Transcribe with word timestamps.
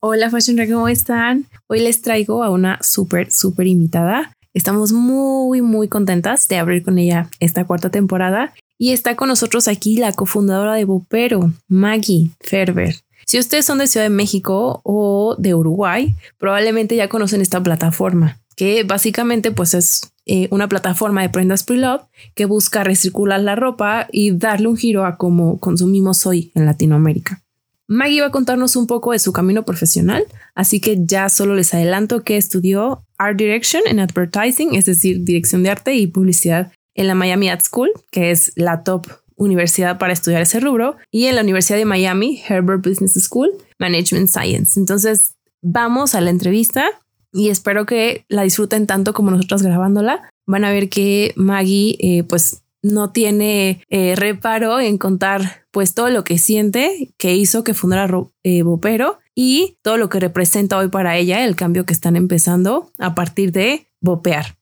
Hola 0.00 0.30
Fashion 0.30 0.56
¿cómo 0.70 0.86
están? 0.86 1.46
Hoy 1.66 1.80
les 1.80 2.02
traigo 2.02 2.44
a 2.44 2.50
una 2.50 2.78
súper, 2.82 3.32
súper 3.32 3.66
invitada. 3.66 4.32
Estamos 4.54 4.92
muy, 4.92 5.60
muy 5.60 5.88
contentas 5.88 6.46
de 6.46 6.56
abrir 6.56 6.84
con 6.84 6.98
ella 6.98 7.28
esta 7.40 7.64
cuarta 7.64 7.90
temporada 7.90 8.54
y 8.78 8.92
está 8.92 9.16
con 9.16 9.26
nosotros 9.26 9.66
aquí 9.66 9.96
la 9.96 10.12
cofundadora 10.12 10.74
de 10.74 10.84
Bopero, 10.84 11.52
Maggie 11.66 12.30
Ferber. 12.38 12.94
Si 13.26 13.40
ustedes 13.40 13.64
son 13.64 13.78
de 13.78 13.88
Ciudad 13.88 14.06
de 14.06 14.10
México 14.10 14.82
o 14.84 15.34
de 15.36 15.56
Uruguay, 15.56 16.14
probablemente 16.38 16.94
ya 16.94 17.08
conocen 17.08 17.40
esta 17.40 17.60
plataforma, 17.60 18.38
que 18.54 18.84
básicamente 18.84 19.50
pues 19.50 19.74
es 19.74 20.12
eh, 20.26 20.46
una 20.52 20.68
plataforma 20.68 21.22
de 21.22 21.30
prendas 21.30 21.64
pre-love 21.64 22.02
que 22.36 22.44
busca 22.44 22.84
recircular 22.84 23.40
la 23.40 23.56
ropa 23.56 24.06
y 24.12 24.30
darle 24.30 24.68
un 24.68 24.76
giro 24.76 25.04
a 25.04 25.16
cómo 25.16 25.58
consumimos 25.58 26.24
hoy 26.24 26.52
en 26.54 26.66
Latinoamérica. 26.66 27.42
Maggie 27.88 28.20
va 28.20 28.26
a 28.26 28.30
contarnos 28.30 28.76
un 28.76 28.86
poco 28.86 29.12
de 29.12 29.18
su 29.18 29.32
camino 29.32 29.64
profesional, 29.64 30.26
así 30.54 30.78
que 30.78 30.98
ya 31.00 31.30
solo 31.30 31.54
les 31.54 31.72
adelanto 31.72 32.22
que 32.22 32.36
estudió 32.36 33.02
Art 33.16 33.38
Direction 33.38 33.82
en 33.86 33.98
Advertising, 33.98 34.74
es 34.74 34.84
decir, 34.84 35.24
dirección 35.24 35.62
de 35.62 35.70
arte 35.70 35.94
y 35.94 36.06
publicidad 36.06 36.70
en 36.94 37.06
la 37.06 37.14
Miami 37.14 37.48
Art 37.48 37.62
School, 37.62 37.90
que 38.10 38.30
es 38.30 38.52
la 38.56 38.84
top 38.84 39.06
universidad 39.36 39.98
para 39.98 40.12
estudiar 40.12 40.42
ese 40.42 40.60
rubro, 40.60 40.96
y 41.10 41.26
en 41.26 41.36
la 41.36 41.42
Universidad 41.42 41.78
de 41.78 41.86
Miami, 41.86 42.42
Herbert 42.46 42.86
Business 42.86 43.14
School, 43.14 43.50
Management 43.78 44.28
Science. 44.28 44.78
Entonces, 44.78 45.36
vamos 45.62 46.14
a 46.14 46.20
la 46.20 46.30
entrevista 46.30 46.86
y 47.32 47.48
espero 47.48 47.86
que 47.86 48.24
la 48.28 48.42
disfruten 48.42 48.86
tanto 48.86 49.14
como 49.14 49.30
nosotros 49.30 49.62
grabándola. 49.62 50.28
Van 50.46 50.64
a 50.64 50.72
ver 50.72 50.88
que 50.88 51.32
Maggie, 51.36 51.96
eh, 52.00 52.24
pues, 52.24 52.62
no 52.82 53.10
tiene 53.10 53.82
eh, 53.88 54.14
reparo 54.16 54.80
en 54.80 54.98
contar 54.98 55.66
pues 55.70 55.94
todo 55.94 56.10
lo 56.10 56.24
que 56.24 56.38
siente 56.38 57.12
que 57.16 57.34
hizo 57.34 57.64
que 57.64 57.74
fundara 57.74 58.08
eh, 58.42 58.62
Bopero 58.62 59.18
y 59.34 59.78
todo 59.82 59.96
lo 59.96 60.08
que 60.08 60.20
representa 60.20 60.78
hoy 60.78 60.88
para 60.88 61.16
ella 61.16 61.44
el 61.44 61.56
cambio 61.56 61.84
que 61.84 61.92
están 61.92 62.16
empezando 62.16 62.90
a 62.98 63.14
partir 63.14 63.52
de 63.52 63.86
Bopear. 64.00 64.56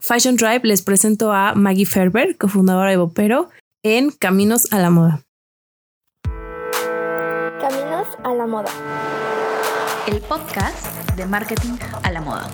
Fashion 0.00 0.36
Drive 0.36 0.60
les 0.62 0.82
presento 0.82 1.32
a 1.32 1.54
Maggie 1.54 1.86
Ferber, 1.86 2.36
cofundadora 2.36 2.90
de 2.90 2.96
Bopero, 2.96 3.48
en 3.82 4.10
Caminos 4.10 4.72
a 4.72 4.78
la 4.78 4.90
Moda. 4.90 5.24
Caminos 7.60 8.06
a 8.22 8.34
la 8.34 8.46
Moda. 8.46 8.70
El 10.06 10.20
podcast 10.20 10.86
de 11.16 11.26
marketing 11.26 11.76
a 12.02 12.12
la 12.12 12.20
moda. 12.20 12.48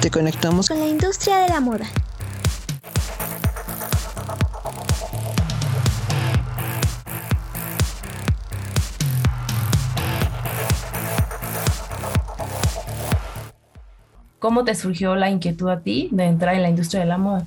Te 0.00 0.10
conectamos 0.10 0.68
con 0.68 0.80
la 0.80 0.88
industria 0.88 1.38
de 1.38 1.48
la 1.50 1.60
moda. 1.60 1.86
¿Cómo 14.42 14.64
te 14.64 14.74
surgió 14.74 15.14
la 15.14 15.30
inquietud 15.30 15.68
a 15.68 15.78
ti 15.82 16.08
de 16.10 16.24
entrar 16.24 16.56
en 16.56 16.62
la 16.62 16.68
industria 16.68 17.02
de 17.02 17.06
la 17.06 17.16
moda? 17.16 17.46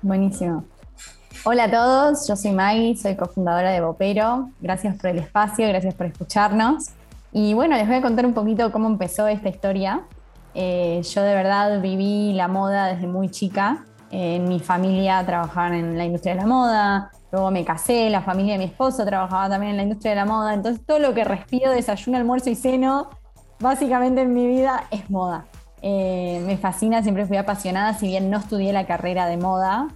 Buenísimo. 0.00 0.64
Hola 1.44 1.64
a 1.64 1.70
todos, 1.70 2.26
yo 2.26 2.34
soy 2.34 2.52
Maggie, 2.52 2.96
soy 2.96 3.14
cofundadora 3.14 3.70
de 3.72 3.82
Bopero. 3.82 4.48
Gracias 4.58 4.96
por 4.96 5.10
el 5.10 5.18
espacio, 5.18 5.68
gracias 5.68 5.92
por 5.92 6.06
escucharnos. 6.06 6.92
Y 7.30 7.52
bueno, 7.52 7.76
les 7.76 7.86
voy 7.86 7.96
a 7.96 8.00
contar 8.00 8.24
un 8.24 8.32
poquito 8.32 8.72
cómo 8.72 8.88
empezó 8.88 9.28
esta 9.28 9.50
historia. 9.50 10.00
Eh, 10.54 11.02
yo 11.02 11.20
de 11.20 11.34
verdad 11.34 11.82
viví 11.82 12.32
la 12.32 12.48
moda 12.48 12.86
desde 12.86 13.06
muy 13.06 13.28
chica. 13.28 13.84
en 14.10 14.48
mi 14.48 14.60
familia 14.60 15.22
trabajaban 15.26 15.74
en 15.74 15.98
la 15.98 16.06
industria 16.06 16.36
de 16.36 16.40
la 16.40 16.46
moda, 16.46 17.10
luego 17.30 17.50
me 17.50 17.66
casé, 17.66 18.08
la 18.08 18.22
familia 18.22 18.54
de 18.54 18.60
mi 18.60 18.64
esposo 18.64 19.04
trabajaba 19.04 19.50
también 19.50 19.72
en 19.72 19.76
la 19.76 19.82
industria 19.82 20.12
de 20.12 20.16
la 20.16 20.24
moda. 20.24 20.54
Entonces 20.54 20.82
todo 20.86 21.00
lo 21.00 21.12
que 21.12 21.22
respiro, 21.22 21.70
desayuno, 21.70 22.16
almuerzo 22.16 22.48
y 22.48 22.54
ceno, 22.54 23.10
básicamente 23.58 24.22
en 24.22 24.32
mi 24.32 24.46
vida 24.46 24.84
es 24.90 25.10
moda. 25.10 25.44
Eh, 25.82 26.42
me 26.46 26.58
fascina, 26.58 27.02
siempre 27.02 27.26
fui 27.26 27.36
apasionada, 27.36 27.94
si 27.94 28.06
bien 28.06 28.30
no 28.30 28.38
estudié 28.38 28.72
la 28.72 28.86
carrera 28.86 29.26
de 29.26 29.36
moda, 29.38 29.88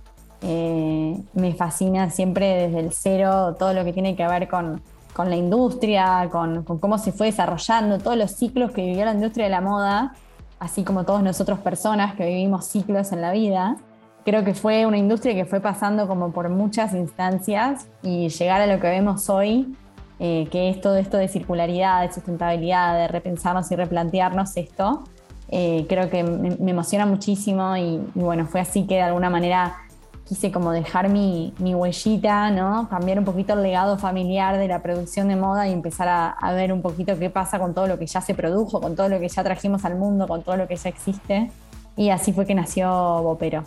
eh, 0.43 1.19
me 1.35 1.55
fascina 1.55 2.11
siempre 2.11 2.69
desde 2.69 2.81
el 2.81 2.93
cero 2.93 3.57
todo 3.59 3.73
lo 3.73 3.85
que 3.85 3.93
tiene 3.93 4.17
que 4.17 4.27
ver 4.27 4.49
con, 4.49 4.83
la 5.17 5.37
industria, 5.37 6.29
con, 6.31 6.65
cómo 6.65 6.99
se 6.99 7.13
fue 7.13 7.27
desarrollando, 7.27 7.99
todos 7.99 8.17
los 8.17 8.33
ciclos 8.33 8.73
que 8.73 8.85
vivió 8.85 9.05
la 9.05 9.13
industria 9.13 9.45
de 9.45 9.51
la 9.51 9.61
moda, 9.61 10.15
así 10.59 10.85
como 10.85 11.05
todos 11.05 11.23
nosotros 11.23 11.59
personas 11.61 12.15
que 12.15 12.27
vivimos 12.27 12.67
ciclos 12.67 13.13
en 13.13 13.21
la 13.21 13.33
vida. 13.33 13.77
Creo 14.25 14.43
que 14.43 14.55
fue 14.55 14.87
una 14.87 14.97
industria 14.97 15.35
que 15.35 15.45
fue 15.45 15.61
pasando 15.61 16.09
como 16.09 16.33
por 16.33 16.49
muchas 16.49 16.95
instancias 16.95 17.89
y 18.03 18.31
llegar 18.31 18.63
a 18.63 18.67
lo 18.67 18.81
que 18.81 18.89
vemos 18.89 19.29
hoy, 19.29 19.75
eh, 20.19 20.49
que 20.51 20.71
es 20.71 20.81
todo 20.81 20.97
esto 20.97 21.19
de 21.19 21.29
circularidad, 21.29 22.03
de 22.03 22.13
sustentabilidad, 22.13 22.97
de 22.97 23.09
repensarnos 23.09 23.71
y 23.71 23.77
replantearnos 23.77 24.57
esto, 24.57 25.05
eh, 25.49 25.87
creo 25.89 26.11
que 26.11 26.23
me, 26.23 26.71
emociona 26.71 27.07
muchísimo 27.07 27.77
y, 27.77 28.01
bueno, 28.15 28.47
fue 28.47 28.61
así 28.61 28.87
que 28.87 28.95
de 28.97 29.03
alguna 29.03 29.31
manera 29.31 29.77
quise 30.27 30.51
como 30.51 30.73
dejar 30.73 31.11
mi, 31.11 31.53
huellita, 31.59 32.51
¿no? 32.51 32.89
Cambiar 32.89 33.19
un 33.19 33.25
poquito 33.25 33.53
el 33.53 33.63
legado 33.63 33.99
familiar 33.99 34.59
de 34.59 34.69
la 34.69 34.83
producción 34.83 35.29
de 35.29 35.37
moda 35.37 35.69
y 35.69 35.73
empezar 35.73 36.09
a, 36.09 36.53
ver 36.53 36.73
un 36.73 36.83
poquito 36.83 37.19
qué 37.19 37.31
pasa 37.31 37.59
con 37.59 37.75
todo 37.75 37.87
lo 37.87 37.99
que 37.99 38.07
ya 38.07 38.21
se 38.21 38.35
produjo, 38.35 38.81
con 38.81 38.97
todo 38.97 39.09
lo 39.09 39.21
que 39.21 39.29
ya 39.29 39.45
trajimos 39.45 39.85
al 39.85 39.97
mundo, 39.97 40.27
con 40.27 40.43
todo 40.43 40.57
lo 40.57 40.67
que 40.67 40.77
ya 40.77 40.89
existe. 40.89 41.51
Y 41.97 42.11
así 42.11 42.33
fue 42.33 42.47
que 42.47 42.55
nació 42.55 42.89
Bopero. 43.23 43.63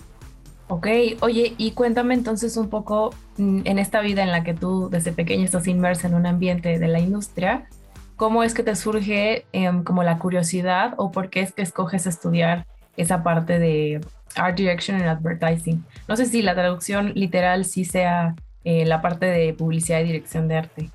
Ok, 0.70 0.88
oye, 1.22 1.54
y 1.58 1.72
cuéntame 1.72 2.14
entonces 2.14 2.58
un 2.58 2.68
poco 2.68 3.12
mm, 3.38 3.62
en 3.64 3.80
esta 3.80 4.02
vida 4.02 4.24
en 4.24 4.32
la 4.32 4.44
que 4.44 4.54
tú 4.54 4.90
desde 4.90 5.14
pequeña 5.14 5.46
estás 5.46 5.68
inmersa 5.68 6.08
en 6.08 6.16
un 6.16 6.26
ambiente 6.26 6.78
de 6.78 6.88
la 6.90 7.00
industria, 7.00 7.68
¿cómo 8.18 8.44
es 8.44 8.54
que 8.54 8.64
te 8.64 8.76
surge 8.76 9.46
em, 9.54 9.84
como 9.84 10.04
la 10.04 10.20
curiosidad 10.20 10.96
o 10.98 11.12
por 11.12 11.30
qué 11.30 11.42
es 11.42 11.54
que 11.54 11.62
escoges 11.62 12.06
estudiar 12.06 12.66
esa 12.98 13.24
parte 13.24 13.60
de 13.60 14.02
Art 14.36 14.58
Direction 14.58 14.98
and 14.98 15.08
Advertising? 15.08 15.86
No 16.08 16.18
sé 16.18 16.26
si 16.26 16.42
la 16.42 16.56
traducción 16.56 17.14
literal 17.14 17.64
sí 17.64 17.86
sea 17.86 18.36
eh, 18.66 18.86
la 18.86 19.02
parte 19.02 19.28
de 19.28 19.54
publicidad 19.54 20.02
y 20.02 20.06
dirección 20.06 20.48
de 20.48 20.58
arte. 20.58 20.90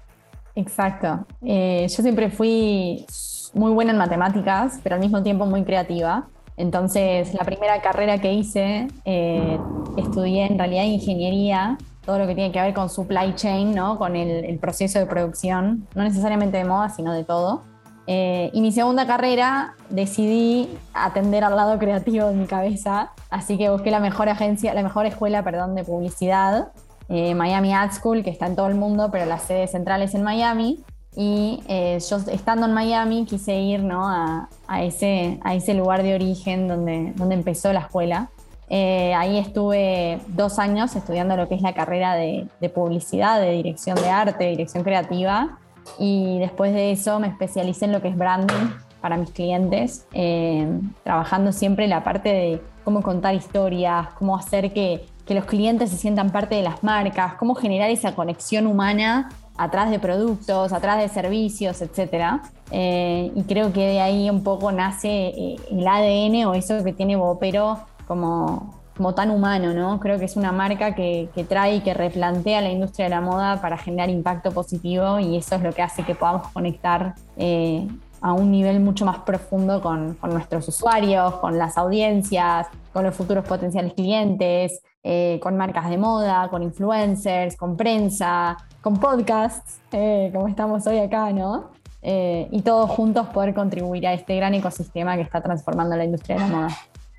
Exacto. 0.54 1.24
Eh, 1.42 1.86
yo 1.88 2.02
siempre 2.02 2.28
fui 2.28 3.06
muy 3.54 3.72
buena 3.72 3.92
en 3.92 3.98
matemáticas, 3.98 4.80
pero 4.82 4.96
al 4.96 5.00
mismo 5.00 5.22
tiempo 5.22 5.46
muy 5.46 5.64
creativa. 5.64 6.26
Entonces, 6.56 7.32
la 7.32 7.44
primera 7.44 7.80
carrera 7.80 8.20
que 8.20 8.32
hice, 8.34 8.88
eh, 9.06 9.58
estudié 9.96 10.46
en 10.46 10.58
realidad 10.58 10.84
ingeniería 10.84 11.78
todo 12.04 12.18
lo 12.18 12.26
que 12.26 12.34
tiene 12.34 12.52
que 12.52 12.60
ver 12.60 12.74
con 12.74 12.88
supply 12.88 13.34
chain, 13.34 13.74
¿no? 13.74 13.98
con 13.98 14.16
el, 14.16 14.58
proceso 14.58 14.98
de 14.98 15.06
producción, 15.06 15.86
no 15.94 16.02
necesariamente 16.02 16.56
de 16.56 16.64
moda, 16.64 16.88
sino 16.88 17.12
de 17.12 17.24
todo. 17.24 17.62
Eh, 18.08 18.50
y 18.52 18.60
mi 18.60 18.72
segunda 18.72 19.06
carrera 19.06 19.74
decidí 19.88 20.68
atender 20.92 21.44
al 21.44 21.54
lado 21.54 21.78
creativo 21.78 22.26
de 22.26 22.34
mi 22.34 22.46
cabeza, 22.46 23.12
así 23.30 23.56
que 23.56 23.70
busqué 23.70 23.92
la 23.92 24.00
mejor 24.00 24.28
agencia, 24.28 24.74
la 24.74 24.82
mejor 24.82 25.06
escuela, 25.06 25.44
perdón, 25.44 25.76
de 25.76 25.84
publicidad, 25.84 26.72
eh, 27.08 27.34
Miami 27.34 27.72
Ad 27.72 27.92
School, 27.92 28.24
que 28.24 28.30
está 28.30 28.46
en 28.46 28.56
todo 28.56 28.66
el 28.66 28.74
mundo, 28.74 29.10
pero 29.12 29.26
la 29.26 29.38
sede 29.38 29.68
central 29.68 30.02
es 30.02 30.14
en 30.14 30.22
Miami. 30.22 30.82
Y 31.14 31.62
eh, 31.68 31.98
yo 32.08 32.16
estando 32.16 32.66
en 32.66 32.72
Miami 32.72 33.26
quise 33.26 33.54
ir 33.54 33.82
¿no? 33.82 34.08
a, 34.08 34.48
a, 34.66 34.82
ese, 34.82 35.38
a 35.44 35.54
ese 35.54 35.74
lugar 35.74 36.02
de 36.02 36.14
origen 36.14 36.68
donde, 36.68 37.12
donde 37.16 37.34
empezó 37.34 37.72
la 37.72 37.80
escuela. 37.80 38.30
Eh, 38.74 39.12
ahí 39.12 39.36
estuve 39.36 40.18
dos 40.28 40.58
años 40.58 40.96
estudiando 40.96 41.36
lo 41.36 41.46
que 41.46 41.54
es 41.54 41.60
la 41.60 41.74
carrera 41.74 42.14
de, 42.14 42.48
publicidad, 42.74 43.38
de 43.38 43.50
dirección 43.52 43.96
de 43.96 44.08
arte, 44.08 44.48
dirección 44.48 44.82
creativa. 44.82 45.58
Y 45.98 46.38
después 46.38 46.72
de 46.72 46.90
eso 46.90 47.20
me 47.20 47.26
especialicé 47.26 47.84
en 47.84 47.92
lo 47.92 48.00
que 48.00 48.08
es 48.08 48.16
branding 48.16 48.70
para 49.02 49.18
mis 49.18 49.30
clientes, 49.30 50.06
eh, 50.14 50.66
trabajando 51.04 51.52
siempre 51.52 51.86
la 51.86 52.02
parte 52.02 52.30
de 52.30 52.62
cómo 52.82 53.02
contar 53.02 53.34
historias, 53.34 54.08
cómo 54.18 54.36
hacer 54.36 54.72
que, 54.72 55.06
los 55.28 55.46
clientes 55.46 55.88
se 55.88 55.96
sientan 55.96 56.30
parte 56.30 56.56
de 56.56 56.62
las 56.62 56.84
marcas, 56.84 57.34
cómo 57.36 57.54
generar 57.54 57.88
esa 57.88 58.14
conexión 58.14 58.66
humana 58.66 59.30
atrás 59.56 59.90
de 59.90 59.98
productos, 59.98 60.74
atrás 60.74 60.98
de 60.98 61.08
servicios, 61.08 61.80
etc. 61.80 62.42
Eh, 62.70 63.32
y 63.34 63.42
creo 63.44 63.72
que 63.72 63.80
de 63.80 64.00
ahí 64.02 64.28
un 64.28 64.42
poco 64.42 64.72
nace 64.72 65.56
el 65.70 65.88
ADN 65.88 66.44
o 66.44 66.52
eso 66.52 66.84
que 66.84 66.92
tiene 66.92 67.16
Bopero 67.16 67.78
como, 68.06 68.82
como 68.96 69.14
tan 69.14 69.30
humano, 69.30 69.72
¿no? 69.72 69.98
Creo 70.00 70.18
que 70.18 70.26
es 70.26 70.36
una 70.36 70.52
marca 70.52 70.94
que, 70.94 71.28
trae 71.48 71.76
y 71.76 71.80
que 71.80 71.94
replantea 71.94 72.60
la 72.60 72.70
industria 72.70 73.06
de 73.06 73.10
la 73.10 73.20
moda 73.20 73.60
para 73.60 73.76
generar 73.76 74.10
impacto 74.10 74.52
positivo 74.52 75.18
y 75.18 75.36
eso 75.36 75.56
es 75.56 75.62
lo 75.62 75.72
que 75.72 75.82
hace 75.82 76.04
que 76.04 76.14
podamos 76.14 76.48
conectar 76.48 77.14
eh, 77.36 77.88
a 78.20 78.32
un 78.32 78.50
nivel 78.50 78.80
mucho 78.80 79.04
más 79.04 79.18
profundo 79.20 79.80
con, 79.80 80.18
nuestros 80.22 80.68
usuarios, 80.68 81.34
con 81.36 81.58
las 81.58 81.78
audiencias, 81.78 82.68
con 82.92 83.04
los 83.04 83.14
futuros 83.14 83.44
potenciales 83.44 83.94
clientes, 83.94 84.82
eh, 85.02 85.40
con 85.42 85.56
marcas 85.56 85.88
de 85.90 85.98
moda, 85.98 86.48
con 86.48 86.62
influencers, 86.62 87.56
con 87.56 87.76
prensa, 87.76 88.56
con 88.82 88.98
podcasts, 88.98 89.80
eh, 89.90 90.30
como 90.32 90.48
estamos 90.48 90.86
hoy 90.86 90.98
acá, 90.98 91.32
¿no? 91.32 91.70
y 92.04 92.62
todos 92.62 92.90
juntos 92.90 93.28
poder 93.28 93.54
contribuir 93.54 94.08
a 94.08 94.12
este 94.12 94.34
gran 94.34 94.54
ecosistema 94.54 95.14
que 95.14 95.22
está 95.22 95.40
transformando 95.40 95.94
la 95.94 96.04
industria 96.04 96.34
de 96.34 96.42
la 96.42 96.48
moda. 96.48 96.68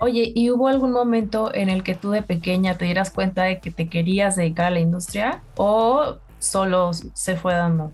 Oye, 0.03 0.33
¿y 0.35 0.51
hubo 0.51 0.67
algún 0.67 0.91
momento 0.91 1.55
en 1.55 1.69
el 1.69 1.81
que 1.81 1.95
tú 1.95 2.11
de 2.11 2.21
pequeña 2.21 2.77
te 2.77 2.83
dieras 2.83 3.09
cuenta 3.09 3.44
de 3.44 3.61
que 3.61 3.71
te 3.71 3.88
querías 3.88 4.35
dedicar 4.35 4.65
a 4.65 4.69
la 4.71 4.81
industria 4.81 5.41
o 5.55 6.15
solo 6.39 6.91
se 6.91 7.38
fue 7.38 7.53
dando? 7.53 7.94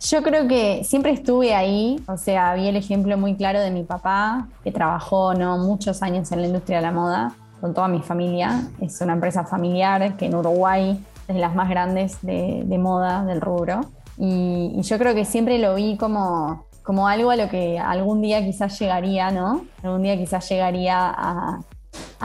Yo 0.00 0.22
creo 0.22 0.48
que 0.48 0.84
siempre 0.84 1.12
estuve 1.12 1.54
ahí, 1.54 2.02
o 2.08 2.16
sea, 2.16 2.54
vi 2.54 2.66
el 2.66 2.76
ejemplo 2.76 3.18
muy 3.18 3.34
claro 3.34 3.60
de 3.60 3.70
mi 3.70 3.82
papá, 3.82 4.48
que 4.64 4.72
trabajó 4.72 5.34
¿no? 5.34 5.58
muchos 5.58 6.02
años 6.02 6.32
en 6.32 6.40
la 6.40 6.46
industria 6.46 6.78
de 6.78 6.82
la 6.82 6.92
moda 6.92 7.34
con 7.60 7.74
toda 7.74 7.88
mi 7.88 8.00
familia. 8.00 8.66
Es 8.80 8.98
una 9.02 9.12
empresa 9.12 9.44
familiar 9.44 10.16
que 10.16 10.24
en 10.24 10.36
Uruguay 10.36 10.98
es 11.28 11.34
de 11.34 11.40
las 11.42 11.54
más 11.54 11.68
grandes 11.68 12.22
de, 12.22 12.64
moda 12.78 13.22
del 13.26 13.42
rubro. 13.42 13.82
Y, 14.16 14.80
yo 14.80 14.96
creo 14.96 15.14
que 15.14 15.26
siempre 15.26 15.58
lo 15.58 15.74
vi 15.74 15.98
como, 15.98 16.64
como 16.82 17.08
algo 17.08 17.30
a 17.30 17.36
lo 17.36 17.48
que 17.48 17.78
algún 17.78 18.22
día 18.22 18.44
quizás 18.44 18.78
llegaría, 18.78 19.30
¿no? 19.30 19.64
Algún 19.82 20.02
día 20.02 20.16
quizás 20.16 20.48
llegaría 20.48 21.14
a, 21.16 21.60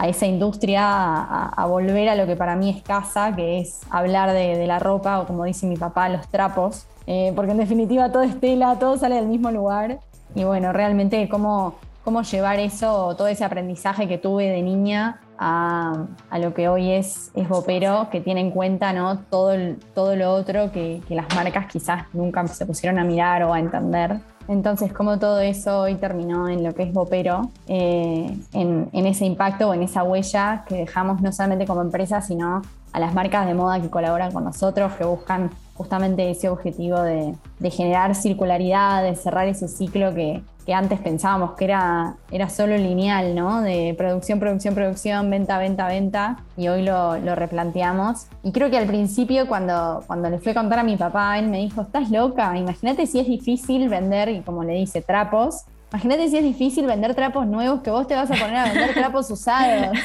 esa 0.07 0.25
industria, 0.25 0.83
a, 0.83 1.65
volver 1.65 2.09
a 2.09 2.15
lo 2.15 2.27
que 2.27 2.35
para 2.35 2.55
mí 2.55 2.69
es 2.69 2.83
casa, 2.83 3.33
que 3.35 3.59
es 3.59 3.81
hablar 3.89 4.33
de 4.33 4.67
la 4.67 4.77
ropa 4.77 5.19
o 5.21 5.25
como 5.25 5.45
dice 5.45 5.65
mi 5.67 5.77
papá, 5.77 6.09
los 6.09 6.27
trapos 6.27 6.85
eh, 7.07 7.33
porque 7.35 7.51
en 7.51 7.57
definitiva 7.57 8.11
todo 8.11 8.23
es 8.23 8.39
tela, 8.39 8.77
todo 8.79 8.97
sale 8.97 9.15
del 9.15 9.27
mismo 9.27 9.51
lugar. 9.51 9.99
Y 10.33 10.43
bueno, 10.43 10.73
realmente 10.73 11.29
cómo, 11.29 11.75
cómo 12.03 12.23
llevar 12.23 12.59
eso, 12.59 13.15
todo 13.15 13.27
ese 13.27 13.45
aprendizaje 13.45 14.07
que 14.07 14.17
tuve 14.17 14.49
de 14.49 14.61
niña 14.61 15.21
a, 15.37 16.07
lo 16.39 16.53
que 16.53 16.67
hoy 16.67 16.91
es, 16.91 17.31
es 17.33 17.47
Bopero, 17.47 18.09
que 18.09 18.21
tiene 18.21 18.41
en 18.41 18.51
cuenta 18.51 18.93
¿no? 18.93 19.19
todo, 19.19 19.53
todo 19.93 20.15
lo 20.15 20.31
otro 20.33 20.71
que, 20.71 21.01
las 21.09 21.33
marcas 21.35 21.67
quizás 21.67 22.05
nunca 22.13 22.45
se 22.47 22.65
pusieron 22.65 22.99
a 22.99 23.03
mirar 23.03 23.43
o 23.43 23.53
a 23.53 23.59
entender. 23.59 24.19
Entonces, 24.47 24.93
cómo 24.93 25.17
todo 25.17 25.39
eso 25.39 25.81
hoy 25.81 25.95
terminó 25.95 26.47
en 26.47 26.63
lo 26.63 26.75
que 26.75 26.83
es 26.83 26.93
Bopero, 26.93 27.49
eh, 27.67 28.37
en, 28.53 28.89
en, 28.91 29.05
ese 29.05 29.25
impacto 29.25 29.69
o 29.69 29.73
en 29.73 29.81
esa 29.81 30.03
huella 30.03 30.63
que 30.67 30.75
dejamos 30.75 31.21
no 31.21 31.31
solamente 31.31 31.65
como 31.65 31.81
empresa, 31.81 32.21
sino 32.21 32.61
a 32.93 32.99
las 32.99 33.13
marcas 33.13 33.47
de 33.47 33.53
moda 33.53 33.81
que 33.81 33.89
colaboran 33.89 34.31
con 34.31 34.43
nosotros, 34.43 34.93
que 34.93 35.03
buscan 35.03 35.49
justamente 35.75 36.29
ese 36.29 36.49
objetivo 36.49 37.01
de, 37.01 37.35
generar 37.69 38.15
circularidad, 38.15 39.03
de 39.03 39.15
cerrar 39.15 39.47
ese 39.47 39.67
ciclo 39.67 40.13
que, 40.13 40.41
antes 40.73 40.99
pensábamos 40.99 41.51
que 41.51 41.65
era, 41.65 42.15
era 42.31 42.49
solo 42.49 42.75
lineal, 42.75 43.35
¿no? 43.35 43.61
De 43.61 43.93
producción, 43.95 44.39
producción, 44.39 44.73
producción, 44.73 45.29
venta, 45.29 45.59
venta, 45.59 45.87
venta, 45.87 46.37
y 46.57 46.69
hoy 46.69 46.81
lo, 46.81 47.35
replanteamos. 47.35 48.25
Y 48.41 48.51
creo 48.51 48.71
que 48.71 48.77
al 48.77 48.87
principio, 48.87 49.47
cuando, 49.47 50.03
cuando 50.07 50.27
le 50.29 50.39
fui 50.39 50.53
a 50.53 50.55
contar 50.55 50.79
a 50.79 50.83
mi 50.83 50.97
papá, 50.97 51.37
él 51.37 51.49
me 51.49 51.59
dijo, 51.59 51.81
estás 51.81 52.09
loca, 52.09 52.57
imagínate 52.57 53.05
si 53.05 53.19
es 53.19 53.27
difícil 53.27 53.89
vender, 53.89 54.29
y 54.29 54.41
como 54.41 54.63
le 54.63 54.73
dice, 54.73 55.03
trapos. 55.03 55.65
Imagínate 55.91 56.29
si 56.29 56.37
es 56.37 56.43
difícil 56.43 56.87
vender 56.87 57.13
trapos 57.13 57.45
nuevos 57.45 57.81
que 57.81 57.91
vos 57.91 58.07
te 58.07 58.15
vas 58.15 58.31
a 58.31 58.33
poner 58.33 58.55
a 58.55 58.63
vender 58.65 58.93
trapos 58.95 59.29
usados. 59.31 59.95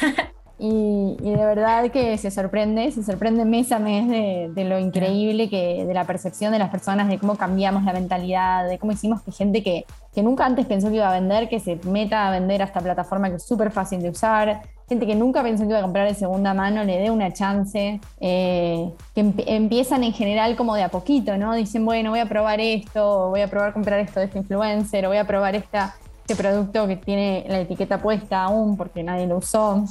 Y, 0.63 1.17
de 1.19 1.37
verdad 1.37 1.91
que 1.91 2.19
se 2.19 2.31
sorprende, 2.31 2.93
se 2.93 3.03
sorprende 3.03 3.47
mes 3.47 3.73
a 3.73 3.79
mes 3.79 4.55
de, 4.55 4.65
lo 4.65 4.79
increíble 4.79 5.49
que, 5.49 5.87
de 5.87 5.95
la 5.95 6.05
percepción 6.05 6.53
de 6.53 6.59
las 6.59 6.69
personas, 6.69 7.09
de 7.09 7.19
cómo 7.19 7.37
cambiamos 7.37 7.83
la 7.85 7.95
mentalidad, 7.95 8.69
de 8.69 8.79
cómo 8.79 8.93
hicimos 8.93 9.23
que 9.23 9.33
gente 9.33 9.63
que, 9.63 9.87
que 10.15 10.23
nunca 10.23 10.45
antes 10.45 10.67
pensó 10.67 10.91
que 10.91 10.97
iba 10.97 11.09
a 11.09 11.19
vender, 11.19 11.49
que 11.49 11.61
se 11.61 11.77
meta 11.87 12.29
a 12.29 12.31
vender 12.31 12.61
a 12.61 12.67
esta 12.67 12.81
plataforma 12.81 13.31
que 13.31 13.37
es 13.37 13.43
súper 13.43 13.71
fácil 13.71 14.03
de 14.03 14.11
usar, 14.11 14.61
gente 14.87 15.07
que 15.07 15.15
nunca 15.15 15.43
pensó 15.43 15.63
que 15.63 15.71
iba 15.71 15.79
a 15.79 15.83
comprar 15.83 16.07
de 16.07 16.15
segunda 16.15 16.53
mano, 16.53 16.85
le 16.85 16.99
dé 16.99 17.11
una 17.11 17.33
chance, 17.33 17.99
eh, 18.21 18.91
que 19.15 19.33
empiezan 19.47 20.05
en 20.05 20.13
general 20.13 20.57
como 20.57 20.75
de 20.75 20.83
a 20.83 20.91
poquito, 20.91 21.39
¿no? 21.39 21.55
Dicen, 21.55 21.87
bueno, 21.87 22.11
voy 22.11 22.19
a 22.19 22.27
probar 22.27 22.61
esto, 22.61 23.31
voy 23.31 23.41
a 23.41 23.49
probar 23.49 23.73
comprar 23.73 23.99
esto 24.01 24.21
de 24.21 24.27
este 24.27 24.39
influencer, 24.39 25.07
o 25.07 25.09
voy 25.09 25.17
a 25.19 25.27
probar 25.27 25.55
esta, 25.55 25.95
este 26.21 26.37
producto 26.37 26.87
que 26.87 26.97
tiene 26.97 27.47
la 27.49 27.61
etiqueta 27.61 28.03
puesta 28.03 28.43
aún 28.43 28.77
porque 28.77 29.03
nadie 29.03 29.27
lo 29.27 29.39
usó. 29.39 29.87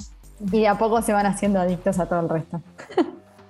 Y 0.52 0.66
a 0.66 0.78
poco 0.78 1.02
se 1.02 1.14
van 1.14 1.26
haciendo 1.26 1.60
adictos 1.60 2.00
a 2.00 2.06
todo 2.08 2.22
el 2.22 2.30
resto. 2.30 2.62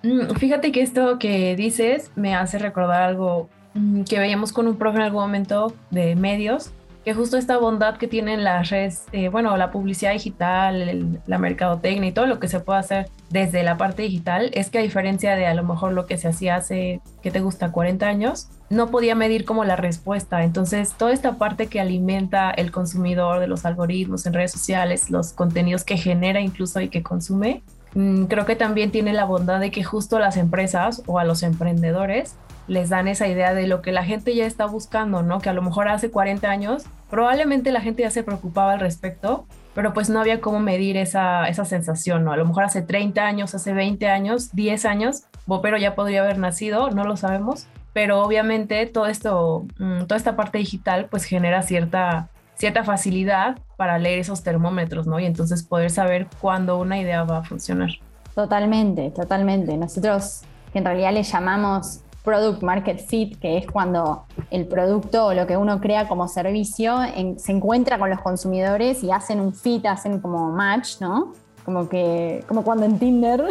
Mm, 0.01 0.36
fíjate 0.36 0.71
que 0.71 0.81
esto 0.81 1.19
que 1.19 1.56
dices 1.57 2.12
me 2.15 2.33
hace 2.33 2.57
recordar 2.57 3.01
algo 3.01 3.50
mm, 3.74 4.03
que 4.03 4.18
veíamos 4.18 4.53
con 4.53 4.68
un 4.68 4.77
profe 4.77 4.97
en 4.97 5.03
algún 5.03 5.21
momento 5.21 5.74
de 5.91 6.15
medios, 6.15 6.71
justo 7.14 7.38
esta 7.38 7.58
bondad 7.58 7.98
que 7.98 8.08
tienen 8.08 8.44
las 8.44 8.70
redes, 8.70 9.06
eh, 9.12 9.30
bueno, 9.30 9.56
la 9.58 9.72
publicidad 9.72 10.14
digital, 10.14 11.22
la 11.26 11.38
mercadotecnia 11.38 12.10
y 12.10 12.12
todo 12.12 12.26
lo 12.26 12.40
que 12.40 12.48
se 12.48 12.60
puede 12.60 12.80
hacer 12.80 13.10
desde 13.30 13.64
la 13.64 13.78
parte 13.78 14.02
digital, 14.02 14.50
es 14.54 14.70
que 14.70 14.80
a 14.80 14.82
diferencia 14.82 15.36
de 15.36 15.46
a 15.46 15.54
lo 15.54 15.64
mejor 15.64 15.94
lo 15.94 16.06
que 16.06 16.18
se 16.18 16.28
hacía 16.28 16.56
hace, 16.56 17.02
que 17.22 17.32
te 17.32 17.40
gusta, 17.40 17.72
40 17.72 18.08
años, 18.08 18.50
no 18.70 18.92
podía 18.92 19.16
medir 19.16 19.46
como 19.46 19.64
la 19.64 19.76
respuesta. 19.76 20.44
Entonces, 20.44 20.94
toda 20.98 21.14
esta 21.14 21.38
parte 21.38 21.68
que 21.68 21.80
alimenta 21.80 22.52
el 22.52 22.72
consumidor 22.72 23.40
de 23.40 23.48
los 23.48 23.66
algoritmos 23.66 24.26
en 24.26 24.34
redes 24.34 24.52
sociales, 24.52 25.10
los 25.10 25.34
contenidos 25.34 25.84
que 25.84 25.98
genera 25.98 26.42
incluso 26.42 26.82
y 26.82 26.90
que 26.90 27.04
consume, 27.04 27.64
mm, 27.94 28.26
creo 28.26 28.46
que 28.46 28.56
también 28.56 28.92
tiene 28.92 29.14
la 29.14 29.26
bondad 29.26 29.60
de 29.60 29.72
que 29.72 29.84
justo 29.84 30.20
las 30.20 30.38
empresas 30.38 31.04
o 31.06 31.20
a 31.20 31.24
los 31.24 31.44
emprendedores 31.44 32.36
les 32.70 32.90
dan 32.90 33.08
esa 33.08 33.28
idea 33.28 33.54
de 33.54 33.68
lo 33.68 33.82
que 33.82 33.92
la 33.92 34.06
gente 34.06 34.36
ya 34.36 34.46
está 34.46 34.66
buscando, 34.66 35.24
¿no? 35.24 35.40
Que 35.40 35.50
a 35.50 35.54
lo 35.54 35.62
mejor 35.62 35.88
hace 35.88 36.12
40 36.12 36.50
años 36.50 36.86
probablemente 37.10 37.72
la 37.72 37.82
gente 37.82 38.04
ya 38.04 38.12
se 38.12 38.24
preocupaba 38.24 38.74
al 38.74 38.80
respecto, 38.80 39.46
pero 39.74 39.94
pues 39.94 40.10
no 40.10 40.20
había 40.20 40.42
cómo 40.42 40.60
medir 40.60 40.98
esa, 40.98 41.48
esa 41.48 41.66
sensación, 41.66 42.24
¿no? 42.24 42.32
A 42.32 42.38
lo 42.38 42.46
mejor 42.46 42.64
hace 42.64 42.82
30 42.82 43.26
años, 43.26 43.56
hace 43.56 43.74
20 43.74 44.08
años, 44.08 44.52
10 44.54 44.86
años, 44.86 45.24
Bopero 45.46 45.78
ya 45.78 45.96
podría 45.96 46.22
haber 46.22 46.38
nacido, 46.38 46.90
no 46.92 47.04
lo 47.04 47.18
sabemos, 47.18 47.68
pero 47.94 48.22
obviamente 48.22 48.86
todo 48.86 49.08
esto, 49.08 49.66
mm, 49.80 50.04
toda 50.04 50.18
esta 50.18 50.36
parte 50.36 50.58
digital 50.58 51.08
pues 51.10 51.24
genera 51.24 51.62
cierta, 51.64 52.30
cierta 52.56 52.84
facilidad 52.84 53.58
para 53.78 53.98
leer 53.98 54.20
esos 54.20 54.44
termómetros, 54.44 55.08
¿no? 55.08 55.20
Y 55.20 55.26
entonces 55.26 55.64
poder 55.64 55.90
saber 55.90 56.28
cuándo 56.40 56.78
una 56.78 57.00
idea 57.00 57.24
va 57.24 57.40
a 57.40 57.44
funcionar. 57.44 57.90
Totalmente, 58.36 59.12
totalmente. 59.12 59.76
Nosotros 59.78 60.42
que 60.72 60.80
en 60.80 60.86
realidad 60.86 61.14
le 61.14 61.24
llamamos 61.24 62.02
product 62.30 62.62
market 62.62 63.00
fit, 63.00 63.40
que 63.40 63.58
es 63.58 63.66
cuando 63.66 64.26
el 64.52 64.68
producto 64.68 65.26
o 65.28 65.34
lo 65.34 65.48
que 65.48 65.58
uno 65.58 65.81
crea 65.81 66.08
como 66.08 66.28
servicio 66.28 67.00
se 67.38 67.52
encuentra 67.52 67.98
con 67.98 68.12
los 68.12 68.22
consumidores 68.22 69.04
y 69.04 69.10
hacen 69.10 69.40
un 69.40 69.52
fit, 69.52 69.84
hacen 69.88 70.20
como 70.20 70.52
match, 70.52 71.02
¿no? 71.02 71.34
Como 71.66 71.90
que, 71.90 72.44
como 72.48 72.64
cuando 72.64 72.86
en 72.86 73.00
Tinder 73.00 73.44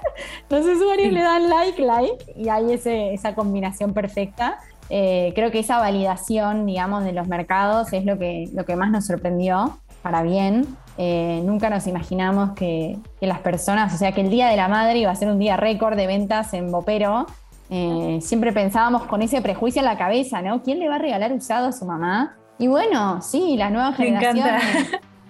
los 0.48 0.66
usuarios 0.66 1.12
le 1.12 1.20
dan 1.20 1.50
like, 1.50 1.82
like, 1.82 2.32
y 2.34 2.48
hay 2.48 2.72
ese, 2.72 3.12
esa 3.12 3.34
combinación 3.34 3.92
perfecta. 3.92 4.58
Eh, 4.88 5.32
creo 5.34 5.50
que 5.50 5.58
esa 5.58 5.78
validación, 5.78 6.64
digamos, 6.64 7.04
de 7.04 7.12
los 7.12 7.28
mercados 7.28 7.92
es 7.92 8.06
lo 8.06 8.18
que, 8.18 8.48
lo 8.54 8.64
que 8.64 8.76
más 8.76 8.90
nos 8.90 9.06
sorprendió, 9.06 9.78
para 10.00 10.22
bien. 10.22 10.66
Eh, 10.96 11.42
nunca 11.44 11.68
nos 11.68 11.86
imaginamos 11.86 12.52
que, 12.52 12.98
que, 13.20 13.26
las 13.26 13.40
personas, 13.40 13.94
o 13.94 13.98
sea, 13.98 14.12
que 14.12 14.22
el 14.22 14.30
Día 14.30 14.48
de 14.48 14.56
la 14.56 14.68
Madre 14.68 14.98
iba 14.98 15.10
a 15.10 15.16
ser 15.16 15.28
un 15.28 15.38
día 15.38 15.56
récord 15.58 15.96
de 15.96 16.06
ventas 16.06 16.54
en 16.54 16.70
Bopero 16.72 17.26
eh, 17.74 18.18
siempre 18.20 18.52
pensábamos 18.52 19.04
con 19.04 19.22
ese 19.22 19.40
prejuicio 19.40 19.80
en 19.80 19.86
la 19.86 19.96
cabeza, 19.96 20.42
¿no? 20.42 20.62
¿Quién 20.62 20.78
le 20.78 20.90
va 20.90 20.96
a 20.96 20.98
regalar 20.98 21.32
usado 21.32 21.68
a 21.68 21.72
su 21.72 21.86
mamá? 21.86 22.36
Y 22.58 22.66
bueno, 22.66 23.22
sí, 23.22 23.56
las 23.56 23.72
nuevas 23.72 23.96
generaciones 23.96 24.62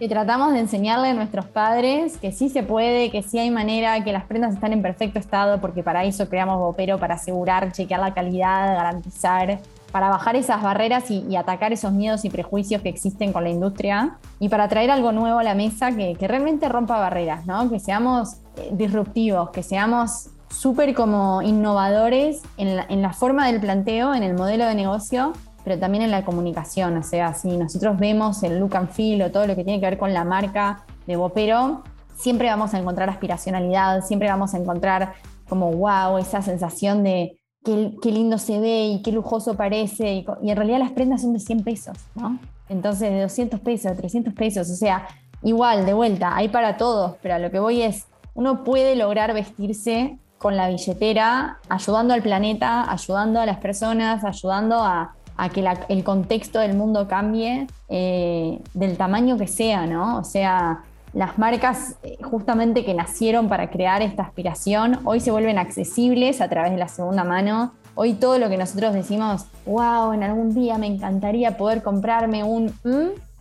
que 0.01 0.09
tratamos 0.09 0.53
de 0.53 0.59
enseñarle 0.59 1.11
a 1.11 1.15
nuestros 1.15 1.47
padres 1.47 2.17
que 2.17 2.33
sí 2.33 2.49
se 2.49 2.65
puede, 2.65 3.13
que 3.13 3.23
sí 3.23 3.39
hay 3.39 3.53
manera, 3.53 4.03
que 4.03 4.11
las 4.13 4.25
prendas 4.25 4.55
están 4.55 4.73
en 4.73 4.83
perfecto 4.83 5.21
estado, 5.21 5.61
porque 5.61 5.85
para 5.85 6.03
eso 6.03 6.29
creamos 6.29 6.59
Bopero, 6.59 6.99
para 6.99 7.15
asegurar, 7.15 7.71
chequear 7.71 8.01
la 8.01 8.13
calidad, 8.13 8.75
garantizar, 8.75 9.61
para 9.93 10.09
bajar 10.09 10.35
esas 10.35 10.61
barreras 10.63 11.13
y, 11.13 11.37
atacar 11.37 11.73
esos 11.73 11.93
miedos 11.93 12.25
y 12.25 12.31
prejuicios 12.31 12.83
que 12.83 12.89
existen 12.89 13.33
con 13.33 13.45
la 13.45 13.51
industria 13.51 14.17
y 14.41 14.49
para 14.49 14.67
traer 14.67 14.91
algo 14.91 15.13
nuevo 15.13 15.39
a 15.39 15.45
la 15.45 15.55
mesa 15.55 15.93
que, 15.93 16.17
realmente 16.19 16.69
rompa 16.69 16.99
barreras, 16.99 17.47
¿no? 17.47 17.71
Que 17.71 17.79
seamos 17.79 18.39
eh, 18.57 18.71
disruptivos, 18.73 19.51
que 19.51 19.63
seamos 19.63 20.31
súper 20.53 20.95
como 20.95 21.43
innovadores 21.43 22.43
en 22.57 23.03
la, 23.03 23.13
forma 23.13 23.47
del 23.47 23.61
planteo, 23.61 24.15
en 24.15 24.23
el 24.23 24.35
modelo 24.35 24.67
de 24.67 24.75
negocio, 24.75 25.33
pero 25.65 25.79
también 25.79 26.05
en 26.05 26.11
la 26.11 26.25
comunicación. 26.25 26.97
O 26.97 27.03
sea, 27.03 27.35
si 27.35 27.57
nosotros 27.57 27.99
vemos 27.99 28.43
el 28.43 28.59
look 28.59 28.77
and 28.77 28.91
feel 28.91 29.23
o 29.23 29.31
todo 29.31 29.47
lo 29.47 29.57
que 29.57 29.65
tiene 29.65 29.81
que 29.81 29.87
ver 29.87 29.99
con 29.99 30.13
la 30.13 30.25
marca 30.25 30.85
de 31.07 31.17
Bopero, 31.17 31.83
siempre 32.15 32.49
vamos 32.49 32.75
a 32.75 32.79
encontrar 32.79 33.09
aspiracionalidad, 33.09 34.05
siempre 34.05 34.29
vamos 34.29 34.55
a 34.55 34.59
encontrar 34.59 35.15
como 35.49 35.73
wow, 35.73 36.19
esa 36.19 36.43
sensación 36.43 37.03
de 37.03 37.39
qué, 37.65 37.93
lindo 38.05 38.39
se 38.39 38.61
ve 38.61 38.87
y 38.87 39.03
qué 39.03 39.13
lujoso 39.13 39.55
parece. 39.55 40.13
Y, 40.15 40.27
y, 40.43 40.51
en 40.51 40.57
realidad 40.57 40.79
las 40.79 40.93
prendas 40.93 41.23
son 41.23 41.33
de 41.33 41.41
100 41.41 41.65
pesos, 41.65 41.99
¿no? 42.15 42.39
Entonces 42.69 43.11
de 43.11 43.23
200 43.23 43.61
pesos, 43.61 43.97
300 43.97 44.35
pesos, 44.35 44.71
o 44.71 44.75
sea, 44.75 45.07
igual, 45.43 45.85
de 45.85 45.93
vuelta, 45.93 46.35
hay 46.37 46.49
para 46.49 46.77
todos, 46.77 47.17
pero 47.23 47.35
a 47.35 47.39
lo 47.39 47.51
que 47.51 47.59
voy 47.59 47.83
es, 47.83 48.07
uno 48.35 48.65
puede 48.65 48.97
lograr 48.97 49.35
vestirse 49.35 50.19
con 50.43 50.57
la 50.57 50.69
billetera, 50.69 51.59
ayudando 51.69 52.13
al 52.13 52.21
planeta, 52.21 52.91
ayudando 52.91 53.41
a 53.41 53.47
las 53.47 53.59
personas, 53.59 54.25
ayudando 54.25 54.83
a, 54.83 55.15
que 55.55 55.65
el 55.89 56.05
contexto 56.05 56.61
del 56.61 56.75
mundo 56.75 57.09
cambie 57.09 57.67
eh, 57.89 58.61
del 58.75 58.97
tamaño 58.97 59.37
que 59.39 59.49
sea, 59.49 59.87
¿no? 59.87 60.19
O 60.19 60.25
sea, 60.25 60.83
las 61.15 61.37
marcas 61.37 61.97
eh, 62.03 62.17
justamente 62.23 62.85
que 62.85 62.95
nacieron 62.95 63.49
para 63.49 63.69
crear 63.71 64.03
esta 64.03 64.23
aspiración, 64.23 65.01
hoy 65.05 65.19
se 65.19 65.31
vuelven 65.31 65.59
accesibles 65.59 66.41
a 66.41 66.49
través 66.49 66.71
de 66.73 66.79
la 66.79 66.89
segunda 66.89 67.25
mano. 67.25 67.73
Hoy 67.95 68.15
todo 68.15 68.39
lo 68.39 68.49
que 68.49 68.57
nosotros 68.57 68.95
decimos, 68.95 69.47
wow, 69.67 70.13
en 70.13 70.23
algún 70.23 70.55
día 70.55 70.79
me 70.79 70.87
encantaría 70.87 71.57
poder 71.57 71.83
comprarme 71.83 72.45
un... 72.45 72.73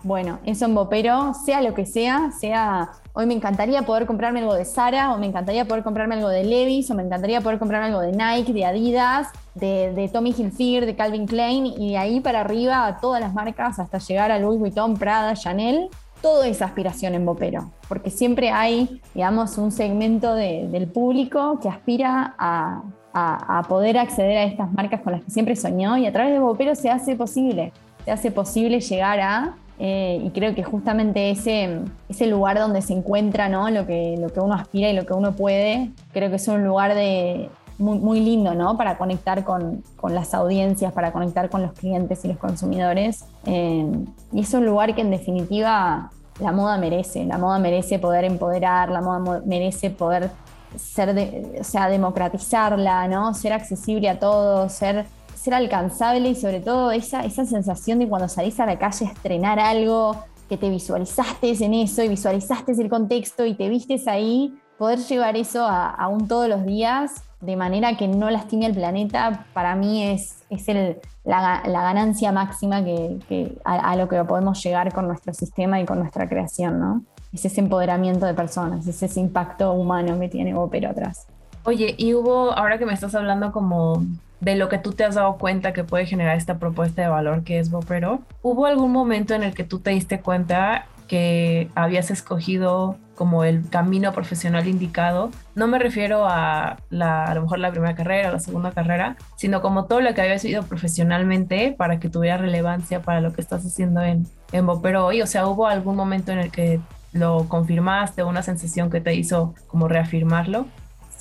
Bueno, 0.04 0.40
eso 0.46 0.66
en 0.66 0.74
Bopero, 0.74 1.34
sea 1.34 1.62
lo 1.62 1.76
que 1.76 1.86
sea, 1.86 2.32
sea 2.32 2.90
hoy 3.14 3.26
me 3.26 3.34
encantaría 3.34 3.84
poder 3.84 4.06
comprarme 4.06 4.40
algo 4.40 4.56
de 4.56 4.66
Sara, 4.66 5.14
o 5.14 5.18
me 5.18 5.28
encantaría 5.28 5.66
poder 5.66 5.84
comprarme 5.84 6.16
algo 6.16 6.30
de 6.30 6.44
Levi's, 6.44 6.90
o 6.90 6.96
me 6.96 7.04
encantaría 7.04 7.42
poder 7.42 7.60
comprarme 7.60 7.88
algo 7.88 8.02
de 8.02 8.12
Nike, 8.12 8.54
de 8.54 8.66
Adidas, 8.66 9.28
de, 9.54 9.94
de 9.94 10.08
Tommy 10.08 10.34
Hilfiger, 10.36 10.86
de 10.86 10.96
Calvin 10.96 11.28
Klein, 11.28 11.66
y 11.66 11.92
de 11.92 11.98
ahí 11.98 12.20
para 12.20 12.42
arriba 12.42 12.88
a 12.88 13.00
todas 13.00 13.22
las 13.22 13.34
marcas 13.34 13.80
hasta 13.80 13.98
llegar 14.00 14.32
a 14.32 14.40
Louis 14.40 14.60
Vuitton, 14.60 14.98
Prada, 14.98 15.36
Chanel. 15.36 15.90
Todo 16.22 16.44
es 16.44 16.62
aspiración 16.62 17.16
en 17.16 17.26
Bopero, 17.26 17.72
porque 17.88 18.12
siempre 18.12 18.52
hay, 18.52 19.02
digamos, 19.14 19.58
un 19.58 19.72
segmento 19.72 20.36
del 20.36 20.88
público 20.88 21.60
que 21.60 21.68
aspira 21.68 22.36
a, 22.38 22.84
a, 23.12 23.64
poder 23.68 23.98
acceder 23.98 24.38
a 24.38 24.44
estas 24.44 24.72
marcas 24.72 25.02
con 25.02 25.14
las 25.14 25.24
que 25.24 25.32
siempre 25.32 25.56
soñó 25.56 25.98
y 25.98 26.06
a 26.06 26.12
través 26.12 26.34
de 26.34 26.40
Bopero 26.40 26.76
se 26.76 26.92
hace 26.92 27.16
posible, 27.16 27.74
se 28.06 28.12
hace 28.12 28.30
posible 28.30 28.80
llegar 28.80 29.20
a 29.20 29.56
eh, 29.84 30.22
y 30.24 30.30
creo 30.30 30.54
que 30.54 30.62
justamente 30.62 31.32
ese, 31.32 31.80
ese 32.08 32.28
lugar 32.28 32.60
donde 32.60 32.84
se 32.84 32.94
encuentra 32.94 33.50
¿no? 33.50 33.68
lo, 33.72 33.88
que, 33.88 34.16
lo 34.20 34.30
que 34.30 34.40
uno 34.40 34.54
aspira 34.54 34.92
y 34.92 34.94
lo 34.94 35.08
que 35.08 35.14
uno 35.14 35.32
puede, 35.32 35.90
creo 36.14 36.30
que 36.30 36.36
es 36.36 36.48
un 36.48 36.64
lugar 36.64 36.94
de, 36.94 37.50
muy, 37.80 38.20
lindo 38.20 38.54
¿no? 38.54 38.78
para 38.78 39.00
conectar 39.00 39.44
con, 39.44 39.84
con, 39.96 40.14
las 40.14 40.36
audiencias, 40.36 40.94
para 40.94 41.12
conectar 41.12 41.50
con 41.50 41.64
los 41.64 41.74
clientes 41.74 42.24
y 42.24 42.28
los 42.28 42.38
consumidores. 42.38 43.26
Eh, 43.48 43.92
y 44.32 44.42
es 44.42 44.54
un 44.54 44.68
lugar 44.68 44.94
que 44.94 45.02
en 45.02 45.10
definitiva 45.10 46.12
la 46.40 46.52
moda 46.52 46.78
merece, 46.78 47.26
la 47.26 47.40
moda 47.40 47.58
merece 47.58 47.98
poder 47.98 48.24
empoderar, 48.24 48.90
la 48.92 49.02
moda 49.02 49.42
merece 49.48 49.90
poder 49.90 50.30
ser, 50.76 51.16
de, 51.16 51.58
o 51.60 51.64
sea, 51.64 51.90
democratizarla, 51.90 53.08
¿no? 53.08 53.34
ser 53.34 53.54
accesible 53.54 54.10
a 54.10 54.20
todos, 54.20 54.72
ser 54.74 55.08
ser 55.42 55.56
alcanzable 55.56 56.30
y 56.30 56.36
sobre 56.36 56.60
todo 56.60 56.92
esa, 56.92 57.22
esa 57.22 57.46
sensación 57.46 58.00
de 58.00 58.08
cuando 58.08 58.28
salís 58.28 58.60
a 58.60 58.66
la 58.66 58.78
calle 58.78 59.08
a 59.08 59.10
estrenar 59.10 59.60
algo, 59.60 60.16
que 60.48 60.58
te 60.58 60.70
visualizaste 60.70 61.56
en 61.64 61.74
eso 61.74 62.04
y 62.04 62.10
visualizaste 62.10 62.74
el 62.74 62.90
contexto 62.90 63.46
y 63.46 63.56
te 63.56 63.70
vistes 63.70 64.08
ahí, 64.08 64.54
poder 64.78 65.00
llevar 65.00 65.36
eso 65.38 65.64
a, 65.66 65.90
aún 65.90 66.28
todos 66.28 66.48
los 66.48 66.66
días 66.66 67.24
de 67.40 67.56
manera 67.56 67.98
que 67.98 68.08
no 68.08 68.30
lastime 68.30 68.68
al 68.68 68.74
planeta, 68.74 69.46
para 69.54 69.76
mí 69.76 70.04
es, 70.04 70.44
es 70.52 70.68
el, 70.68 71.00
la, 71.24 71.62
ganancia 71.66 72.32
máxima 72.32 72.84
que, 72.84 73.58
a, 73.64 73.96
lo 73.96 74.08
que 74.08 74.24
podemos 74.26 74.64
llegar 74.64 74.94
con 74.94 75.08
nuestro 75.08 75.34
sistema 75.34 75.82
y 75.82 75.86
con 75.86 75.98
nuestra 75.98 76.30
creación, 76.30 76.80
¿no? 76.80 77.02
Es 77.34 77.46
ese 77.46 77.62
empoderamiento 77.62 78.28
de 78.28 78.36
personas, 78.36 78.86
es 78.86 79.02
ese 79.02 79.20
impacto 79.20 79.74
humano 79.74 80.20
que 80.20 80.30
tiene 80.30 80.54
Opero 80.54 80.90
atrás. 80.90 81.26
Oye, 81.64 81.96
y 81.98 82.14
hubo, 82.14 82.52
ahora 82.52 82.78
que 82.78 82.86
me 82.86 82.94
estás 82.94 83.16
hablando 83.16 83.52
como 83.52 84.04
de 84.42 84.56
lo 84.56 84.68
que 84.70 84.80
tú 84.80 84.92
te 84.92 85.06
has 85.06 85.16
dado 85.16 85.38
cuenta 85.38 85.72
que 85.72 85.84
puede 85.84 86.06
generar 86.06 86.36
esta 86.36 86.58
propuesta 86.58 87.04
de 87.04 87.08
valor 87.08 87.44
que 87.44 87.60
es 87.60 87.70
Bopero, 87.70 88.22
¿hubo 88.42 88.66
algún 88.66 88.92
momento 88.92 89.34
en 89.34 89.44
el 89.44 89.54
que 89.54 89.64
tú 89.64 89.80
te 89.80 89.92
diste 89.92 90.20
cuenta 90.20 90.88
que 91.08 91.70
habías 91.76 92.10
escogido 92.10 92.98
como 93.16 93.44
el 93.44 93.70
camino 93.70 94.12
profesional 94.14 94.68
indicado? 94.68 95.30
No 95.54 95.68
me 95.68 95.78
refiero 95.78 96.26
a, 96.26 96.78
la, 96.90 97.26
a 97.26 97.36
lo 97.36 97.44
mejor 97.44 97.60
la 97.60 97.70
primera 97.70 97.96
carrera 97.96 98.32
la 98.32 98.40
segunda 98.40 98.72
carrera, 98.72 99.16
sino 99.36 99.62
como 99.62 99.86
todo 99.86 100.02
lo 100.02 100.14
que 100.16 100.22
habías 100.22 100.42
vivido 100.42 100.64
profesionalmente 100.64 101.76
para 101.78 102.00
que 102.00 102.10
tuviera 102.10 102.38
relevancia 102.38 103.04
para 103.04 103.22
lo 103.22 103.34
que 103.34 103.42
estás 103.42 103.64
haciendo 103.64 104.02
en, 104.02 104.26
en 104.52 104.66
Bopero 104.66 105.06
hoy. 105.06 105.22
O 105.22 105.28
sea, 105.28 105.46
¿hubo 105.46 105.68
algún 105.68 105.96
momento 105.96 106.32
en 106.32 106.40
el 106.40 106.52
que 106.52 106.80
lo 107.14 107.48
confirmaste, 107.48 108.24
una 108.24 108.42
sensación 108.42 108.90
que 108.90 109.02
te 109.02 109.14
hizo 109.14 109.54
como 109.68 109.88
reafirmarlo? 109.88 110.66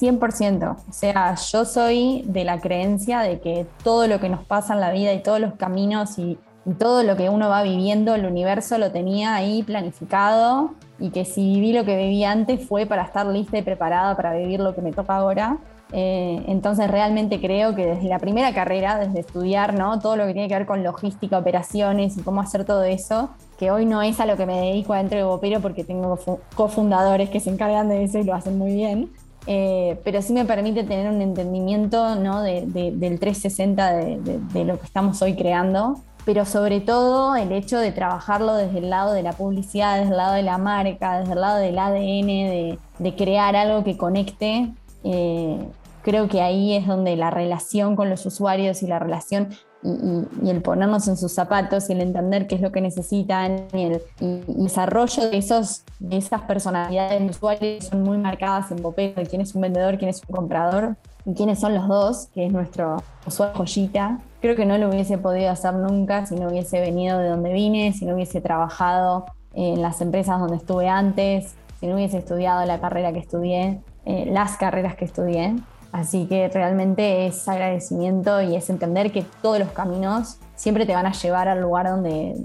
100%. 0.01 0.77
O 0.89 0.93
sea, 0.93 1.35
yo 1.35 1.65
soy 1.65 2.23
de 2.27 2.45
la 2.45 2.61
creencia 2.61 3.21
de 3.21 3.41
que 3.41 3.67
todo 3.85 4.07
lo 4.07 4.21
que 4.21 4.29
nos 4.29 4.45
pasa 4.45 4.75
en 4.75 4.81
la 4.81 4.91
vida 4.91 5.13
y 5.13 5.23
todos 5.23 5.41
los 5.41 5.55
caminos 5.55 6.19
y, 6.19 6.39
todo 6.79 7.03
lo 7.03 7.17
que 7.17 7.31
uno 7.31 7.49
va 7.49 7.63
viviendo, 7.63 8.15
el 8.15 8.27
universo 8.27 8.77
lo 8.77 8.93
tenía 8.93 9.35
ahí 9.35 9.63
planificado 9.63 10.73
y 10.99 11.09
que 11.11 11.25
si 11.25 11.55
viví 11.55 11.73
lo 11.73 11.87
que 11.87 11.97
viví 11.97 12.23
antes 12.23 12.69
fue 12.69 12.85
para 12.85 13.03
estar 13.03 13.27
lista 13.27 13.57
y 13.59 13.63
preparada 13.63 14.15
para 14.15 14.35
vivir 14.35 14.61
lo 14.61 14.75
que 14.75 14.83
me 14.83 14.93
toca 14.93 15.17
ahora. 15.17 15.57
Eh, 15.93 16.45
entonces 16.47 16.89
realmente 16.89 17.41
creo 17.41 17.75
que 17.75 17.87
desde 17.87 18.09
la 18.09 18.19
primera 18.19 18.53
carrera, 18.53 18.99
desde 18.99 19.21
estudiar 19.21 19.75
¿no? 19.75 19.99
todo 19.99 20.17
lo 20.17 20.27
que 20.27 20.35
tiene 20.35 20.49
que 20.49 20.55
ver 20.55 20.67
con 20.67 20.85
logística, 20.85 21.39
operaciones 21.39 22.17
y 22.17 22.23
cómo 22.23 22.43
hacer 22.43 22.65
todo 22.65 22.85
eso, 22.85 23.31
que 23.59 23.71
hoy 23.71 23.87
no 23.87 24.03
es 24.03 24.21
a 24.21 24.27
lo 24.27 24.37
que 24.37 24.47
me 24.47 24.61
dedico 24.61 24.93
adentro 24.93 25.19
de 25.19 25.25
Bopero 25.25 25.61
porque 25.61 25.83
tengo 25.83 26.19
cofundadores 26.55 27.31
que 27.31 27.41
se 27.41 27.51
encargan 27.51 27.89
de 27.89 28.05
eso 28.05 28.19
y 28.19 28.25
lo 28.25 28.35
hacen 28.35 28.57
muy 28.57 28.73
bien, 28.73 29.11
eh, 29.47 29.99
pero 30.05 30.23
sí 30.23 30.33
me 30.33 30.45
permite 30.45 30.85
tener 30.85 31.11
un 31.11 31.21
entendimiento 31.23 32.15
¿no? 32.17 32.43
de, 32.43 32.67
del 32.67 33.19
360 33.19 33.93
de, 33.93 34.65
lo 34.65 34.79
que 34.79 34.87
estamos 34.87 35.21
hoy 35.23 35.35
creando, 35.35 36.01
pero 36.25 36.45
sobre 36.45 36.81
todo 36.81 37.35
el 37.37 37.53
hecho 37.53 37.79
de 37.79 37.93
trabajarlo 37.93 38.55
desde 38.55 38.79
el 38.79 38.91
lado 38.91 39.13
de 39.13 39.23
la 39.23 39.33
publicidad, 39.33 39.99
desde 39.99 40.11
el 40.11 40.17
lado 40.19 40.35
de 40.35 40.43
la 40.43 40.59
marca, 40.59 41.21
desde 41.21 41.33
el 41.33 41.41
lado 41.41 41.59
del 41.59 41.79
ADN, 41.79 42.79
de, 42.99 43.15
crear 43.17 43.57
algo 43.57 43.83
que 43.83 43.97
conecte. 43.97 44.73
Eh, 45.05 45.59
creo 46.03 46.29
que 46.29 46.43
ahí 46.43 46.75
es 46.75 46.87
donde 46.87 47.17
la 47.17 47.31
relación 47.31 47.97
con 47.97 48.11
los 48.11 48.27
usuarios 48.27 48.83
y 48.83 48.87
la 48.87 48.99
relación 48.99 49.49
y, 49.83 50.51
el 50.51 50.63
ponernos 50.63 51.09
en 51.09 51.17
sus 51.17 51.33
zapatos 51.33 51.89
y 51.89 51.93
el 51.93 52.01
entender 52.01 52.47
qué 52.47 52.57
es 52.57 52.61
lo 52.61 52.73
que 52.73 52.81
necesitan 52.81 53.67
y 53.73 53.85
el 53.85 54.03
desarrollo 54.47 55.31
de, 55.31 55.39
esos, 55.39 55.85
de 55.99 56.19
esas 56.19 56.43
personalidades 56.43 57.31
usuarios 57.31 57.87
son 57.87 58.03
muy 58.03 58.19
marcadas 58.19 58.71
en 58.71 58.83
Bopero, 58.83 59.15
de 59.15 59.27
quién 59.27 59.41
es 59.41 59.55
un 59.55 59.63
vendedor, 59.63 59.99
quién 59.99 60.11
es 60.11 60.23
un 60.29 60.35
comprador 60.37 60.97
y 61.25 61.35
quiénes 61.35 61.61
son 61.61 61.75
los 61.75 61.89
dos, 61.89 62.29
que 62.35 62.47
es 62.47 62.53
nuestro 62.53 63.03
usuario 63.27 63.57
joyita. 63.57 64.19
Creo 64.41 64.57
que 64.57 64.67
no 64.67 64.79
lo 64.79 64.89
hubiese 64.89 65.19
podido 65.19 65.51
hacer 65.51 65.75
nunca 65.75 66.27
si 66.27 66.35
no 66.35 66.49
hubiese 66.49 66.81
venido 66.81 67.19
de 67.19 67.29
donde 67.29 67.53
vine, 67.53 67.93
si 67.93 68.05
no 68.05 68.15
hubiese 68.15 68.41
trabajado 68.41 69.27
en 69.55 69.83
las 69.83 70.01
empresas 70.01 70.39
donde 70.41 70.57
estuve 70.57 70.89
antes, 70.89 71.55
si 71.79 71.87
no 71.87 71.95
hubiese 71.95 72.19
estudiado 72.19 72.65
la 72.67 72.81
carrera 72.81 73.13
que 73.13 73.19
estudié, 73.19 73.81
eh, 74.05 74.27
las 74.31 74.57
carreras 74.57 74.97
que 74.97 75.05
estudié. 75.05 75.57
Así 75.93 76.27
que 76.27 76.49
realmente 76.49 77.27
es 77.27 77.49
agradecimiento 77.49 78.41
y 78.43 78.55
es 78.55 78.71
entender 78.71 79.11
que 79.11 79.25
todos 79.43 79.59
los 79.59 79.71
caminos 79.71 80.39
siempre 80.55 80.87
te 80.87 80.95
van 80.95 81.07
a 81.07 81.13
llevar 81.13 81.49
al 81.49 81.61
lugar 81.61 81.89
donde, 81.89 82.37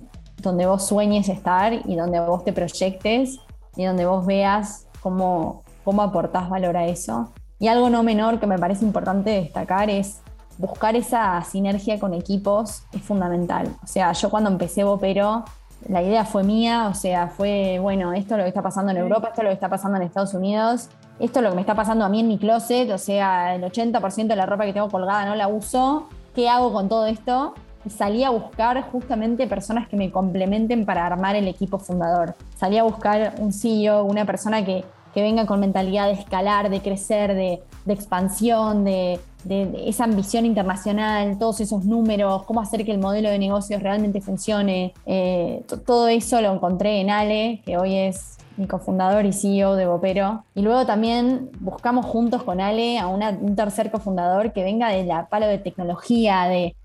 donde 0.42 0.66
vos 0.66 0.88
sueñes 0.88 1.30
estar 1.30 1.74
y 1.74 1.96
donde 1.96 2.20
vos 2.20 2.44
te 2.44 2.54
proyectes 2.54 3.40
y 3.76 3.86
donde 3.86 4.06
vos 4.06 4.26
veas 4.26 4.88
cómo, 5.02 5.64
cómo 5.84 6.02
aportás 6.02 6.50
valor 6.50 6.76
a 6.76 6.86
eso. 6.86 7.34
Y 7.60 7.68
algo 7.68 7.90
no 7.90 8.04
menor 8.04 8.40
que 8.40 8.48
me 8.48 8.58
parece 8.58 8.84
importante 8.84 9.30
destacar 9.30 9.90
es 9.90 10.22
buscar 10.58 10.96
esa 10.96 11.42
sinergia 11.44 12.00
con 12.00 12.14
equipos 12.14 12.84
es 12.92 13.02
fundamental. 13.02 13.76
O 13.84 13.88
sea, 13.88 14.12
yo 14.14 14.30
cuando 14.30 14.50
empecé 14.50 14.84
Bopero, 14.84 15.46
la 15.88 16.02
idea 16.02 16.26
fue 16.26 16.44
mía, 16.44 16.88
o 16.90 16.94
sea, 16.94 17.28
fue, 17.28 17.80
bueno, 17.80 18.14
esto 18.14 18.34
es 18.34 18.38
lo 18.40 18.44
que 18.44 18.50
está 18.50 18.62
pasando 18.62 18.92
en 18.92 18.98
Europa, 18.98 19.30
esto 19.30 19.42
es 19.42 19.46
lo 19.46 19.50
que 19.50 19.56
está 19.56 19.70
pasando 19.70 19.98
en 19.98 20.04
Estados 20.04 20.34
Unidos, 20.34 20.90
esto 21.20 21.40
es 21.40 21.44
lo 21.44 21.50
que 21.50 21.56
me 21.56 21.62
está 21.62 21.76
pasando 21.76 22.06
a 22.06 22.10
mí 22.10 22.20
en 22.20 22.28
mi 22.28 22.38
closet, 22.38 22.90
o 22.92 22.98
sea, 22.98 23.56
el 23.56 23.64
80% 23.64 24.28
de 24.28 24.36
la 24.36 24.46
ropa 24.46 24.66
que 24.66 24.74
tengo 24.74 24.90
colgada 24.90 25.26
no 25.26 25.36
la 25.36 25.48
uso, 25.48 26.10
¿qué 26.34 26.50
hago 26.50 26.74
con 26.74 26.90
todo 26.90 27.06
esto? 27.06 27.54
Y 27.86 27.92
salí 27.92 28.24
a 28.24 28.32
buscar 28.32 28.82
justamente 28.92 29.46
personas 29.48 29.88
que 29.88 29.96
me 29.96 30.12
complementen 30.12 30.86
para 30.86 31.06
armar 31.06 31.36
el 31.36 31.48
equipo 31.48 31.78
fundador. 31.78 32.34
Salí 32.56 32.80
a 32.80 32.84
buscar 32.84 33.36
un 33.38 33.54
CEO, 33.54 34.04
una 34.04 34.26
persona 34.26 34.66
que, 34.66 34.84
venga 35.16 35.46
con 35.46 35.62
mentalidad 35.62 36.08
de 36.08 36.14
escalar, 36.14 36.70
de 36.70 36.82
crecer, 36.82 37.36
de, 37.36 37.62
expansión, 37.88 38.84
de, 38.84 39.22
esa 39.50 40.04
ambición 40.06 40.46
internacional, 40.46 41.38
todos 41.38 41.62
esos 41.62 41.86
números, 41.86 42.44
cómo 42.44 42.62
hacer 42.62 42.86
que 42.86 42.92
el 42.92 43.00
modelo 43.00 43.30
de 43.30 43.40
negocios 43.40 43.82
realmente 43.82 44.22
funcione. 44.22 44.94
Eh, 45.06 45.64
todo 45.86 46.08
eso 46.08 46.42
lo 46.42 46.54
encontré 46.54 47.02
en 47.02 47.10
Ale, 47.10 47.62
que 47.66 47.78
hoy 47.78 47.96
es 47.96 48.38
mi 48.58 48.68
cofundador 48.68 49.26
y 49.26 49.34
CEO 49.34 49.76
de 49.76 49.86
Bopero. 49.86 50.44
Y 50.56 50.62
luego 50.62 50.86
también 50.86 51.50
buscamos 51.60 52.06
juntos 52.06 52.44
con 52.44 52.62
Ale 52.62 53.00
a 53.00 53.08
un 53.08 53.56
tercer 53.56 53.92
cofundador 53.92 54.54
que 54.54 54.64
venga 54.64 54.90
de 54.90 55.06
la 55.06 55.28
palo 55.28 55.48
de 55.48 55.58
tecnología, 55.58 56.46
de, 56.46 56.76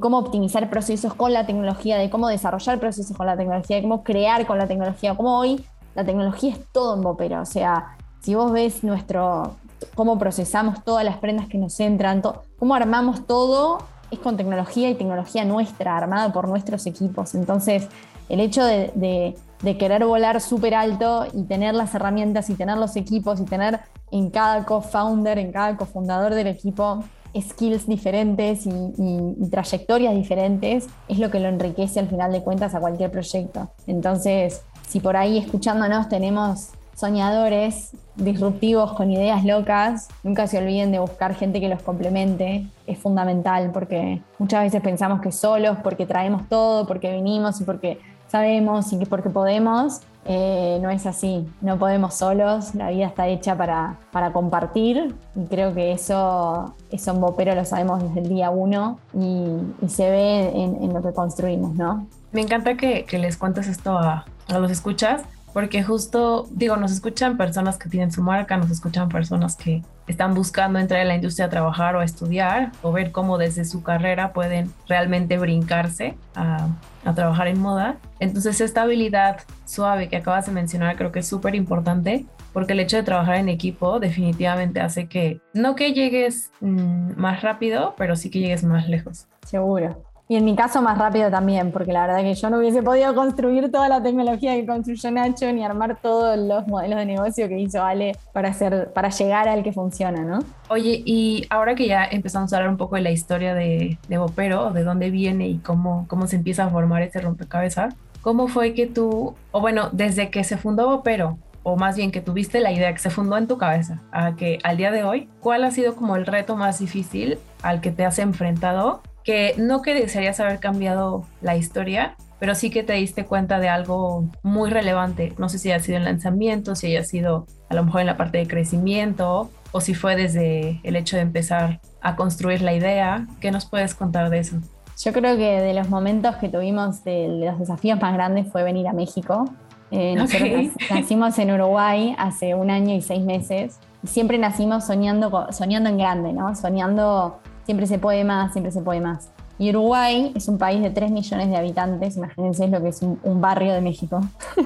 cómo 0.00 0.18
optimizar 0.18 0.68
procesos 0.70 1.14
con 1.14 1.32
la 1.32 1.46
tecnología, 1.46 1.98
de 1.98 2.10
cómo 2.10 2.28
desarrollar 2.28 2.80
procesos 2.80 3.16
con 3.16 3.26
la 3.26 3.36
tecnología, 3.36 3.76
de 3.76 3.82
cómo 3.82 4.02
crear 4.02 4.46
con 4.46 4.58
la 4.58 4.66
tecnología, 4.66 5.14
como 5.14 5.38
hoy 5.38 5.64
la 5.94 6.04
tecnología 6.04 6.52
es 6.52 6.60
todo 6.72 6.94
en 6.96 7.02
Bopero. 7.02 7.40
O 7.40 7.46
sea, 7.46 7.96
si 8.20 8.34
vos 8.34 8.52
ves 8.52 8.82
nuestro 8.82 9.56
cómo 9.94 10.18
procesamos 10.18 10.84
todas 10.84 11.04
las 11.04 11.18
prendas 11.18 11.48
que 11.48 11.58
nos 11.58 11.78
entran, 11.80 12.22
cómo 12.58 12.74
armamos 12.74 13.26
todo, 13.26 13.78
es 14.10 14.18
con 14.18 14.36
tecnología 14.36 14.90
y 14.90 14.94
tecnología 14.94 15.44
nuestra, 15.44 15.96
armada 15.96 16.32
por 16.32 16.48
nuestros 16.48 16.86
equipos. 16.86 17.34
Entonces, 17.34 17.88
el 18.28 18.40
hecho 18.40 18.64
de 18.64 19.34
querer 19.78 20.04
volar 20.04 20.40
súper 20.40 20.74
alto 20.74 21.26
y 21.32 21.44
tener 21.44 21.74
las 21.74 21.94
herramientas 21.94 22.50
y 22.50 22.54
tener 22.54 22.78
los 22.78 22.96
equipos 22.96 23.40
y 23.40 23.44
tener 23.44 23.80
en 24.10 24.30
cada 24.30 24.64
co-founder, 24.64 25.38
en 25.38 25.52
cada 25.52 25.76
cofundador 25.76 26.34
del 26.34 26.48
equipo 26.48 27.04
skills 27.38 27.86
diferentes 27.86 28.66
y, 28.66 29.50
trayectorias 29.50 30.14
diferentes, 30.14 30.88
es 31.08 31.18
lo 31.18 31.30
que 31.30 31.40
lo 31.40 31.48
enriquece 31.48 32.00
al 32.00 32.08
final 32.08 32.32
de 32.32 32.42
cuentas 32.42 32.74
a 32.74 32.80
cualquier 32.80 33.10
proyecto. 33.10 33.70
Entonces, 33.86 34.62
si 34.88 35.00
por 35.00 35.16
ahí 35.16 35.38
escuchándonos 35.38 36.08
tenemos 36.08 36.70
soñadores, 37.00 37.92
disruptivos, 38.16 38.92
con 38.92 39.10
ideas 39.10 39.44
locas. 39.44 40.08
Nunca 40.22 40.46
se 40.46 40.58
olviden 40.58 40.92
de 40.92 40.98
buscar 40.98 41.34
gente 41.34 41.60
que 41.60 41.68
los 41.68 41.82
complemente. 41.82 42.66
Es 42.86 42.98
fundamental 42.98 43.70
porque 43.72 44.22
muchas 44.38 44.62
veces 44.64 44.82
pensamos 44.82 45.20
que 45.20 45.32
solos, 45.32 45.78
porque 45.82 46.06
traemos 46.06 46.48
todo, 46.48 46.86
porque 46.86 47.12
vinimos 47.12 47.60
y 47.60 47.64
porque 47.64 47.98
sabemos 48.28 48.92
y 48.92 48.98
que 48.98 49.06
porque 49.06 49.30
podemos. 49.30 50.02
Eh, 50.26 50.78
no 50.82 50.90
es 50.90 51.06
así, 51.06 51.48
no 51.62 51.78
podemos 51.78 52.12
solos, 52.12 52.74
la 52.74 52.90
vida 52.90 53.06
está 53.06 53.26
hecha 53.26 53.56
para, 53.56 53.96
para 54.12 54.34
compartir 54.34 55.14
y 55.34 55.46
creo 55.46 55.72
que 55.72 55.92
eso, 55.92 56.74
eso 56.90 57.10
en 57.12 57.20
Bopero 57.22 57.54
lo 57.54 57.64
sabemos 57.64 58.02
desde 58.02 58.20
el 58.20 58.28
día 58.28 58.50
uno 58.50 58.98
y, 59.14 59.88
se 59.88 60.10
ve 60.10 60.50
en, 60.54 60.92
lo 60.92 61.00
que 61.00 61.14
construimos, 61.14 61.74
¿no? 61.74 62.06
Me 62.32 62.42
encanta 62.42 62.76
que, 62.76 63.06
que 63.06 63.18
les 63.18 63.38
cuentes 63.38 63.66
esto 63.66 63.96
a, 63.96 64.26
a 64.48 64.58
los 64.58 64.70
escuchas, 64.70 65.22
porque 65.52 65.82
justo, 65.82 66.46
digo, 66.50 66.76
nos 66.76 66.92
escuchan 66.92 67.36
personas 67.36 67.76
que 67.76 67.88
tienen 67.88 68.12
su 68.12 68.22
marca, 68.22 68.56
nos 68.56 68.70
escuchan 68.70 69.08
personas 69.08 69.56
que 69.56 69.82
están 70.06 70.34
buscando 70.34 70.78
entrar 70.78 71.00
en 71.00 71.08
la 71.08 71.14
industria 71.14 71.46
a 71.46 71.50
trabajar 71.50 71.96
o 71.96 72.00
a 72.00 72.04
estudiar 72.04 72.72
o 72.82 72.92
ver 72.92 73.12
cómo 73.12 73.38
desde 73.38 73.64
su 73.64 73.82
carrera 73.82 74.32
pueden 74.32 74.72
realmente 74.88 75.38
brincarse 75.38 76.16
a, 76.34 76.68
trabajar 77.14 77.48
en 77.48 77.58
moda. 77.58 77.96
Entonces 78.20 78.60
esta 78.60 78.82
habilidad 78.82 79.40
suave 79.64 80.08
que 80.08 80.16
acabas 80.16 80.46
de 80.46 80.52
mencionar 80.52 80.96
creo 80.96 81.10
que 81.10 81.20
es 81.20 81.26
súper 81.26 81.54
importante 81.54 82.26
porque 82.52 82.74
el 82.74 82.80
hecho 82.80 82.96
de 82.98 83.02
trabajar 83.02 83.36
en 83.36 83.48
equipo 83.48 84.00
definitivamente 84.00 84.80
hace 84.80 85.08
que 85.08 85.40
no 85.54 85.74
que 85.74 85.92
llegues 85.92 86.50
mm, 86.60 87.12
más 87.16 87.42
rápido, 87.42 87.94
pero 87.96 88.16
sí 88.16 88.30
que 88.30 88.40
llegues 88.40 88.64
más 88.64 88.88
lejos. 88.88 89.26
Seguro. 89.46 90.09
Y 90.30 90.36
en 90.36 90.44
mi 90.44 90.54
caso 90.54 90.80
más 90.80 90.96
rápido 90.96 91.28
también, 91.28 91.72
porque 91.72 91.92
la 91.92 92.06
verdad 92.06 92.22
que 92.22 92.34
yo 92.34 92.50
no 92.50 92.58
hubiese 92.58 92.84
podido 92.84 93.12
construir 93.16 93.68
toda 93.72 93.88
la 93.88 94.00
tecnología 94.00 94.54
que 94.54 94.64
construyó 94.64 95.10
Nacho 95.10 95.52
ni 95.52 95.64
armar 95.64 95.98
todos 96.00 96.38
los 96.38 96.68
modelos 96.68 97.00
de 97.00 97.04
negocio 97.04 97.48
que 97.48 97.58
hizo 97.58 97.82
Ale 97.82 98.16
para, 98.32 98.50
hacer, 98.50 98.92
para 98.92 99.08
llegar 99.08 99.48
al 99.48 99.64
que 99.64 99.72
funciona, 99.72 100.22
¿no? 100.22 100.38
Oye, 100.68 101.02
y 101.04 101.48
ahora 101.50 101.74
que 101.74 101.88
ya 101.88 102.04
empezamos 102.04 102.52
a 102.52 102.58
hablar 102.58 102.70
un 102.70 102.76
poco 102.76 102.94
de 102.94 103.02
la 103.02 103.10
historia 103.10 103.54
de, 103.54 103.98
de 104.08 104.18
Bopero, 104.18 104.70
de 104.70 104.84
dónde 104.84 105.10
viene 105.10 105.48
y 105.48 105.58
cómo, 105.58 106.06
cómo 106.06 106.28
se 106.28 106.36
empieza 106.36 106.62
a 106.62 106.70
formar 106.70 107.02
este 107.02 107.20
rompecabezas, 107.20 107.96
¿cómo 108.20 108.46
fue 108.46 108.72
que 108.72 108.86
tú, 108.86 109.34
o 109.50 109.60
bueno, 109.60 109.88
desde 109.90 110.30
que 110.30 110.44
se 110.44 110.56
fundó 110.56 110.86
Bopero, 110.86 111.38
o 111.64 111.76
más 111.76 111.96
bien 111.96 112.12
que 112.12 112.20
tuviste 112.20 112.60
la 112.60 112.70
idea 112.70 112.92
que 112.92 113.00
se 113.00 113.10
fundó 113.10 113.36
en 113.36 113.48
tu 113.48 113.58
cabeza, 113.58 114.00
a 114.12 114.36
que 114.36 114.58
al 114.62 114.76
día 114.76 114.92
de 114.92 115.02
hoy, 115.02 115.28
¿cuál 115.40 115.64
ha 115.64 115.72
sido 115.72 115.96
como 115.96 116.14
el 116.14 116.24
reto 116.24 116.54
más 116.54 116.78
difícil 116.78 117.36
al 117.62 117.80
que 117.80 117.90
te 117.90 118.04
has 118.04 118.20
enfrentado 118.20 119.02
que 119.24 119.54
no 119.58 119.82
que 119.82 119.94
desearías 119.94 120.40
haber 120.40 120.60
cambiado 120.60 121.24
la 121.40 121.56
historia, 121.56 122.16
pero 122.38 122.54
sí 122.54 122.70
que 122.70 122.82
te 122.82 122.94
diste 122.94 123.26
cuenta 123.26 123.58
de 123.58 123.68
algo 123.68 124.28
muy 124.42 124.70
relevante. 124.70 125.34
No 125.38 125.48
sé 125.48 125.58
si 125.58 125.70
haya 125.70 125.82
sido 125.82 125.98
el 125.98 126.04
lanzamiento, 126.04 126.74
si 126.74 126.88
haya 126.88 127.04
sido 127.04 127.46
a 127.68 127.74
lo 127.74 127.84
mejor 127.84 128.00
en 128.00 128.06
la 128.06 128.16
parte 128.16 128.38
de 128.38 128.46
crecimiento 128.46 129.50
o 129.72 129.80
si 129.80 129.94
fue 129.94 130.16
desde 130.16 130.80
el 130.82 130.96
hecho 130.96 131.16
de 131.16 131.22
empezar 131.22 131.80
a 132.00 132.16
construir 132.16 132.62
la 132.62 132.72
idea. 132.72 133.26
¿Qué 133.40 133.50
nos 133.50 133.66
puedes 133.66 133.94
contar 133.94 134.30
de 134.30 134.38
eso? 134.38 134.56
Yo 135.02 135.12
creo 135.12 135.36
que 135.36 135.60
de 135.60 135.74
los 135.74 135.88
momentos 135.88 136.36
que 136.36 136.48
tuvimos, 136.48 137.04
de 137.04 137.28
los 137.28 137.58
desafíos 137.58 138.00
más 138.00 138.14
grandes 138.14 138.48
fue 138.50 138.62
venir 138.62 138.88
a 138.88 138.92
México. 138.92 139.44
Eh, 139.90 140.14
nosotros 140.14 140.50
nacimos 140.90 141.38
en 141.38 141.50
Uruguay 141.50 142.14
hace 142.18 142.54
un 142.54 142.70
año 142.70 142.94
y 142.94 143.00
seis 143.00 143.22
meses. 143.22 143.78
Siempre 144.04 144.38
nacimos 144.38 144.86
soñando, 144.86 145.48
soñando 145.52 145.90
en 145.90 145.98
grande, 145.98 146.32
¿no? 146.32 146.54
Soñando 146.54 147.39
siempre 147.64 147.86
se 147.86 147.98
puede 147.98 148.24
más, 148.24 148.52
siempre 148.52 148.72
se 148.72 148.80
puede 148.80 149.00
más. 149.00 149.30
Y 149.58 149.70
Uruguay 149.70 150.32
es 150.34 150.48
un 150.48 150.56
país 150.56 150.80
de 150.80 150.90
3 150.90 151.10
millones 151.10 151.50
de 151.50 151.56
habitantes, 151.56 152.16
imagínense 152.16 152.66
lo 152.68 152.80
que 152.82 152.88
es 152.88 153.02
un, 153.02 153.40
barrio 153.40 153.72
de 153.74 153.80
México. 153.80 154.20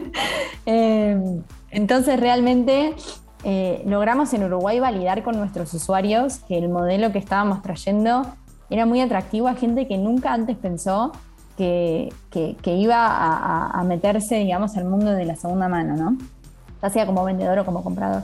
Eh, 0.66 1.42
entonces 1.72 2.18
realmente 2.18 2.94
eh, 3.44 3.82
logramos 3.84 4.32
en 4.32 4.44
Uruguay 4.44 4.80
validar 4.80 5.22
con 5.22 5.36
nuestros 5.36 5.74
usuarios 5.74 6.38
que 6.48 6.56
el 6.56 6.70
modelo 6.70 7.12
que 7.12 7.18
estábamos 7.18 7.60
trayendo 7.60 8.22
era 8.70 8.86
muy 8.86 9.02
atractivo 9.02 9.48
a 9.48 9.54
gente 9.56 9.86
que 9.86 9.98
nunca 9.98 10.32
antes 10.32 10.56
pensó 10.56 11.12
que, 11.58 12.08
iba 12.64 13.06
a, 13.06 13.78
a, 13.78 13.84
meterse, 13.84 14.36
digamos, 14.36 14.76
al 14.78 14.86
mundo 14.86 15.10
de 15.10 15.26
la 15.26 15.36
segunda 15.36 15.68
mano, 15.68 15.96
¿no? 15.96 16.16
Ya 16.82 16.90
sea 16.90 17.06
como 17.06 17.24
vendedor 17.24 17.58
o 17.58 17.64
como 17.66 17.84
comprador. 17.84 18.22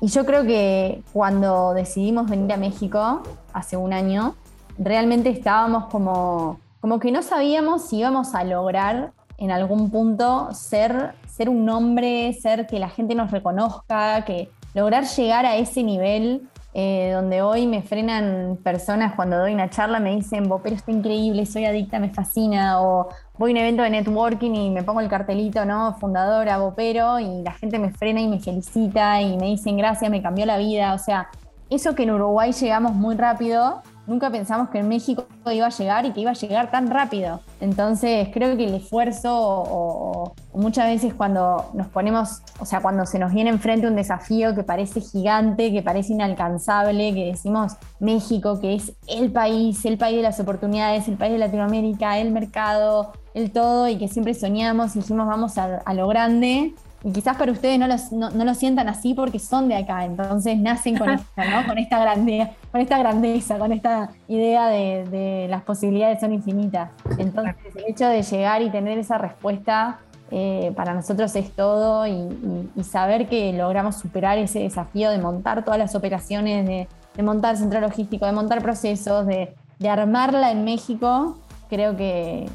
Y 0.00 0.08
yo 0.08 0.24
creo 0.24 0.44
que 0.44 1.02
cuando 1.12 1.74
decidimos 1.74 2.30
venir 2.30 2.52
a 2.52 2.56
México 2.56 3.22
hace 3.52 3.76
un 3.76 3.92
año, 3.92 4.36
realmente 4.78 5.28
estábamos 5.30 5.86
como, 5.86 6.60
como 6.80 7.00
que 7.00 7.10
no 7.10 7.22
sabíamos 7.22 7.88
si 7.88 7.98
íbamos 7.98 8.34
a 8.34 8.44
lograr 8.44 9.12
en 9.38 9.50
algún 9.50 9.90
punto 9.90 10.52
ser, 10.52 11.14
ser 11.26 11.48
un 11.48 11.64
nombre, 11.64 12.32
ser 12.34 12.66
que 12.66 12.78
la 12.78 12.88
gente 12.88 13.14
nos 13.16 13.30
reconozca, 13.32 14.24
que 14.24 14.50
lograr 14.74 15.04
llegar 15.04 15.46
a 15.46 15.56
ese 15.56 15.82
nivel 15.82 16.48
eh, 16.74 17.12
donde 17.14 17.40
hoy 17.42 17.66
me 17.66 17.82
frenan 17.82 18.58
personas 18.62 19.14
cuando 19.14 19.38
doy 19.38 19.54
una 19.54 19.70
charla, 19.70 20.00
me 20.00 20.14
dicen, 20.14 20.50
pero 20.62 20.76
está 20.76 20.92
increíble, 20.92 21.46
soy 21.46 21.64
adicta, 21.64 21.98
me 21.98 22.10
fascina, 22.10 22.82
o 22.82 23.08
voy 23.38 23.50
a 23.50 23.52
un 23.52 23.56
evento 23.58 23.82
de 23.82 23.90
networking 23.90 24.52
y 24.52 24.70
me 24.70 24.82
pongo 24.82 25.00
el 25.00 25.08
cartelito, 25.08 25.64
¿no? 25.64 25.94
Fundadora, 25.94 26.58
Bopero, 26.58 27.18
y 27.20 27.42
la 27.42 27.52
gente 27.52 27.78
me 27.78 27.90
frena 27.90 28.20
y 28.20 28.28
me 28.28 28.38
felicita 28.38 29.20
y 29.22 29.36
me 29.38 29.46
dicen 29.46 29.76
gracias, 29.76 30.10
me 30.10 30.22
cambió 30.22 30.44
la 30.44 30.58
vida, 30.58 30.92
o 30.94 30.98
sea, 30.98 31.28
eso 31.70 31.94
que 31.94 32.04
en 32.04 32.10
Uruguay 32.10 32.52
llegamos 32.52 32.94
muy 32.94 33.16
rápido, 33.16 33.82
nunca 34.08 34.30
pensamos 34.30 34.70
que 34.70 34.78
en 34.78 34.88
México 34.88 35.26
iba 35.52 35.66
a 35.66 35.70
llegar 35.70 36.06
y 36.06 36.12
que 36.12 36.20
iba 36.22 36.30
a 36.30 36.34
llegar 36.34 36.70
tan 36.70 36.90
rápido. 36.90 37.40
Entonces 37.60 38.28
creo 38.32 38.56
que 38.56 38.64
el 38.64 38.74
esfuerzo 38.74 39.30
o, 39.30 40.34
muchas 40.54 40.86
veces 40.86 41.14
cuando 41.14 41.70
nos 41.74 41.86
ponemos, 41.88 42.42
o 42.58 42.64
sea, 42.64 42.80
cuando 42.80 43.06
se 43.06 43.18
nos 43.18 43.32
viene 43.32 43.50
enfrente 43.50 43.86
un 43.86 43.94
desafío 43.94 44.54
que 44.54 44.64
parece 44.64 45.00
gigante, 45.00 45.70
que 45.70 45.82
parece 45.82 46.14
inalcanzable, 46.14 47.14
que 47.14 47.26
decimos 47.26 47.74
México, 48.00 48.58
que 48.60 48.74
es 48.74 48.92
el 49.06 49.30
país, 49.30 49.84
el 49.84 49.98
país 49.98 50.16
de 50.16 50.22
las 50.22 50.40
oportunidades, 50.40 51.06
el 51.06 51.16
país 51.16 51.32
de 51.32 51.38
Latinoamérica, 51.38 52.18
el 52.18 52.32
mercado, 52.32 53.12
el 53.34 53.52
todo, 53.52 53.88
y 53.88 53.98
que 53.98 54.08
siempre 54.08 54.34
soñamos 54.34 54.96
y 54.96 55.00
dijimos 55.00 55.26
vamos 55.28 55.58
a, 55.58 55.76
a 55.84 55.94
lo 55.94 56.08
grande, 56.08 56.74
y 57.04 57.12
quizás 57.12 57.36
para 57.36 57.52
ustedes 57.52 57.78
no, 58.10 58.44
lo 58.44 58.54
sientan 58.54 58.88
así 58.88 59.14
porque 59.14 59.38
son 59.38 59.68
de 59.68 59.76
acá, 59.76 60.04
entonces 60.04 60.58
nacen 60.58 60.98
con, 60.98 61.10
esta, 61.36 61.66
con, 61.66 61.78
esta, 61.78 62.00
grandeza, 62.00 62.50
con 62.72 62.80
esta 62.80 62.98
grandeza, 62.98 63.58
con 63.58 63.72
esta 63.72 64.10
idea 64.26 64.66
de, 64.66 65.46
las 65.48 65.62
posibilidades 65.62 66.20
son 66.20 66.32
infinitas. 66.32 66.90
Entonces 67.18 67.54
el 67.76 67.84
hecho 67.86 68.08
de 68.08 68.22
llegar 68.22 68.62
y 68.62 68.70
tener 68.70 68.98
esa 68.98 69.16
respuesta 69.16 70.00
eh, 70.30 70.72
para 70.76 70.92
nosotros 70.92 71.34
es 71.36 71.52
todo 71.52 72.06
y, 72.06 72.66
saber 72.82 73.28
que 73.28 73.52
logramos 73.52 73.96
superar 73.96 74.38
ese 74.38 74.60
desafío 74.60 75.10
de 75.10 75.18
montar 75.18 75.64
todas 75.64 75.78
las 75.78 75.94
operaciones, 75.94 76.66
de, 76.66 76.88
montar 77.22 77.56
centro 77.56 77.80
logístico, 77.80 78.26
de 78.26 78.32
montar 78.32 78.60
procesos, 78.60 79.26
de, 79.26 79.54
armarla 79.88 80.50
en 80.50 80.64
México, 80.64 81.38
creo 81.68 81.96
que 81.96 82.48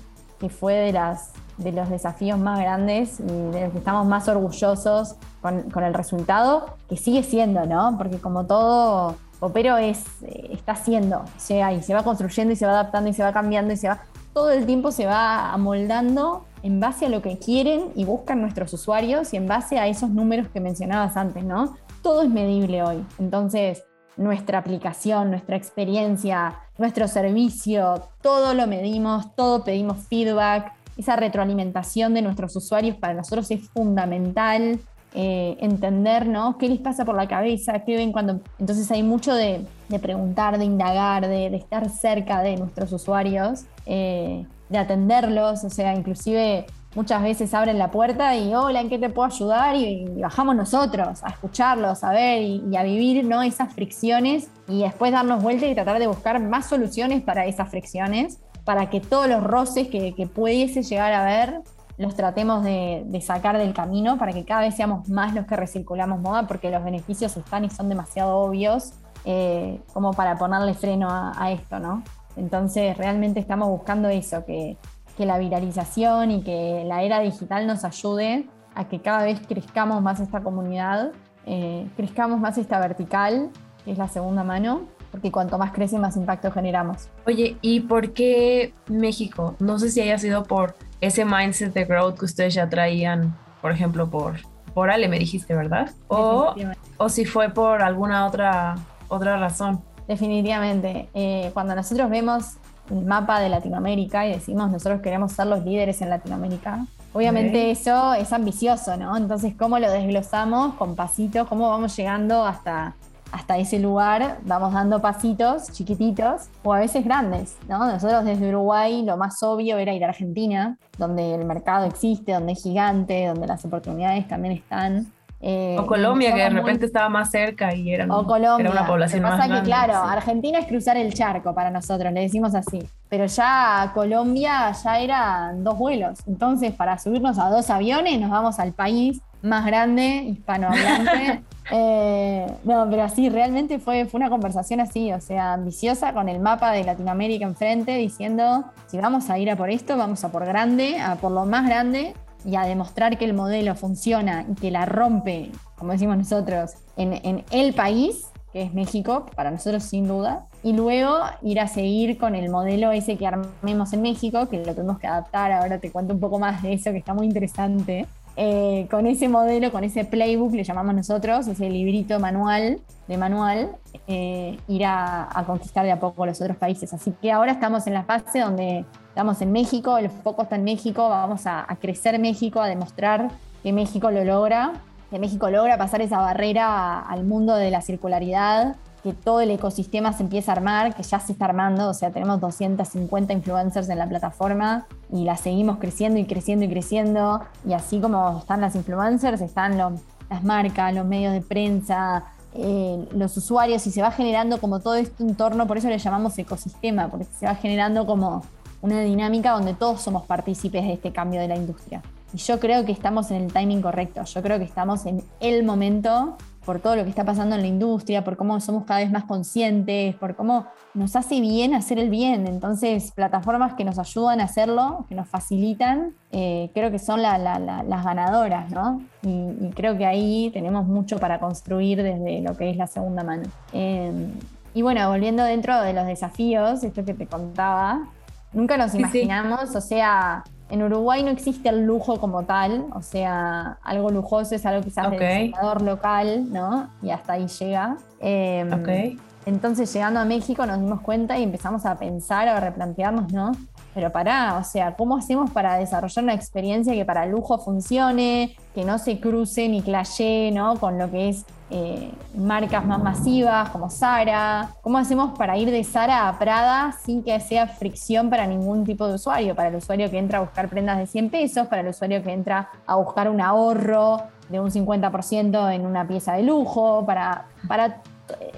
fue 0.50 0.74
de 0.74 0.92
las 0.92 1.32
de 1.58 1.72
los 1.72 1.90
desafíos 1.90 2.40
más 2.40 2.60
grandes 2.60 3.20
y 3.20 3.24
de 3.24 3.62
los 3.62 3.72
que 3.72 3.78
estamos 3.78 4.06
más 4.06 4.28
orgullosos 4.28 5.16
con, 5.42 5.84
el 5.84 5.94
resultado, 5.94 6.78
que 6.90 6.98
sigue 6.98 7.24
siendo, 7.24 7.66
¿no? 7.66 7.96
Porque 7.98 8.20
como 8.20 8.46
todo 8.46 9.16
Opero 9.40 9.78
es, 9.78 10.06
eh, 10.24 10.50
está 10.52 10.76
siendo, 10.76 11.24
y 11.38 11.82
se 11.82 11.94
va 11.94 12.04
construyendo 12.04 12.54
y 12.54 12.56
se 12.56 12.66
va 12.66 12.72
adaptando 12.72 13.10
y 13.10 13.14
se 13.14 13.24
va 13.24 13.34
cambiando 13.34 13.74
y 13.74 13.78
se 13.78 13.90
va, 13.90 14.02
todo 14.34 14.52
el 14.52 14.66
tiempo 14.66 14.92
se 14.92 15.06
va 15.06 15.52
amoldando 15.52 16.46
en 16.64 16.80
base 16.80 17.06
a 17.06 17.10
lo 17.10 17.22
que 17.22 17.38
quieren 17.38 17.92
y 17.96 18.06
buscan 18.06 18.42
nuestros 18.42 18.74
usuarios 18.74 19.34
y 19.34 19.38
en 19.38 19.48
base 19.48 19.80
a 19.80 19.88
esos 19.88 20.10
números 20.10 20.48
que 20.48 20.60
mencionabas 20.60 21.18
antes, 21.18 21.44
¿no? 21.44 21.76
Todo 22.02 22.24
es 22.24 22.30
medible 22.30 22.84
hoy. 22.84 23.06
Entonces, 23.20 23.84
nuestra 24.18 24.60
aplicación, 24.60 25.30
nuestra 25.30 25.56
experiencia, 25.56 26.60
nuestro 26.78 27.08
servicio, 27.08 28.10
todo 28.22 28.54
lo 28.54 28.68
medimos, 28.68 29.36
todo 29.36 29.64
pedimos 29.64 29.98
feedback, 30.08 30.74
esa 30.98 31.16
retroalimentación 31.16 32.14
de 32.14 32.22
nuestros 32.22 32.56
usuarios 32.56 32.98
para 32.98 33.14
nosotros 33.14 33.50
es 33.52 33.68
fundamental. 33.70 34.80
Eh, 35.16 35.58
entender 35.60 36.26
¿no? 36.26 36.58
qué 36.58 36.68
les 36.68 36.80
pasa 36.80 37.06
por 37.06 37.16
la 37.16 37.28
cabeza, 37.28 37.84
qué 37.86 37.98
ven 37.98 38.12
cuando... 38.12 38.42
Entonces 38.58 38.90
hay 38.90 39.04
mucho 39.04 39.36
de, 39.36 39.64
preguntar, 40.02 40.58
de 40.58 40.66
indagar, 40.66 41.28
de, 41.28 41.56
estar 41.56 41.88
cerca 41.90 42.42
de 42.42 42.58
nuestros 42.58 42.92
usuarios, 42.92 43.66
eh, 43.86 44.48
de 44.70 44.78
atenderlos, 44.80 45.64
o 45.64 45.70
sea, 45.70 45.94
inclusive 45.94 46.66
muchas 46.96 47.22
veces 47.22 47.54
abren 47.54 47.78
la 47.78 47.92
puerta 47.92 48.36
y 48.36 48.56
hola, 48.56 48.82
¿en 48.82 48.90
qué 48.90 48.98
te 48.98 49.10
puedo 49.10 49.28
ayudar? 49.28 49.76
Y, 49.76 50.06
bajamos 50.20 50.56
nosotros 50.56 51.24
a 51.24 51.30
escucharlos, 51.30 52.04
a 52.04 52.12
ver 52.12 52.42
y, 52.42 52.64
y, 52.72 52.76
a 52.76 52.82
vivir 52.82 53.24
¿no? 53.24 53.44
esas 53.44 53.72
fricciones 53.72 54.50
y 54.68 54.82
después 54.82 55.12
darnos 55.12 55.44
vuelta 55.44 55.68
y 55.68 55.76
tratar 55.76 56.00
de 56.00 56.08
buscar 56.08 56.40
más 56.40 56.66
soluciones 56.66 57.22
para 57.22 57.46
esas 57.46 57.70
fricciones 57.70 58.40
para 58.66 58.90
que 58.90 59.00
todos 59.00 59.28
los 59.28 59.44
roces 59.44 59.88
que, 59.88 60.30
pudiese 60.34 60.84
llegar 60.84 61.14
a 61.14 61.26
ver 61.26 61.62
los 61.98 62.16
tratemos 62.16 62.64
de, 62.64 63.24
sacar 63.26 63.58
del 63.58 63.74
camino 63.74 64.18
para 64.18 64.34
que 64.34 64.46
cada 64.46 64.62
vez 64.62 64.76
seamos 64.76 65.08
más 65.10 65.34
los 65.34 65.46
que 65.46 65.56
recirculamos 65.56 66.20
moda 66.20 66.48
porque 66.48 66.72
los 66.72 66.84
beneficios 66.84 67.36
están 67.38 67.66
y 67.66 67.70
son 67.70 67.90
demasiado 67.90 68.38
obvios 68.38 68.94
eh, 69.26 69.80
como 69.94 70.12
para 70.14 70.38
ponerle 70.38 70.74
freno 70.74 71.08
a, 71.10 71.52
esto, 71.52 71.80
¿no? 71.80 72.04
Entonces 72.36 72.98
realmente 72.98 73.40
estamos 73.40 73.70
buscando 73.70 74.10
eso, 74.10 74.44
que, 74.46 74.78
la 75.18 75.38
viralización 75.38 76.32
y 76.32 76.42
que 76.42 76.84
la 76.86 77.04
era 77.04 77.20
digital 77.20 77.68
nos 77.68 77.86
ayude 77.86 78.50
a 78.76 78.90
que 78.90 79.00
cada 79.00 79.24
vez 79.24 79.40
crezcamos 79.48 80.02
más 80.02 80.20
esta 80.20 80.42
comunidad, 80.42 81.12
eh, 81.46 81.88
crezcamos 81.96 82.40
más 82.40 82.58
esta 82.58 82.80
vertical, 82.80 83.52
que 83.86 83.92
es 83.92 83.98
la 83.98 84.08
segunda 84.08 84.44
mano, 84.44 84.82
porque 85.14 85.32
cuanto 85.32 85.60
más 85.60 85.72
crece, 85.72 86.00
más 86.00 86.18
impacto 86.18 86.52
generamos. 86.52 87.08
Oye, 87.28 87.56
¿y 87.62 87.82
por 87.82 88.14
qué 88.14 88.74
México? 88.88 89.56
No 89.60 89.78
sé 89.78 89.92
si 89.92 90.02
haya 90.02 90.18
sido 90.18 90.44
por 90.44 90.76
ese 91.02 91.24
mindset 91.24 91.72
de 91.72 91.86
growth 91.86 92.18
que 92.18 92.26
ustedes 92.26 92.56
ya 92.56 92.68
traían, 92.68 93.38
por 93.62 93.72
ejemplo, 93.72 94.10
por, 94.10 94.38
por 94.74 94.90
Ale, 94.90 95.08
me 95.08 95.20
dijiste, 95.20 95.54
¿verdad? 95.54 95.92
O, 96.08 96.56
o 96.98 97.10
si 97.10 97.26
fue 97.26 97.50
por 97.50 97.84
alguna 97.84 98.26
otra, 98.26 98.74
otra 99.08 99.38
razón. 99.38 99.84
Definitivamente. 100.08 101.10
Eh, 101.14 101.52
cuando 101.54 101.76
nosotros 101.76 102.10
vemos 102.10 102.58
el 102.90 103.06
mapa 103.06 103.40
de 103.40 103.50
Latinoamérica 103.50 104.26
y 104.26 104.34
decimos 104.34 104.72
nosotros 104.72 105.02
queremos 105.02 105.32
ser 105.34 105.46
los 105.46 105.64
líderes 105.64 106.02
en 106.02 106.10
Latinoamérica, 106.10 106.88
obviamente 107.14 107.70
eso 107.70 108.16
es 108.16 108.34
ambicioso, 108.34 108.98
¿no? 108.98 109.16
Entonces, 109.16 109.54
¿cómo 109.56 109.78
lo 109.78 109.92
desglosamos 109.92 110.74
con 110.74 110.96
pasitos? 110.96 111.48
¿Cómo 111.48 111.70
vamos 111.70 111.96
llegando 111.96 112.44
hasta, 112.44 112.96
hasta 113.34 113.58
ese 113.58 113.80
lugar? 113.80 114.38
Vamos 114.44 114.74
dando 114.74 115.02
pasitos 115.02 115.72
chiquititos 115.72 116.50
o 116.64 116.72
a 116.72 116.80
veces 116.80 117.04
grandes, 117.04 117.58
¿no? 117.68 117.80
Nosotros 117.80 118.24
desde 118.24 118.50
Uruguay 118.50 119.04
lo 119.04 119.18
más 119.18 119.42
obvio 119.42 119.80
era 119.80 119.92
ir 119.94 120.06
a 120.06 120.10
Argentina, 120.10 120.78
donde 121.00 121.34
el 121.34 121.44
mercado 121.44 121.86
existe, 121.86 122.34
donde 122.34 122.54
es 122.54 122.62
gigante, 122.62 123.26
donde 123.26 123.48
las 123.48 123.66
oportunidades 123.66 124.28
también 124.28 124.54
están. 124.54 125.08
Eh, 125.42 125.76
o 125.78 125.86
Colombia, 125.88 126.34
que 126.34 126.42
de 126.42 126.50
repente 126.52 126.86
estaba 126.86 127.10
más 127.10 127.32
cerca 127.32 127.76
y 127.76 127.92
era, 127.92 128.06
o 128.06 128.26
Colombia. 128.26 128.70
una 128.70 128.88
población 128.88 129.24
pasa 129.24 129.48
más 129.48 129.60
que, 129.60 129.66
claro, 129.66 129.96
Argentina 129.96 130.60
es 130.60 130.68
cruzar 130.68 130.96
el 130.96 131.14
charco 131.14 131.54
para 131.54 131.70
nosotros, 131.70 132.14
le 132.14 132.22
decimos 132.22 132.56
así. 132.56 132.88
Pero 133.10 133.26
ya 133.26 133.92
Colombia 133.94 134.72
ya 134.72 135.00
eran 135.00 135.64
dos 135.64 135.78
vuelos. 135.78 136.20
Entonces, 136.28 136.72
para 136.72 136.98
subirnos 137.00 137.40
a 137.40 137.50
dos 137.50 137.70
aviones, 137.72 138.22
nos 138.22 138.30
vamos 138.30 138.60
al 138.60 138.74
país 138.74 139.20
más 139.42 139.66
grande, 139.66 140.24
hispanohablante. 140.24 141.44
eh, 141.72 142.48
no, 142.64 142.88
pero 142.90 143.04
así, 143.04 143.30
realmente 143.30 143.80
fue, 143.80 144.06
fue 144.06 144.20
una 144.20 144.30
conversación 144.30 144.80
así, 144.80 145.12
o 145.12 145.22
sea, 145.22 145.54
ambiciosa, 145.54 146.14
con 146.14 146.30
el 146.30 146.40
mapa 146.40 146.72
de 146.72 146.84
Latinoamérica 146.84 147.46
enfrente, 147.46 147.96
diciendo, 147.96 148.66
si 148.88 148.98
vamos 148.98 149.30
a 149.30 149.38
ir 149.40 149.50
a 149.50 149.56
por 149.56 149.70
esto, 149.70 149.98
vamos 149.98 150.24
a 150.24 150.32
por 150.32 150.46
grande, 150.46 151.00
a 151.00 151.16
por 151.16 151.32
lo 151.32 151.46
más 151.46 151.66
grande, 151.66 152.14
y 152.46 152.56
a 152.56 152.64
demostrar 152.64 153.18
que 153.18 153.26
el 153.26 153.34
modelo 153.34 153.76
funciona 153.76 154.46
y 154.50 154.56
que 154.56 154.72
la 154.72 154.86
rompe, 154.86 155.52
como 155.78 155.94
decimos 155.94 156.18
nosotros, 156.18 156.74
en, 156.98 157.44
el 157.52 157.74
país, 157.74 158.28
que 158.52 158.64
es 158.64 158.74
México, 158.74 159.26
para 159.36 159.50
nosotros 159.50 159.84
sin 159.84 160.08
duda, 160.08 160.48
y 160.62 160.74
luego 160.74 161.20
ir 161.42 161.60
a 161.60 161.68
seguir 161.68 162.18
con 162.18 162.36
el 162.36 162.50
modelo 162.50 162.92
ese 162.92 163.18
que 163.18 163.26
armemos 163.26 163.94
en 163.94 164.02
México, 164.02 164.48
que 164.50 164.64
lo 164.64 164.76
tenemos 164.76 165.00
que 165.00 165.08
adaptar, 165.08 165.52
ahora 165.52 165.80
te 165.80 165.92
cuento 165.92 166.14
un 166.14 166.20
poco 166.20 166.40
más 166.40 166.62
de 166.62 166.74
eso, 166.74 166.92
que 166.92 166.98
está 166.98 167.14
muy 167.14 167.26
interesante. 167.26 168.06
Eh, 168.36 168.88
con 168.90 169.06
ese 169.06 169.30
modelo, 169.30 169.72
con 169.72 169.84
ese 169.84 170.06
playbook, 170.06 170.54
le 170.54 170.64
llamamos 170.64 170.96
nosotros, 170.96 171.48
ese 171.48 171.70
librito 171.70 172.20
manual 172.20 172.80
de 173.08 173.18
manual, 173.18 173.76
eh, 174.08 174.58
ir 174.68 174.86
a, 174.86 175.28
a, 175.38 175.46
conquistar 175.46 175.86
de 175.86 175.92
a 175.92 176.00
poco 176.00 176.26
los 176.26 176.42
otros 176.42 176.58
países. 176.58 176.94
Así 176.94 177.14
que 177.22 177.32
ahora 177.32 177.52
estamos 177.52 177.86
en 177.86 177.94
la 177.94 178.04
fase 178.04 178.40
donde 178.40 178.86
estamos 179.14 179.40
en 179.44 179.52
México, 179.52 180.00
el 180.00 180.10
foco 180.10 180.42
está 180.42 180.56
en 180.56 180.64
México, 180.64 181.08
vamos 181.08 181.46
a, 181.46 181.68
crecer 181.80 182.18
México, 182.18 182.60
a 182.60 182.68
demostrar 182.68 183.30
que 183.62 183.72
México 183.72 184.10
lo 184.10 184.24
logra, 184.24 184.74
que 185.12 185.20
México 185.20 185.52
logra 185.52 185.78
pasar 185.78 186.02
esa 186.02 186.18
barrera 186.18 187.00
al 187.00 187.24
mundo 187.24 187.56
de 187.56 187.70
la 187.70 187.82
circularidad, 187.82 188.76
que 189.04 189.12
todo 189.12 189.42
el 189.42 189.52
ecosistema 189.52 190.14
se 190.14 190.24
empieza 190.24 190.54
a 190.54 190.56
armar, 190.56 190.96
que 190.96 191.04
ya 191.04 191.20
se 191.20 191.34
está 191.34 191.46
armando, 191.46 191.90
o 191.90 191.94
sea, 191.94 192.12
tenemos 192.12 192.40
250 192.40 193.34
influencers 193.34 193.90
en 193.90 194.00
la 194.00 194.08
plataforma 194.08 194.88
y 195.12 195.26
la 195.26 195.36
seguimos 195.36 195.78
creciendo 195.78 196.20
y 196.20 196.26
creciendo 196.26 196.64
y 196.64 196.70
creciendo, 196.70 197.42
y 197.68 197.74
así 197.74 198.00
como 198.00 198.40
están 198.40 198.62
las 198.62 198.76
influencers, 198.76 199.42
están 199.42 199.78
las 199.78 200.44
marcas, 200.44 200.94
los 200.94 201.06
medios 201.06 201.34
de 201.34 201.42
prensa, 201.42 202.24
eh, 202.54 203.06
los 203.14 203.36
usuarios 203.36 203.86
y 203.88 203.92
se 203.92 204.02
va 204.02 204.10
generando 204.12 204.60
como 204.60 204.80
todo 204.80 204.96
este 204.96 205.22
entorno, 205.22 205.68
por 205.68 205.78
eso 205.78 205.90
le 205.90 205.98
llamamos 205.98 206.38
ecosistema, 206.38 207.10
porque 207.10 207.26
se 207.26 207.46
va 207.46 207.56
generando 207.56 208.06
como 208.06 208.44
una 208.82 209.02
dinámica 209.02 209.52
donde 209.52 209.74
todos 209.74 210.02
somos 210.02 210.26
partícipes 210.26 210.84
de 210.84 210.94
este 210.94 211.12
cambio 211.12 211.42
de 211.42 211.50
la 211.50 211.58
industria. 211.58 212.02
Y 212.34 212.38
yo 212.38 212.60
creo 212.60 212.86
que 212.86 212.94
estamos 212.94 213.32
en 213.32 213.44
el 213.44 213.54
timing 213.54 213.82
correcto, 213.82 214.24
yo 214.24 214.42
creo 214.42 214.60
que 214.60 214.66
estamos 214.66 215.06
en 215.06 215.22
el 215.42 215.64
momento 215.64 216.38
por 216.66 216.80
todo 216.80 216.96
lo 216.96 217.04
que 217.04 217.10
está 217.10 217.26
pasando 217.26 217.56
en 217.56 217.62
la 217.62 217.68
industria, 217.68 218.24
por 218.24 218.38
cómo 218.38 218.60
somos 218.60 218.86
cada 218.86 219.00
vez 219.00 219.12
más 219.12 219.26
conscientes, 219.26 220.16
por 220.16 220.36
cómo 220.36 220.66
nos 220.94 221.16
hace 221.16 221.42
bien 221.42 221.74
hacer 221.74 222.00
el 222.00 222.10
bien. 222.10 222.48
Entonces, 222.48 223.12
plataformas 223.12 223.74
que 223.74 223.84
nos 223.84 224.00
ayudan 224.00 224.42
a 224.42 224.46
hacerlo, 224.46 225.06
que 225.10 225.16
nos 225.16 225.28
facilitan, 225.28 226.14
eh, 226.32 226.72
creo 226.74 226.92
que 226.92 227.00
son 227.00 227.22
las 227.22 228.04
ganadoras, 228.04 228.72
¿no? 228.72 229.02
Y, 229.24 229.70
creo 229.74 229.98
que 229.98 230.06
ahí 230.06 230.50
tenemos 230.54 230.86
mucho 230.86 231.18
para 231.18 231.40
construir 231.40 232.04
desde 232.04 232.42
lo 232.42 232.56
que 232.56 232.70
es 232.70 232.78
la 232.78 232.88
segunda 232.88 233.24
mano. 233.24 233.44
Em, 233.72 234.32
y 234.74 234.82
bueno, 234.82 235.08
volviendo 235.10 235.44
dentro 235.44 235.82
de 235.82 235.94
los 235.94 236.06
desafíos, 236.06 236.84
esto 236.84 237.06
que 237.06 237.14
te 237.14 237.28
contaba, 237.28 238.08
Nunca 238.54 238.78
nos 238.78 238.94
imaginamos, 238.94 239.76
o 239.76 239.82
sea, 239.82 240.44
en 240.74 240.82
Uruguay 240.82 241.22
no 241.22 241.30
existe 241.30 241.70
el 241.70 241.86
lujo 241.86 242.20
como 242.20 242.46
tal, 242.46 242.88
o 242.96 243.04
sea, 243.04 243.78
algo 243.84 244.10
lujoso 244.10 244.56
es 244.56 244.66
algo 244.66 244.84
quizás 244.84 245.12
del 245.12 245.20
diseñador 245.20 245.84
local, 245.84 246.52
¿no? 246.52 246.90
Y 247.04 247.12
hasta 247.12 247.34
ahí 247.34 247.46
llega. 247.46 247.98
Eh, 248.20 249.16
Entonces, 249.46 249.94
llegando 249.94 250.20
a 250.20 250.26
México, 250.26 250.66
nos 250.66 250.80
dimos 250.80 251.02
cuenta 251.02 251.38
y 251.38 251.44
empezamos 251.44 251.86
a 251.86 252.00
pensar, 252.00 252.48
a 252.48 252.60
replantearnos, 252.60 253.32
¿no? 253.32 253.52
Pero 253.94 254.12
pará, 254.12 254.58
o 254.60 254.64
sea, 254.64 254.96
¿cómo 254.96 255.16
hacemos 255.16 255.52
para 255.52 255.78
desarrollar 255.78 256.24
una 256.24 256.34
experiencia 256.34 256.92
que 256.94 257.06
para 257.06 257.28
lujo 257.28 257.60
funcione, 257.60 258.58
que 258.74 258.84
no 258.84 258.98
se 258.98 259.20
cruce 259.20 259.70
ni 259.70 259.84
clayé, 259.84 260.50
¿no? 260.52 260.80
Con 260.80 260.98
lo 260.98 261.12
que 261.12 261.30
es 261.30 261.46
eh, 261.74 262.12
marcas 262.36 262.86
más 262.86 263.02
masivas 263.02 263.70
como 263.70 263.90
Zara. 263.90 264.70
¿Cómo 264.82 265.00
hacemos 265.00 265.36
para 265.38 265.58
ir 265.58 265.72
de 265.72 265.84
Zara 265.84 266.30
a 266.30 266.38
Prada 266.38 266.92
sin 267.04 267.24
que 267.24 267.40
sea 267.40 267.68
fricción 267.68 268.30
para 268.30 268.46
ningún 268.46 268.84
tipo 268.84 269.08
de 269.08 269.16
usuario? 269.16 269.56
Para 269.56 269.70
el 269.70 269.76
usuario 269.76 270.10
que 270.12 270.20
entra 270.20 270.38
a 270.38 270.42
buscar 270.42 270.70
prendas 270.70 271.00
de 271.00 271.08
100 271.08 271.32
pesos, 271.32 271.68
para 271.68 271.82
el 271.82 271.88
usuario 271.88 272.22
que 272.22 272.32
entra 272.32 272.70
a 272.86 272.96
buscar 272.96 273.28
un 273.28 273.42
ahorro 273.42 274.22
de 274.50 274.60
un 274.60 274.70
50% 274.70 275.74
en 275.74 275.86
una 275.86 276.08
pieza 276.08 276.34
de 276.34 276.44
lujo, 276.44 277.04
para, 277.08 277.46
para 277.68 278.02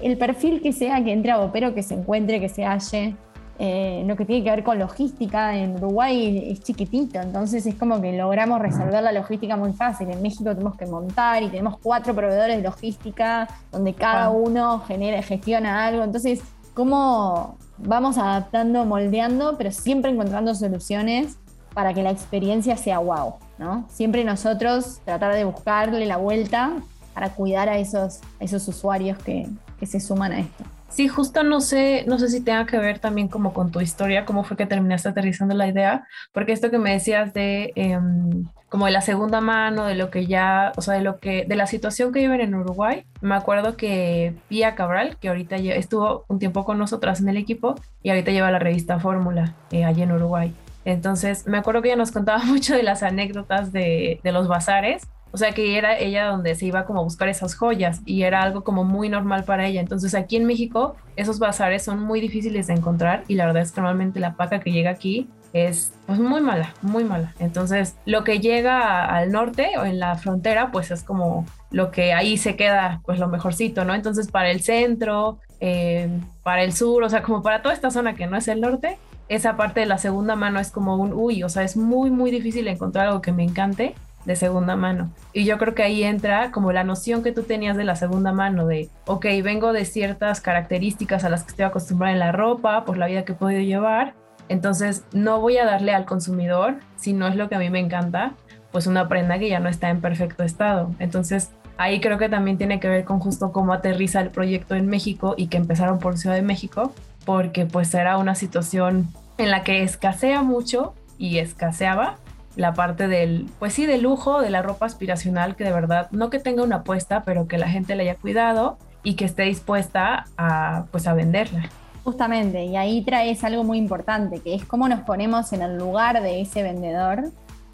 el 0.02 0.18
perfil 0.18 0.60
que 0.60 0.72
sea 0.72 1.02
que 1.02 1.12
entre 1.12 1.32
a 1.32 1.40
Opero, 1.40 1.74
que 1.74 1.82
se 1.82 1.94
encuentre, 1.94 2.38
que 2.38 2.50
se 2.50 2.64
halle. 2.64 3.16
Eh, 3.58 4.04
lo 4.06 4.16
que 4.16 4.26
tiene 4.26 4.44
que 4.44 4.50
ver 4.50 4.62
con 4.62 4.78
logística 4.78 5.56
en 5.56 5.76
Uruguay 5.76 6.50
es 6.50 6.60
chiquitito, 6.60 7.20
entonces 7.20 7.64
es 7.64 7.74
como 7.74 8.02
que 8.02 8.12
logramos 8.12 8.60
resolver 8.60 9.02
la 9.02 9.12
logística 9.12 9.56
muy 9.56 9.72
fácil. 9.72 10.10
En 10.10 10.20
México 10.20 10.50
tenemos 10.50 10.76
que 10.76 10.84
montar 10.84 11.42
y 11.42 11.48
tenemos 11.48 11.78
cuatro 11.82 12.14
proveedores 12.14 12.58
de 12.58 12.62
logística 12.62 13.48
donde 13.72 13.94
cada 13.94 14.28
uno 14.28 14.80
genera, 14.80 15.22
gestiona 15.22 15.86
algo. 15.86 16.04
Entonces, 16.04 16.42
¿cómo 16.74 17.56
vamos 17.78 18.18
adaptando, 18.18 18.84
moldeando, 18.84 19.56
pero 19.56 19.70
siempre 19.70 20.10
encontrando 20.10 20.54
soluciones 20.54 21.38
para 21.72 21.94
que 21.94 22.02
la 22.02 22.10
experiencia 22.10 22.76
sea 22.76 22.98
wow? 22.98 23.36
¿no? 23.58 23.86
Siempre 23.88 24.22
nosotros 24.24 25.00
tratar 25.06 25.34
de 25.34 25.44
buscarle 25.44 26.04
la 26.04 26.18
vuelta 26.18 26.74
para 27.14 27.30
cuidar 27.30 27.70
a 27.70 27.78
esos, 27.78 28.20
esos 28.38 28.68
usuarios 28.68 29.16
que 29.18 29.48
se 29.86 29.98
suman 29.98 30.32
a 30.32 30.40
esto. 30.40 30.64
Sí, 30.88 31.08
justo 31.08 31.42
no 31.42 31.60
sé, 31.60 32.04
no 32.06 32.18
sé 32.18 32.28
si 32.28 32.40
tenga 32.40 32.64
que 32.64 32.78
ver 32.78 32.98
también 33.00 33.28
como 33.28 33.52
con 33.52 33.70
tu 33.70 33.80
historia, 33.80 34.24
cómo 34.24 34.44
fue 34.44 34.56
que 34.56 34.66
terminaste 34.66 35.08
aterrizando 35.08 35.54
la 35.54 35.66
idea, 35.68 36.06
porque 36.32 36.52
esto 36.52 36.70
que 36.70 36.78
me 36.78 36.92
decías 36.92 37.34
de 37.34 37.72
em, 37.74 38.44
como 38.68 38.86
de 38.86 38.92
la 38.92 39.00
segunda 39.00 39.40
mano, 39.40 39.86
de 39.86 39.94
lo 39.94 40.10
que 40.10 40.26
ya, 40.26 40.72
o 40.76 40.82
sea, 40.82 40.94
de 40.94 41.00
lo 41.00 41.18
que, 41.18 41.44
de 41.46 41.56
la 41.56 41.66
situación 41.66 42.12
que 42.12 42.20
viven 42.20 42.40
en 42.40 42.54
Uruguay, 42.54 43.04
me 43.20 43.34
acuerdo 43.34 43.76
que 43.76 44.34
Pia 44.48 44.74
Cabral, 44.74 45.18
que 45.18 45.28
ahorita 45.28 45.56
estuvo 45.56 46.24
un 46.28 46.38
tiempo 46.38 46.64
con 46.64 46.78
nosotras 46.78 47.20
en 47.20 47.28
el 47.28 47.36
equipo 47.36 47.74
y 48.02 48.10
ahorita 48.10 48.30
lleva 48.32 48.50
la 48.50 48.58
revista 48.58 48.98
Fórmula 48.98 49.54
eh, 49.70 49.84
allí 49.84 50.02
en 50.02 50.12
Uruguay. 50.12 50.54
Entonces, 50.84 51.46
me 51.46 51.58
acuerdo 51.58 51.82
que 51.82 51.88
ella 51.88 51.96
nos 51.96 52.12
contaba 52.12 52.38
mucho 52.44 52.74
de 52.74 52.82
las 52.82 53.02
anécdotas 53.02 53.72
de, 53.72 54.20
de 54.22 54.32
los 54.32 54.48
bazares 54.48 55.08
o 55.36 55.38
sea 55.38 55.52
que 55.52 55.76
era 55.76 55.98
ella 55.98 56.28
donde 56.28 56.54
se 56.54 56.64
iba 56.64 56.86
como 56.86 57.00
a 57.00 57.02
buscar 57.02 57.28
esas 57.28 57.54
joyas 57.54 58.00
y 58.06 58.22
era 58.22 58.40
algo 58.40 58.64
como 58.64 58.84
muy 58.84 59.10
normal 59.10 59.44
para 59.44 59.66
ella. 59.66 59.82
Entonces 59.82 60.14
aquí 60.14 60.36
en 60.36 60.46
México 60.46 60.96
esos 61.14 61.38
bazares 61.38 61.84
son 61.84 62.00
muy 62.00 62.22
difíciles 62.22 62.68
de 62.68 62.72
encontrar 62.72 63.22
y 63.28 63.34
la 63.34 63.44
verdad 63.44 63.60
es 63.60 63.70
que 63.70 63.82
normalmente 63.82 64.18
la 64.18 64.34
paca 64.34 64.60
que 64.60 64.72
llega 64.72 64.88
aquí 64.88 65.28
es 65.52 65.92
pues 66.06 66.18
muy 66.18 66.40
mala, 66.40 66.72
muy 66.80 67.04
mala. 67.04 67.34
Entonces 67.38 67.96
lo 68.06 68.24
que 68.24 68.40
llega 68.40 69.04
al 69.04 69.30
norte 69.30 69.72
o 69.78 69.84
en 69.84 69.98
la 69.98 70.14
frontera 70.14 70.72
pues 70.72 70.90
es 70.90 71.02
como 71.02 71.44
lo 71.70 71.90
que 71.90 72.14
ahí 72.14 72.38
se 72.38 72.56
queda 72.56 73.02
pues 73.04 73.18
lo 73.18 73.28
mejorcito, 73.28 73.84
¿no? 73.84 73.92
Entonces 73.92 74.30
para 74.30 74.50
el 74.50 74.62
centro, 74.62 75.38
eh, 75.60 76.08
para 76.44 76.62
el 76.62 76.72
sur, 76.72 77.02
o 77.02 77.10
sea 77.10 77.22
como 77.22 77.42
para 77.42 77.60
toda 77.60 77.74
esta 77.74 77.90
zona 77.90 78.14
que 78.14 78.26
no 78.26 78.38
es 78.38 78.48
el 78.48 78.62
norte, 78.62 78.96
esa 79.28 79.58
parte 79.58 79.80
de 79.80 79.86
la 79.86 79.98
segunda 79.98 80.34
mano 80.34 80.60
es 80.60 80.70
como 80.70 80.96
un 80.96 81.12
uy, 81.12 81.42
o 81.42 81.50
sea, 81.50 81.62
es 81.62 81.76
muy, 81.76 82.10
muy 82.10 82.30
difícil 82.30 82.66
encontrar 82.68 83.08
algo 83.08 83.20
que 83.20 83.32
me 83.32 83.44
encante 83.44 83.94
de 84.26 84.36
segunda 84.36 84.76
mano. 84.76 85.10
Y 85.32 85.44
yo 85.44 85.56
creo 85.56 85.74
que 85.74 85.82
ahí 85.82 86.02
entra 86.02 86.50
como 86.50 86.72
la 86.72 86.84
noción 86.84 87.22
que 87.22 87.32
tú 87.32 87.44
tenías 87.44 87.76
de 87.76 87.84
la 87.84 87.96
segunda 87.96 88.32
mano, 88.32 88.66
de, 88.66 88.90
ok, 89.06 89.24
vengo 89.42 89.72
de 89.72 89.84
ciertas 89.84 90.40
características 90.40 91.24
a 91.24 91.30
las 91.30 91.44
que 91.44 91.50
estoy 91.50 91.64
acostumbrada 91.64 92.12
en 92.12 92.18
la 92.18 92.32
ropa, 92.32 92.84
por 92.84 92.98
la 92.98 93.06
vida 93.06 93.24
que 93.24 93.32
he 93.32 93.36
podido 93.36 93.62
llevar, 93.62 94.14
entonces 94.48 95.04
no 95.12 95.40
voy 95.40 95.58
a 95.58 95.64
darle 95.64 95.92
al 95.92 96.04
consumidor 96.04 96.76
si 96.96 97.12
no 97.12 97.26
es 97.26 97.36
lo 97.36 97.48
que 97.48 97.54
a 97.54 97.58
mí 97.58 97.70
me 97.70 97.80
encanta, 97.80 98.34
pues 98.72 98.86
una 98.86 99.08
prenda 99.08 99.38
que 99.38 99.48
ya 99.48 99.60
no 99.60 99.68
está 99.68 99.90
en 99.90 100.00
perfecto 100.00 100.42
estado. 100.44 100.90
Entonces, 100.98 101.50
ahí 101.78 102.00
creo 102.00 102.18
que 102.18 102.28
también 102.28 102.58
tiene 102.58 102.80
que 102.80 102.88
ver 102.88 103.04
con 103.04 103.20
justo 103.20 103.52
cómo 103.52 103.72
aterriza 103.72 104.20
el 104.20 104.30
proyecto 104.30 104.74
en 104.74 104.86
México 104.86 105.34
y 105.36 105.48
que 105.48 105.56
empezaron 105.56 105.98
por 105.98 106.18
Ciudad 106.18 106.36
de 106.36 106.42
México, 106.42 106.92
porque 107.24 107.66
pues 107.66 107.92
era 107.94 108.18
una 108.18 108.34
situación 108.34 109.08
en 109.38 109.50
la 109.50 109.64
que 109.64 109.82
escasea 109.82 110.42
mucho 110.42 110.94
y 111.18 111.38
escaseaba 111.38 112.16
la 112.56 112.72
parte 112.72 113.06
del, 113.06 113.46
pues 113.58 113.74
sí, 113.74 113.86
del 113.86 114.02
lujo, 114.02 114.40
de 114.40 114.50
la 114.50 114.62
ropa 114.62 114.86
aspiracional, 114.86 115.56
que 115.56 115.64
de 115.64 115.72
verdad, 115.72 116.08
no 116.10 116.30
que 116.30 116.38
tenga 116.38 116.62
una 116.62 116.76
apuesta, 116.76 117.22
pero 117.22 117.46
que 117.46 117.58
la 117.58 117.68
gente 117.68 117.94
le 117.94 118.04
haya 118.04 118.16
cuidado 118.16 118.78
y 119.02 119.14
que 119.14 119.26
esté 119.26 119.42
dispuesta 119.44 120.24
a, 120.36 120.86
pues 120.90 121.06
a 121.06 121.14
venderla. 121.14 121.68
Justamente, 122.02 122.64
y 122.64 122.76
ahí 122.76 123.02
traes 123.02 123.44
algo 123.44 123.62
muy 123.62 123.78
importante, 123.78 124.40
que 124.40 124.54
es 124.54 124.64
cómo 124.64 124.88
nos 124.88 125.00
ponemos 125.00 125.52
en 125.52 125.62
el 125.62 125.76
lugar 125.76 126.22
de 126.22 126.40
ese 126.40 126.62
vendedor 126.62 127.24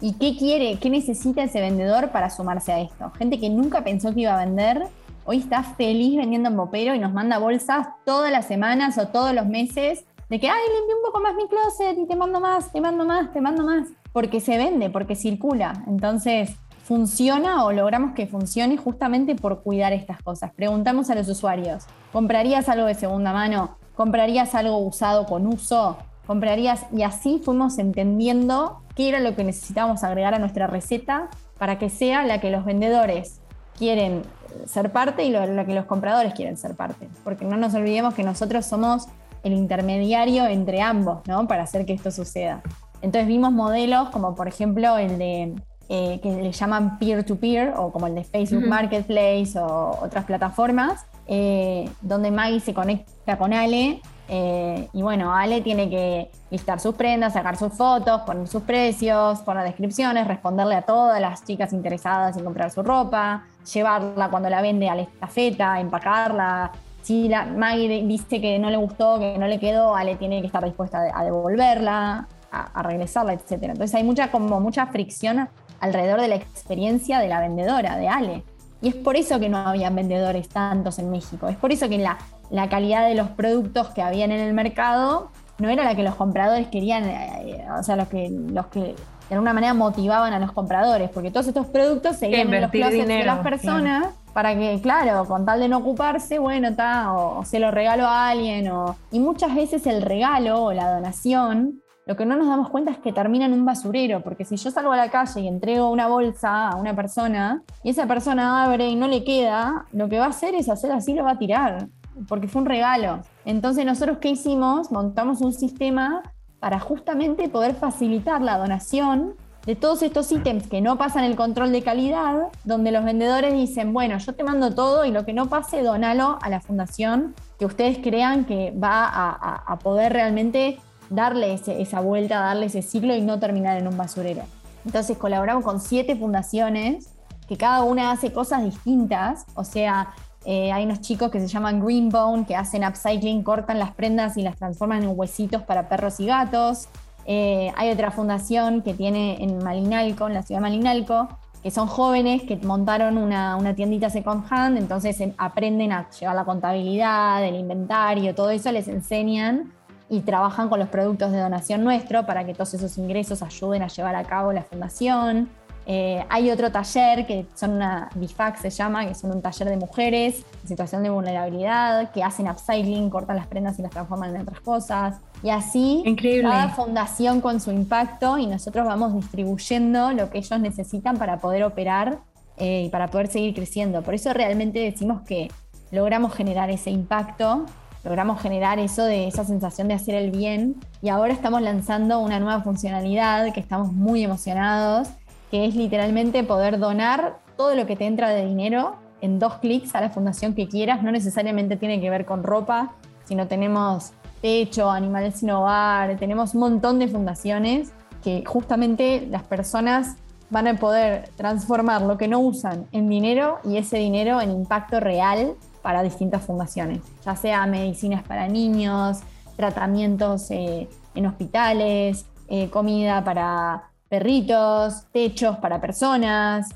y 0.01 0.13
qué 0.13 0.35
quiere, 0.37 0.77
qué 0.79 0.89
necesita 0.89 1.43
ese 1.43 1.61
vendedor 1.61 2.09
para 2.09 2.29
sumarse 2.29 2.73
a 2.73 2.79
esto. 2.81 3.11
Gente 3.11 3.39
que 3.39 3.49
nunca 3.49 3.83
pensó 3.83 4.13
que 4.13 4.21
iba 4.21 4.33
a 4.33 4.43
vender, 4.43 4.87
hoy 5.23 5.37
está 5.37 5.63
feliz 5.63 6.17
vendiendo 6.17 6.49
en 6.49 6.57
Bopero 6.57 6.93
y 6.93 6.99
nos 6.99 7.13
manda 7.13 7.37
bolsas 7.37 7.87
todas 8.05 8.31
las 8.31 8.47
semanas 8.47 8.97
o 8.97 9.07
todos 9.07 9.33
los 9.33 9.45
meses 9.45 10.03
de 10.29 10.39
que, 10.39 10.49
ay, 10.49 10.61
limpié 10.75 10.95
un 10.95 11.03
poco 11.05 11.21
más 11.21 11.35
mi 11.35 11.47
closet 11.47 11.97
y 11.97 12.07
te 12.07 12.15
mando 12.15 12.39
más, 12.39 12.71
te 12.71 12.81
mando 12.81 13.05
más, 13.05 13.31
te 13.31 13.39
mando 13.39 13.63
más, 13.63 13.87
porque 14.13 14.39
se 14.39 14.57
vende, 14.57 14.89
porque 14.89 15.15
circula. 15.15 15.83
Entonces, 15.87 16.55
funciona 16.83 17.63
o 17.65 17.71
logramos 17.71 18.13
que 18.13 18.27
funcione 18.27 18.77
justamente 18.77 19.35
por 19.35 19.63
cuidar 19.63 19.93
estas 19.93 20.21
cosas. 20.21 20.51
Preguntamos 20.53 21.09
a 21.09 21.15
los 21.15 21.27
usuarios, 21.27 21.85
¿comprarías 22.11 22.69
algo 22.69 22.85
de 22.85 22.93
segunda 22.93 23.33
mano? 23.33 23.77
¿Comprarías 23.95 24.53
algo 24.55 24.77
usado 24.77 25.25
con 25.25 25.47
uso? 25.47 25.97
¿Comprarías? 26.27 26.85
Y 26.91 27.03
así 27.03 27.41
fuimos 27.43 27.77
entendiendo 27.79 28.81
qué 28.95 29.09
era 29.09 29.19
lo 29.19 29.35
que 29.35 29.43
necesitábamos 29.43 30.03
agregar 30.03 30.33
a 30.33 30.39
nuestra 30.39 30.67
receta 30.67 31.29
para 31.57 31.79
que 31.79 31.89
sea 31.89 32.25
la 32.25 32.39
que 32.39 32.51
los 32.51 32.65
vendedores 32.65 33.41
quieren 33.77 34.21
ser 34.65 34.91
parte 34.91 35.23
y 35.23 35.29
la 35.31 35.65
que 35.65 35.73
los 35.73 35.85
compradores 35.85 36.33
quieren 36.33 36.57
ser 36.57 36.75
parte. 36.75 37.07
Porque 37.23 37.45
no 37.45 37.57
nos 37.57 37.73
olvidemos 37.73 38.13
que 38.13 38.23
nosotros 38.23 38.65
somos 38.65 39.07
el 39.43 39.53
intermediario 39.53 40.47
entre 40.47 40.81
ambos, 40.81 41.21
¿no? 41.27 41.47
Para 41.47 41.63
hacer 41.63 41.85
que 41.85 41.93
esto 41.93 42.11
suceda. 42.11 42.61
Entonces 43.03 43.27
vimos 43.27 43.51
modelos 43.51 44.09
como 44.09 44.33
por 44.33 44.47
ejemplo 44.47 44.97
el 44.97 45.19
de 45.19 45.53
eh, 45.89 46.19
que 46.23 46.31
le 46.31 46.51
llaman 46.53 46.97
peer-to-peer 46.97 47.73
o 47.77 47.91
como 47.91 48.07
el 48.07 48.15
de 48.15 48.23
Facebook 48.23 48.65
Marketplace 48.65 49.59
o 49.59 49.99
otras 50.01 50.23
plataformas, 50.23 51.05
eh, 51.27 51.89
donde 52.01 52.31
Maggie 52.31 52.61
se 52.61 52.73
conecta 52.73 53.37
con 53.37 53.53
Ale 53.53 54.01
eh, 54.29 54.87
y 54.93 55.01
bueno, 55.01 55.35
Ale 55.35 55.59
tiene 55.59 55.89
que 55.89 56.31
listar 56.49 56.79
sus 56.79 56.95
prendas, 56.95 57.33
sacar 57.33 57.57
sus 57.57 57.73
fotos, 57.73 58.21
poner 58.21 58.47
sus 58.47 58.63
precios, 58.63 59.39
poner 59.41 59.65
descripciones, 59.65 60.25
responderle 60.25 60.75
a 60.75 60.83
todas 60.83 61.19
las 61.19 61.43
chicas 61.43 61.73
interesadas 61.73 62.37
en 62.37 62.45
comprar 62.45 62.71
su 62.71 62.83
ropa, 62.83 63.43
llevarla 63.73 64.29
cuando 64.29 64.49
la 64.49 64.61
vende 64.61 64.87
a 64.87 64.95
la 64.95 65.01
estafeta, 65.01 65.77
empacarla, 65.81 66.71
si 67.01 67.27
la 67.27 67.45
Maggie 67.45 68.03
dice 68.07 68.39
que 68.39 68.57
no 68.59 68.69
le 68.69 68.77
gustó, 68.77 69.19
que 69.19 69.37
no 69.37 69.45
le 69.47 69.59
quedó, 69.59 69.93
Ale 69.93 70.15
tiene 70.15 70.39
que 70.39 70.47
estar 70.47 70.63
dispuesta 70.63 71.03
a 71.13 71.23
devolverla, 71.25 72.29
a, 72.53 72.83
regresarla, 72.83 73.33
etc. 73.33 73.51
Entonces 73.63 73.95
hay 73.95 74.03
mucha, 74.03 74.31
como 74.31 74.59
mucha 74.59 74.85
fricción 74.87 75.49
alrededor 75.79 76.21
de 76.21 76.27
la 76.27 76.35
experiencia 76.35 77.19
de 77.19 77.27
la 77.27 77.39
vendedora, 77.39 77.97
de 77.97 78.07
Ale. 78.07 78.43
Y 78.81 78.89
es 78.89 78.95
por 78.95 79.15
eso 79.15 79.39
que 79.39 79.49
no 79.49 79.57
habían 79.57 79.95
vendedores 79.95 80.49
tantos 80.49 80.99
en 80.99 81.09
México. 81.09 81.47
Es 81.47 81.57
por 81.57 81.71
eso 81.71 81.89
que 81.89 81.97
la, 81.97 82.17
la 82.49 82.69
calidad 82.69 83.07
de 83.07 83.15
los 83.15 83.29
productos 83.29 83.89
que 83.89 84.01
habían 84.01 84.31
en 84.31 84.41
el 84.41 84.53
mercado 84.53 85.31
no 85.57 85.69
era 85.69 85.83
la 85.83 85.95
que 85.95 86.03
los 86.03 86.15
compradores 86.15 86.67
querían, 86.67 87.05
eh, 87.05 87.65
o 87.79 87.83
sea, 87.83 87.95
los 87.95 88.07
que, 88.07 88.29
los 88.29 88.67
que 88.67 88.95
de 89.29 89.35
alguna 89.35 89.53
manera 89.53 89.73
motivaban 89.73 90.33
a 90.33 90.39
los 90.39 90.51
compradores, 90.51 91.09
porque 91.09 91.31
todos 91.31 91.47
estos 91.47 91.67
productos 91.67 92.17
seguían 92.17 92.53
en 92.53 92.61
los 92.61 92.71
closets 92.71 93.07
de 93.07 93.23
las 93.23 93.39
personas 93.39 94.07
para 94.33 94.55
que, 94.55 94.79
claro, 94.81 95.25
con 95.25 95.45
tal 95.45 95.59
de 95.59 95.69
no 95.69 95.77
ocuparse, 95.77 96.39
bueno, 96.39 96.69
está, 96.69 97.13
o, 97.13 97.45
se 97.45 97.59
lo 97.59 97.71
regalo 97.71 98.05
a 98.07 98.29
alguien, 98.29 98.69
o, 98.71 98.95
y 99.11 99.19
muchas 99.19 99.55
veces 99.55 99.85
el 99.85 100.01
regalo 100.01 100.63
o 100.63 100.73
la 100.73 100.91
donación, 100.91 101.82
lo 102.05 102.15
que 102.15 102.25
no 102.25 102.35
nos 102.35 102.47
damos 102.47 102.69
cuenta 102.69 102.91
es 102.91 102.97
que 102.97 103.13
termina 103.13 103.45
en 103.45 103.53
un 103.53 103.65
basurero, 103.65 104.21
porque 104.21 104.45
si 104.45 104.57
yo 104.57 104.71
salgo 104.71 104.91
a 104.91 104.97
la 104.97 105.09
calle 105.09 105.41
y 105.41 105.47
entrego 105.47 105.89
una 105.89 106.07
bolsa 106.07 106.69
a 106.69 106.75
una 106.75 106.95
persona, 106.95 107.63
y 107.83 107.91
esa 107.91 108.07
persona 108.07 108.63
abre 108.63 108.87
y 108.87 108.95
no 108.95 109.07
le 109.07 109.23
queda, 109.23 109.85
lo 109.93 110.09
que 110.09 110.19
va 110.19 110.25
a 110.25 110.29
hacer 110.29 110.55
es 110.55 110.69
hacer 110.69 110.91
así, 110.91 111.13
lo 111.13 111.23
va 111.23 111.31
a 111.31 111.37
tirar, 111.37 111.87
porque 112.27 112.47
fue 112.47 112.61
un 112.61 112.67
regalo. 112.67 113.21
Entonces 113.45 113.85
nosotros, 113.85 114.17
¿qué 114.19 114.29
hicimos? 114.29 114.91
Montamos 114.91 115.41
un 115.41 115.53
sistema 115.53 116.23
para 116.59 116.79
justamente 116.79 117.49
poder 117.49 117.75
facilitar 117.75 118.41
la 118.41 118.57
donación 118.57 119.35
de 119.65 119.75
todos 119.75 120.01
estos 120.03 120.31
ítems 120.31 120.67
que 120.67 120.81
no 120.81 120.97
pasan 120.97 121.23
el 121.23 121.35
control 121.35 121.71
de 121.71 121.83
calidad, 121.83 122.49
donde 122.65 122.91
los 122.91 123.05
vendedores 123.05 123.53
dicen, 123.53 123.93
bueno, 123.93 124.17
yo 124.17 124.33
te 124.33 124.43
mando 124.43 124.73
todo 124.73 125.05
y 125.05 125.11
lo 125.11 125.25
que 125.25 125.33
no 125.33 125.47
pase, 125.47 125.83
donalo 125.83 126.37
a 126.41 126.49
la 126.49 126.59
fundación 126.59 127.33
que 127.57 127.65
ustedes 127.65 127.99
crean 127.99 128.45
que 128.45 128.71
va 128.71 129.09
a, 129.09 129.79
poder 129.79 130.13
realmente 130.13 130.79
darle 131.09 131.53
esa 131.53 131.99
vuelta, 131.99 132.39
darle 132.39 132.67
ese 132.67 132.81
ciclo 132.81 133.15
y 133.15 133.21
no 133.21 133.39
terminar 133.39 133.77
en 133.77 133.87
un 133.87 133.97
basurero. 133.97 134.43
Entonces 134.85 135.17
colaboramos 135.17 135.63
con 135.63 135.79
siete 135.79 136.15
fundaciones 136.15 137.09
que 137.47 137.57
cada 137.57 137.83
una 137.83 138.11
hace 138.11 138.31
cosas 138.31 138.63
distintas, 138.63 139.45
o 139.55 139.63
sea, 139.63 140.13
eh, 140.45 140.71
hay 140.71 140.85
unos 140.85 141.01
chicos 141.01 141.31
que 141.31 141.39
se 141.39 141.47
llaman 141.47 141.83
Greenbone 141.83 142.45
que 142.45 142.55
hacen 142.55 142.83
upcycling, 142.83 143.43
cortan 143.43 143.79
las 143.79 143.91
prendas 143.91 144.37
y 144.37 144.41
las 144.41 144.57
transforman 144.57 145.03
en 145.03 145.17
huesitos 145.17 145.61
para 145.63 145.87
perros 145.87 146.19
y 146.19 146.25
gatos. 146.25 146.89
Eh, 147.25 147.71
hay 147.77 147.89
otra 147.91 148.11
fundación 148.11 148.81
que 148.81 148.93
tiene 148.93 149.41
en 149.41 149.63
Malinalco, 149.63 150.27
en 150.27 150.33
la 150.33 150.43
ciudad 150.43 150.59
de 150.59 150.63
Malinalco, 150.63 151.29
que 151.61 151.71
son 151.71 151.87
jóvenes 151.87 152.43
que 152.43 152.57
montaron 152.57 153.17
una, 153.17 153.73
tiendita 153.73 154.09
second 154.09 154.43
hand, 154.49 154.77
entonces 154.77 155.17
aprenden 155.37 155.93
a 155.93 156.09
llevar 156.09 156.35
la 156.35 156.43
contabilidad, 156.43 157.41
el 157.45 157.55
inventario, 157.55 158.35
todo 158.35 158.49
eso 158.49 158.69
les 158.73 158.89
enseñan 158.89 159.71
y 160.13 160.21
trabajan 160.21 160.69
con 160.69 160.79
los 160.79 160.89
productos 160.89 161.31
de 161.31 161.39
donación 161.39 161.83
nuestro 161.83 162.23
para 162.27 162.45
que 162.45 162.53
todos 162.53 162.71
esos 162.75 162.99
ingresos 162.99 163.41
ayuden 163.41 163.81
a 163.81 163.87
llevar 163.87 164.15
a 164.15 164.23
cabo 164.23 164.53
la 164.53 164.61
fundación. 164.61 165.49
Eh, 165.87 166.23
hay 166.29 166.51
otro 166.51 166.71
taller 166.71 167.25
que 167.25 167.47
son 167.55 167.71
una 167.71 168.09
BIFAC 168.13 168.57
se 168.57 168.69
llama, 168.69 169.07
que 169.07 169.15
son 169.15 169.31
un 169.31 169.41
taller 169.41 169.69
de 169.69 169.77
mujeres 169.77 170.45
en 170.61 170.67
situación 170.67 171.01
de 171.01 171.09
vulnerabilidad, 171.09 172.11
que 172.11 172.23
hacen 172.23 172.47
upcycling, 172.47 173.09
cortan 173.09 173.37
las 173.37 173.47
prendas 173.47 173.79
y 173.79 173.81
las 173.81 173.89
transforman 173.89 174.35
en 174.35 174.43
otras 174.43 174.59
cosas. 174.59 175.15
Y 175.41 175.49
así 175.49 176.03
cada 176.43 176.69
fundación 176.69 177.41
con 177.41 177.59
su 177.59 177.71
impacto 177.71 178.37
y 178.37 178.45
nosotros 178.45 178.85
vamos 178.85 179.15
distribuyendo 179.15 180.11
lo 180.11 180.29
que 180.29 180.37
ellos 180.37 180.59
necesitan 180.59 181.17
para 181.17 181.39
poder 181.39 181.63
operar 181.63 182.19
eh, 182.57 182.83
y 182.85 182.89
para 182.89 183.07
poder 183.07 183.29
seguir 183.29 183.55
creciendo. 183.55 184.03
Por 184.03 184.13
eso 184.13 184.31
realmente 184.31 184.77
decimos 184.77 185.23
que 185.23 185.49
logramos 185.93 186.33
generar 186.33 186.69
ese 186.69 186.91
impacto, 186.91 187.65
logramos 188.03 188.41
generar 188.41 188.79
eso 188.79 189.05
de 189.05 189.27
esa 189.27 189.45
sensación 189.45 189.87
de 189.87 189.93
hacer 189.93 190.15
el 190.15 190.31
bien 190.31 190.75
y 191.01 191.09
ahora 191.09 191.33
estamos 191.33 191.61
lanzando 191.61 192.19
una 192.19 192.39
nueva 192.39 192.61
funcionalidad 192.61 193.53
que 193.53 193.59
estamos 193.59 193.93
muy 193.93 194.23
emocionados, 194.23 195.09
que 195.49 195.65
es 195.65 195.75
literalmente 195.75 196.43
poder 196.43 196.79
donar 196.79 197.39
todo 197.55 197.75
lo 197.75 197.85
que 197.85 197.95
te 197.95 198.05
entra 198.05 198.29
de 198.29 198.45
dinero 198.45 198.95
en 199.21 199.39
dos 199.39 199.55
clics 199.55 199.95
a 199.95 200.01
la 200.01 200.09
fundación 200.09 200.53
que 200.53 200.67
quieras. 200.67 201.01
No 201.01 201.11
necesariamente 201.11 201.77
tiene 201.77 202.01
que 202.01 202.09
ver 202.09 202.25
con 202.25 202.43
ropa, 202.43 202.93
sino 203.25 203.47
tenemos 203.47 204.11
Techo, 204.41 204.91
Animales 204.91 205.35
Sin 205.39 205.51
Hogar, 205.51 206.17
tenemos 206.17 206.53
un 206.53 206.59
montón 206.59 206.99
de 206.99 207.07
fundaciones 207.07 207.93
que 208.21 208.43
justamente 208.45 209.25
las 209.29 209.43
personas 209.43 210.17
van 210.49 210.67
a 210.67 210.75
poder 210.75 211.29
transformar 211.35 212.01
lo 212.01 212.17
que 212.17 212.27
no 212.27 212.39
usan 212.39 212.85
en 212.91 213.09
dinero 213.09 213.59
y 213.63 213.77
ese 213.77 213.97
dinero 213.97 214.41
en 214.41 214.51
impacto 214.51 214.99
real 214.99 215.55
para 215.83 216.01
distintas 216.01 216.41
fundaciones, 216.41 217.01
ya 217.23 217.35
sea 217.35 217.67
medicinas 217.67 218.23
para 218.23 218.47
niños, 218.47 219.19
tratamientos 219.55 220.49
eh, 220.49 220.89
en 221.13 221.27
hospitales, 221.27 222.25
eh, 222.47 222.71
comida 222.71 223.23
para 223.23 223.91
perritos, 224.09 225.05
techos 225.11 225.57
para 225.57 225.79
personas 225.79 226.69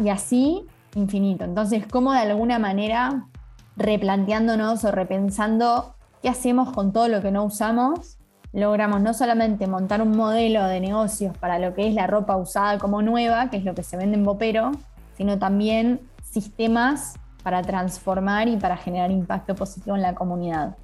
y 0.00 0.08
así 0.10 0.64
infinito. 0.94 1.44
Entonces, 1.44 1.84
¿cómo 1.90 2.12
de 2.12 2.20
alguna 2.20 2.60
manera 2.60 3.26
replanteándonos 3.76 4.84
o 4.84 4.92
repensando 4.92 5.94
¿Qué 6.22 6.28
hacemos 6.28 6.72
con 6.72 6.92
todo 6.92 7.08
lo 7.08 7.22
que 7.22 7.30
no 7.30 7.44
usamos? 7.44 8.18
Logramos 8.52 9.00
no 9.00 9.14
solamente 9.14 9.66
montar 9.66 10.02
un 10.02 10.14
modelo 10.14 10.64
de 10.64 10.78
negocios 10.78 11.36
para 11.38 11.58
lo 11.58 11.72
que 11.72 11.88
es 11.88 11.94
la 11.94 12.06
ropa 12.06 12.36
usada 12.36 12.78
como 12.78 13.00
nueva, 13.00 13.48
que 13.48 13.56
es 13.56 13.64
lo 13.64 13.74
que 13.74 13.82
se 13.82 13.96
vende 13.96 14.18
en 14.18 14.24
Bopero, 14.24 14.72
sino 15.16 15.38
también 15.38 16.00
sistemas 16.22 17.14
para 17.42 17.62
transformar 17.62 18.48
y 18.48 18.56
para 18.56 18.76
generar 18.76 19.10
impacto 19.10 19.54
positivo 19.54 19.96
en 19.96 20.02
la 20.02 20.14
comunidad, 20.14 20.76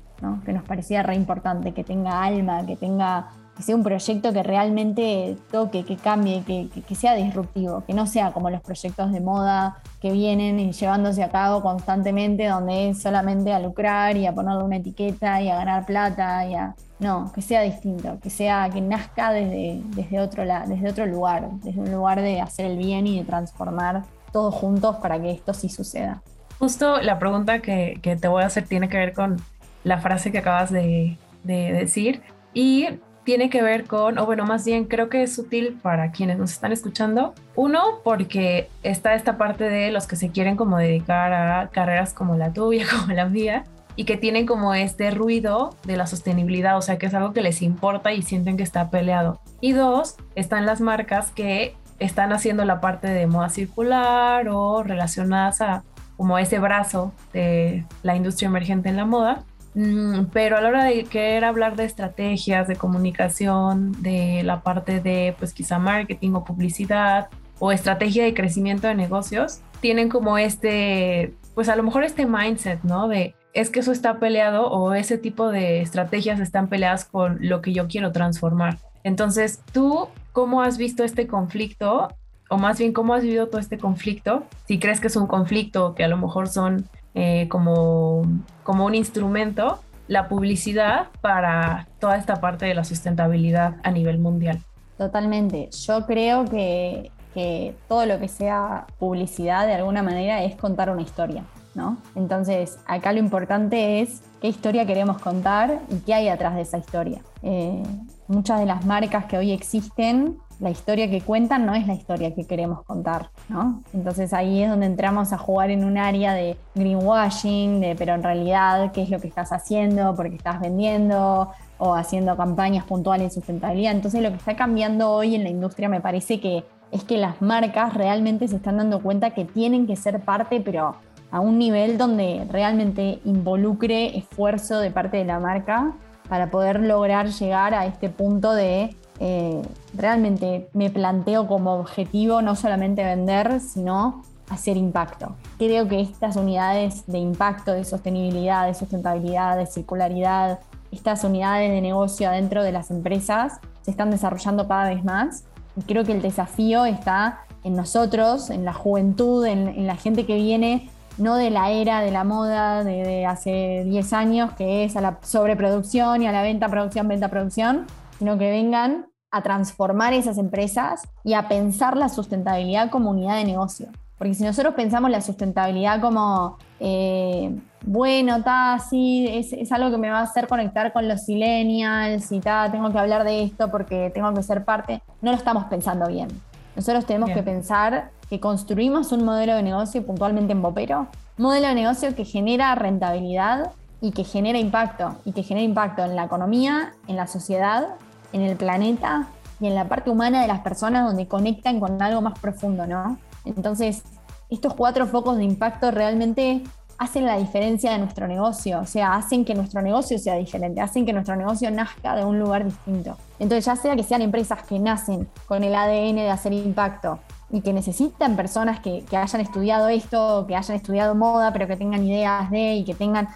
que 0.44 0.52
nos 0.52 0.64
parecía 0.64 1.02
re 1.02 1.14
importante, 1.14 1.72
que 1.72 1.84
tenga 1.84 2.22
alma, 2.22 2.64
que 2.64 2.76
tenga 2.76 3.30
que 3.56 3.62
sea 3.62 3.74
un 3.74 3.82
proyecto 3.82 4.34
que 4.34 4.42
realmente 4.42 5.38
toque, 5.50 5.84
que 5.84 5.96
cambie, 5.96 6.44
que, 6.44 6.94
sea 6.94 7.14
disruptivo, 7.14 7.82
que 7.86 7.94
no 7.94 8.06
sea 8.06 8.32
como 8.32 8.50
los 8.50 8.60
proyectos 8.60 9.10
de 9.12 9.20
moda 9.20 9.78
que 10.00 10.12
vienen 10.12 10.60
y 10.60 10.72
llevándose 10.72 11.22
a 11.22 11.30
cabo 11.30 11.62
constantemente, 11.62 12.46
donde 12.48 12.90
es 12.90 13.00
solamente 13.00 13.54
a 13.54 13.58
lucrar 13.58 14.18
y 14.18 14.26
a 14.26 14.34
ponerle 14.34 14.62
una 14.62 14.76
etiqueta 14.76 15.40
y 15.40 15.48
a 15.48 15.56
ganar 15.56 15.86
plata 15.86 16.46
y 16.46 16.54
a... 16.54 16.74
No, 16.98 17.30
que 17.34 17.42
sea 17.42 17.62
distinto, 17.62 18.18
que 18.22 18.30
sea, 18.30 18.68
que 18.70 18.80
nazca 18.80 19.30
desde, 19.30 19.82
desde, 19.94 20.20
otro, 20.20 20.44
desde 20.44 20.88
otro 20.88 21.06
lugar, 21.06 21.50
desde 21.62 21.80
un 21.80 21.92
lugar 21.92 22.20
de 22.20 22.40
hacer 22.40 22.66
el 22.66 22.78
bien 22.78 23.06
y 23.06 23.18
de 23.18 23.24
transformar 23.24 24.04
todos 24.32 24.54
juntos 24.54 24.96
para 24.96 25.20
que 25.20 25.30
esto 25.30 25.54
sí 25.54 25.68
suceda. 25.68 26.22
Justo 26.58 27.00
la 27.02 27.18
pregunta 27.18 27.60
que, 27.60 27.98
que 28.02 28.16
te 28.16 28.28
voy 28.28 28.42
a 28.42 28.46
hacer 28.46 28.64
tiene 28.66 28.88
que 28.88 28.96
ver 28.96 29.12
con 29.12 29.36
la 29.84 29.98
frase 29.98 30.32
que 30.32 30.38
acabas 30.38 30.70
de, 30.70 31.16
de 31.44 31.72
decir 31.72 32.22
y 32.54 32.88
tiene 33.26 33.50
que 33.50 33.60
ver 33.60 33.84
con, 33.84 34.18
o 34.18 34.24
bueno, 34.24 34.46
más 34.46 34.64
bien 34.64 34.84
creo 34.84 35.08
que 35.08 35.24
es 35.24 35.36
útil 35.36 35.78
para 35.82 36.12
quienes 36.12 36.38
nos 36.38 36.52
están 36.52 36.70
escuchando. 36.70 37.34
Uno, 37.56 37.82
porque 38.04 38.70
está 38.84 39.14
esta 39.14 39.36
parte 39.36 39.64
de 39.64 39.90
los 39.90 40.06
que 40.06 40.14
se 40.14 40.30
quieren 40.30 40.56
como 40.56 40.78
dedicar 40.78 41.32
a 41.32 41.68
carreras 41.70 42.14
como 42.14 42.36
la 42.36 42.52
tuya, 42.52 42.86
como 43.00 43.12
la 43.12 43.26
mía, 43.26 43.64
y 43.96 44.04
que 44.04 44.16
tienen 44.16 44.46
como 44.46 44.74
este 44.74 45.10
ruido 45.10 45.74
de 45.84 45.96
la 45.96 46.06
sostenibilidad, 46.06 46.76
o 46.76 46.82
sea, 46.82 46.98
que 46.98 47.06
es 47.06 47.14
algo 47.14 47.32
que 47.32 47.42
les 47.42 47.62
importa 47.62 48.12
y 48.12 48.22
sienten 48.22 48.56
que 48.56 48.62
está 48.62 48.90
peleado. 48.90 49.40
Y 49.60 49.72
dos, 49.72 50.16
están 50.36 50.64
las 50.64 50.80
marcas 50.80 51.32
que 51.32 51.74
están 51.98 52.32
haciendo 52.32 52.64
la 52.64 52.80
parte 52.80 53.08
de 53.08 53.26
moda 53.26 53.48
circular 53.48 54.48
o 54.48 54.84
relacionadas 54.84 55.60
a 55.62 55.82
como 56.16 56.38
ese 56.38 56.59
brazo 56.59 57.12
de 57.33 57.85
la 58.02 58.16
industria 58.16 58.48
emergente 58.48 58.88
en 58.88 58.96
la 58.96 59.05
moda 59.05 59.44
Mm, 59.76 60.29
pero 60.33 60.57
a 60.57 60.62
la 60.62 60.68
hora 60.70 60.85
de 60.85 61.05
querer 61.05 61.44
hablar 61.44 61.76
de 61.76 61.85
estrategias 61.85 62.66
de 62.66 62.76
comunicación, 62.76 63.92
de 64.02 64.42
la 64.42 64.62
parte 64.62 65.00
de 65.00 65.37
pues 65.38 65.52
quizá 65.52 65.79
marketing 65.79 66.33
o 66.33 66.44
publicidad 66.44 67.29
o 67.59 67.72
estrategia 67.72 68.24
de 68.24 68.33
crecimiento 68.33 68.87
de 68.88 68.94
negocios, 68.94 69.61
tienen 69.83 70.09
como 70.09 70.38
este, 70.38 71.35
pues 71.55 71.68
a 71.68 71.76
lo 71.76 71.83
mejor 71.83 72.05
este 72.05 72.24
mindset, 72.24 72.83
¿no? 72.85 73.07
De 73.07 73.35
es 73.52 73.68
que 73.68 73.81
eso 73.81 73.92
está 73.92 74.18
peleado 74.18 74.66
o 74.66 74.94
ese 74.94 75.18
tipo 75.18 75.50
de 75.50 75.83
estrategias 75.83 76.40
están 76.40 76.68
peleadas 76.68 77.05
con 77.05 77.37
lo 77.40 77.61
que 77.61 77.74
yo 77.74 77.87
quiero 77.87 78.12
transformar. 78.12 78.79
Entonces, 79.05 79.61
¿tú 79.72 80.09
cómo 80.33 80.62
has 80.62 80.79
visto 80.79 81.05
este 81.05 81.26
conflicto? 81.26 82.09
O 82.48 82.59
más 82.59 82.78
bien, 82.78 82.92
¿cómo 82.92 83.14
has 83.14 83.22
vivido 83.22 83.48
todo 83.48 83.61
este 83.61 83.78
conflicto? 83.78 84.44
Si 84.66 84.78
crees 84.78 85.00
que 85.00 85.09
es 85.09 85.16
un 85.16 85.26
conflicto 85.26 85.94
que 85.94 86.04
a 86.04 86.09
lo 86.09 86.16
mejor 86.16 86.48
son 86.48 86.88
eh, 87.14 87.48
como, 87.48 88.22
como 88.62 88.85
un 88.87 88.94
instrumento 88.94 89.80
la 90.09 90.28
publicidad 90.28 91.09
para 91.20 91.88
toda 91.98 92.16
esta 92.16 92.40
parte 92.40 92.66
de 92.66 92.74
la 92.74 92.85
sustentabilidad 92.85 93.76
a 93.82 93.90
nivel 93.90 94.18
mundial. 94.18 94.61
Totalmente. 94.96 95.68
Yo 95.87 96.06
creo 96.06 96.44
que, 96.44 97.11
que 97.35 97.74
todo 97.88 98.06
lo 98.06 98.20
que 98.20 98.28
sea 98.28 98.87
publicidad 98.98 99.66
de 99.66 99.74
alguna 99.74 100.02
manera 100.02 100.42
es 100.44 100.54
contar 100.56 100.90
una 100.90 101.02
historia. 101.02 101.44
¿No? 101.74 101.98
Entonces, 102.14 102.78
acá 102.87 103.12
lo 103.12 103.18
importante 103.18 104.00
es 104.00 104.22
qué 104.40 104.48
historia 104.48 104.87
queremos 104.87 105.20
contar 105.20 105.78
y 105.90 105.96
qué 105.96 106.14
hay 106.14 106.28
atrás 106.28 106.54
de 106.54 106.62
esa 106.62 106.78
historia. 106.78 107.20
Eh, 107.42 107.82
muchas 108.28 108.61
de 108.61 108.64
las 108.64 108.87
marcas 108.87 109.26
que 109.26 109.37
hoy 109.37 109.52
existen 109.52 110.38
la 110.58 110.70
historia 110.70 111.10
que 111.10 111.20
cuentan 111.20 111.66
no 111.66 111.74
es 111.74 111.86
la 111.86 111.94
historia 111.94 112.34
que 112.34 112.44
queremos 112.44 112.82
contar, 112.84 113.30
¿no? 113.48 113.82
Entonces 113.92 114.32
ahí 114.32 114.62
es 114.62 114.70
donde 114.70 114.86
entramos 114.86 115.32
a 115.32 115.38
jugar 115.38 115.70
en 115.70 115.84
un 115.84 115.98
área 115.98 116.32
de 116.32 116.56
greenwashing, 116.74 117.80
de 117.80 117.94
pero 117.96 118.14
en 118.14 118.22
realidad 118.22 118.92
qué 118.92 119.02
es 119.02 119.10
lo 119.10 119.20
que 119.20 119.28
estás 119.28 119.52
haciendo, 119.52 120.14
porque 120.14 120.36
estás 120.36 120.60
vendiendo 120.60 121.50
o 121.78 121.94
haciendo 121.94 122.36
campañas 122.36 122.84
puntuales 122.84 123.28
de 123.28 123.34
sustentabilidad. 123.34 123.92
Entonces 123.92 124.22
lo 124.22 124.30
que 124.30 124.36
está 124.36 124.56
cambiando 124.56 125.10
hoy 125.10 125.34
en 125.34 125.44
la 125.44 125.50
industria 125.50 125.88
me 125.88 126.00
parece 126.00 126.40
que 126.40 126.64
es 126.90 127.04
que 127.04 127.18
las 127.18 127.42
marcas 127.42 127.94
realmente 127.94 128.48
se 128.48 128.56
están 128.56 128.78
dando 128.78 129.02
cuenta 129.02 129.30
que 129.30 129.44
tienen 129.44 129.86
que 129.86 129.96
ser 129.96 130.20
parte, 130.20 130.60
pero 130.60 130.96
a 131.30 131.40
un 131.40 131.58
nivel 131.58 131.98
donde 131.98 132.46
realmente 132.50 133.18
involucre 133.24 134.16
esfuerzo 134.16 134.78
de 134.78 134.90
parte 134.90 135.18
de 135.18 135.24
la 135.24 135.40
marca 135.40 135.92
para 136.28 136.50
poder 136.50 136.80
lograr 136.80 137.28
llegar 137.28 137.74
a 137.74 137.86
este 137.86 138.08
punto 138.08 138.52
de 138.52 138.96
eh, 139.18 139.62
realmente 139.94 140.68
me 140.72 140.90
planteo 140.90 141.46
como 141.46 141.74
objetivo 141.74 142.42
no 142.42 142.57
solamente 142.57 143.02
vender, 143.02 143.61
sino 143.61 144.22
hacer 144.48 144.76
impacto. 144.76 145.35
Creo 145.59 145.88
que 145.88 146.00
estas 146.00 146.37
unidades 146.37 147.07
de 147.07 147.18
impacto, 147.18 147.72
de 147.72 147.85
sostenibilidad, 147.85 148.66
de 148.66 148.74
sustentabilidad, 148.74 149.57
de 149.57 149.66
circularidad, 149.66 150.61
estas 150.92 151.24
unidades 151.24 151.70
de 151.70 151.81
negocio 151.81 152.29
adentro 152.29 152.62
de 152.62 152.72
las 152.72 152.90
empresas 152.90 153.61
se 153.83 153.90
están 153.90 154.11
desarrollando 154.11 154.68
cada 154.68 154.88
vez 154.88 155.05
más. 155.05 155.44
Y 155.76 155.83
creo 155.83 156.05
que 156.05 156.12
el 156.12 156.22
desafío 156.22 156.85
está 156.85 157.40
en 157.64 157.74
nosotros, 157.74 158.50
en 158.50 158.64
la 158.64 158.72
juventud, 158.72 159.44
en, 159.44 159.87
la 159.87 159.96
gente 159.96 160.24
que 160.26 160.37
viene 160.37 160.90
no 161.18 161.37
de 161.37 161.50
la 161.50 161.70
era 161.70 162.00
de 162.00 162.11
la 162.11 162.24
moda 162.24 162.85
de, 162.85 163.02
de, 163.02 163.26
hace 163.26 163.83
10 163.85 164.12
años, 164.12 164.52
que 164.52 164.85
es 164.85 164.96
a 164.96 165.00
la 165.00 165.18
sobreproducción 165.22 166.22
y 166.22 166.26
a 166.26 166.33
la 166.33 166.42
venta, 166.42 166.68
producción, 166.68 167.09
venta, 167.09 167.29
producción, 167.29 167.87
sino 168.18 168.38
que 168.38 168.50
vengan 168.50 169.07
a 169.31 169.42
transformar 169.42 170.12
esas 170.12 170.38
empresas 170.38 171.02
y 171.24 171.35
a 171.35 171.48
pensar 171.48 171.96
la 171.96 172.09
sustentabilidad 172.09 172.90
como 172.90 173.11
unidad 173.11 173.37
de 173.37 173.44
negocio. 173.44 173.88
Porque 174.18 174.35
si 174.35 174.44
nosotros 174.44 174.74
pensamos 174.74 175.11
la 175.11 175.20
sustentabilidad 175.20 176.00
como, 176.00 176.57
eh, 176.81 177.55
bueno, 177.85 178.42
ta, 178.42 178.79
sí, 178.79 179.26
es, 179.29 179.70
algo 179.72 179.90
que 179.90 179.98
me 179.98 180.09
va 180.09 180.20
a 180.20 180.22
hacer 180.22 180.48
conectar 180.48 180.92
con 180.92 181.07
los 181.07 181.29
millennials 181.29 182.33
y 182.33 182.40
ta, 182.40 182.70
tengo 182.70 182.90
que 182.90 182.98
hablar 182.98 183.24
de 183.24 183.42
esto 183.42 183.70
porque 183.70 184.11
tengo 184.14 184.33
que 184.33 184.42
ser 184.42 184.64
parte, 184.64 185.02
no 185.20 185.33
lo 185.33 185.37
estamos 185.37 185.64
pensando 185.64 186.07
bien. 186.09 186.29
Nosotros 186.74 187.05
tenemos 187.05 187.31
que 187.31 187.42
pensar 187.42 188.11
que 188.29 188.40
construimos 188.40 189.12
un 189.12 189.24
modelo 189.24 189.55
de 189.55 189.62
negocio 189.62 190.05
puntualmente 190.05 190.52
en 190.52 190.62
Bopero, 190.62 191.09
modelo 191.37 191.68
de 191.68 191.74
negocio 191.74 192.14
que 192.14 192.24
genera 192.24 192.74
rentabilidad 192.74 193.72
y 194.00 194.12
que 194.12 194.24
genera 194.24 194.59
impacto, 194.59 195.16
y 195.24 195.33
que 195.33 195.42
genera 195.42 195.64
impacto 195.64 196.05
en 196.05 196.16
la 196.16 196.24
economía, 196.24 196.94
en 197.07 197.16
la 197.16 197.26
sociedad 197.26 197.96
en 198.32 198.42
el 198.42 198.56
planeta 198.56 199.28
y 199.60 199.66
en 199.66 199.74
la 199.74 199.88
parte 199.88 200.10
humana 200.10 200.42
de 200.42 200.48
las 200.48 200.60
personas 200.60 201.06
donde 201.06 201.26
conectan 201.26 201.80
con 201.80 202.00
algo 202.00 202.20
más 202.20 202.38
profundo, 202.38 202.86
¿no? 202.86 203.18
Entonces, 203.44 204.02
estos 204.50 204.74
cuatro 204.74 205.06
focos 205.06 205.36
de 205.36 205.44
impacto 205.44 205.90
realmente 205.90 206.62
hacen 206.98 207.26
la 207.26 207.36
diferencia 207.36 207.92
de 207.92 207.98
nuestro 207.98 208.26
negocio, 208.26 208.80
o 208.80 208.86
sea, 208.86 209.14
hacen 209.14 209.44
que 209.44 209.54
nuestro 209.54 209.82
negocio 209.82 210.18
sea 210.18 210.34
diferente, 210.36 210.80
hacen 210.80 211.04
que 211.04 211.12
nuestro 211.12 211.36
negocio 211.36 211.70
nazca 211.70 212.16
de 212.16 212.24
un 212.24 212.38
lugar 212.38 212.64
distinto. 212.64 213.16
Entonces, 213.38 213.66
ya 213.66 213.76
sea 213.76 213.96
que 213.96 214.02
sean 214.02 214.22
empresas 214.22 214.62
que 214.62 214.78
nacen 214.78 215.28
con 215.46 215.62
el 215.62 215.74
ADN 215.74 216.16
de 216.16 216.30
hacer 216.30 216.52
impacto 216.52 217.18
y 217.50 217.60
que 217.60 217.72
necesitan 217.72 218.34
personas 218.34 218.80
que, 218.80 219.04
que 219.04 219.16
hayan 219.16 219.40
estudiado 219.40 219.88
esto, 219.88 220.46
que 220.48 220.56
hayan 220.56 220.76
estudiado 220.76 221.14
moda, 221.14 221.52
pero 221.52 221.66
que 221.66 221.76
tengan 221.76 222.02
ideas 222.02 222.50
de 222.50 222.76
y 222.76 222.84
que 222.84 222.94
tengan 222.94 223.28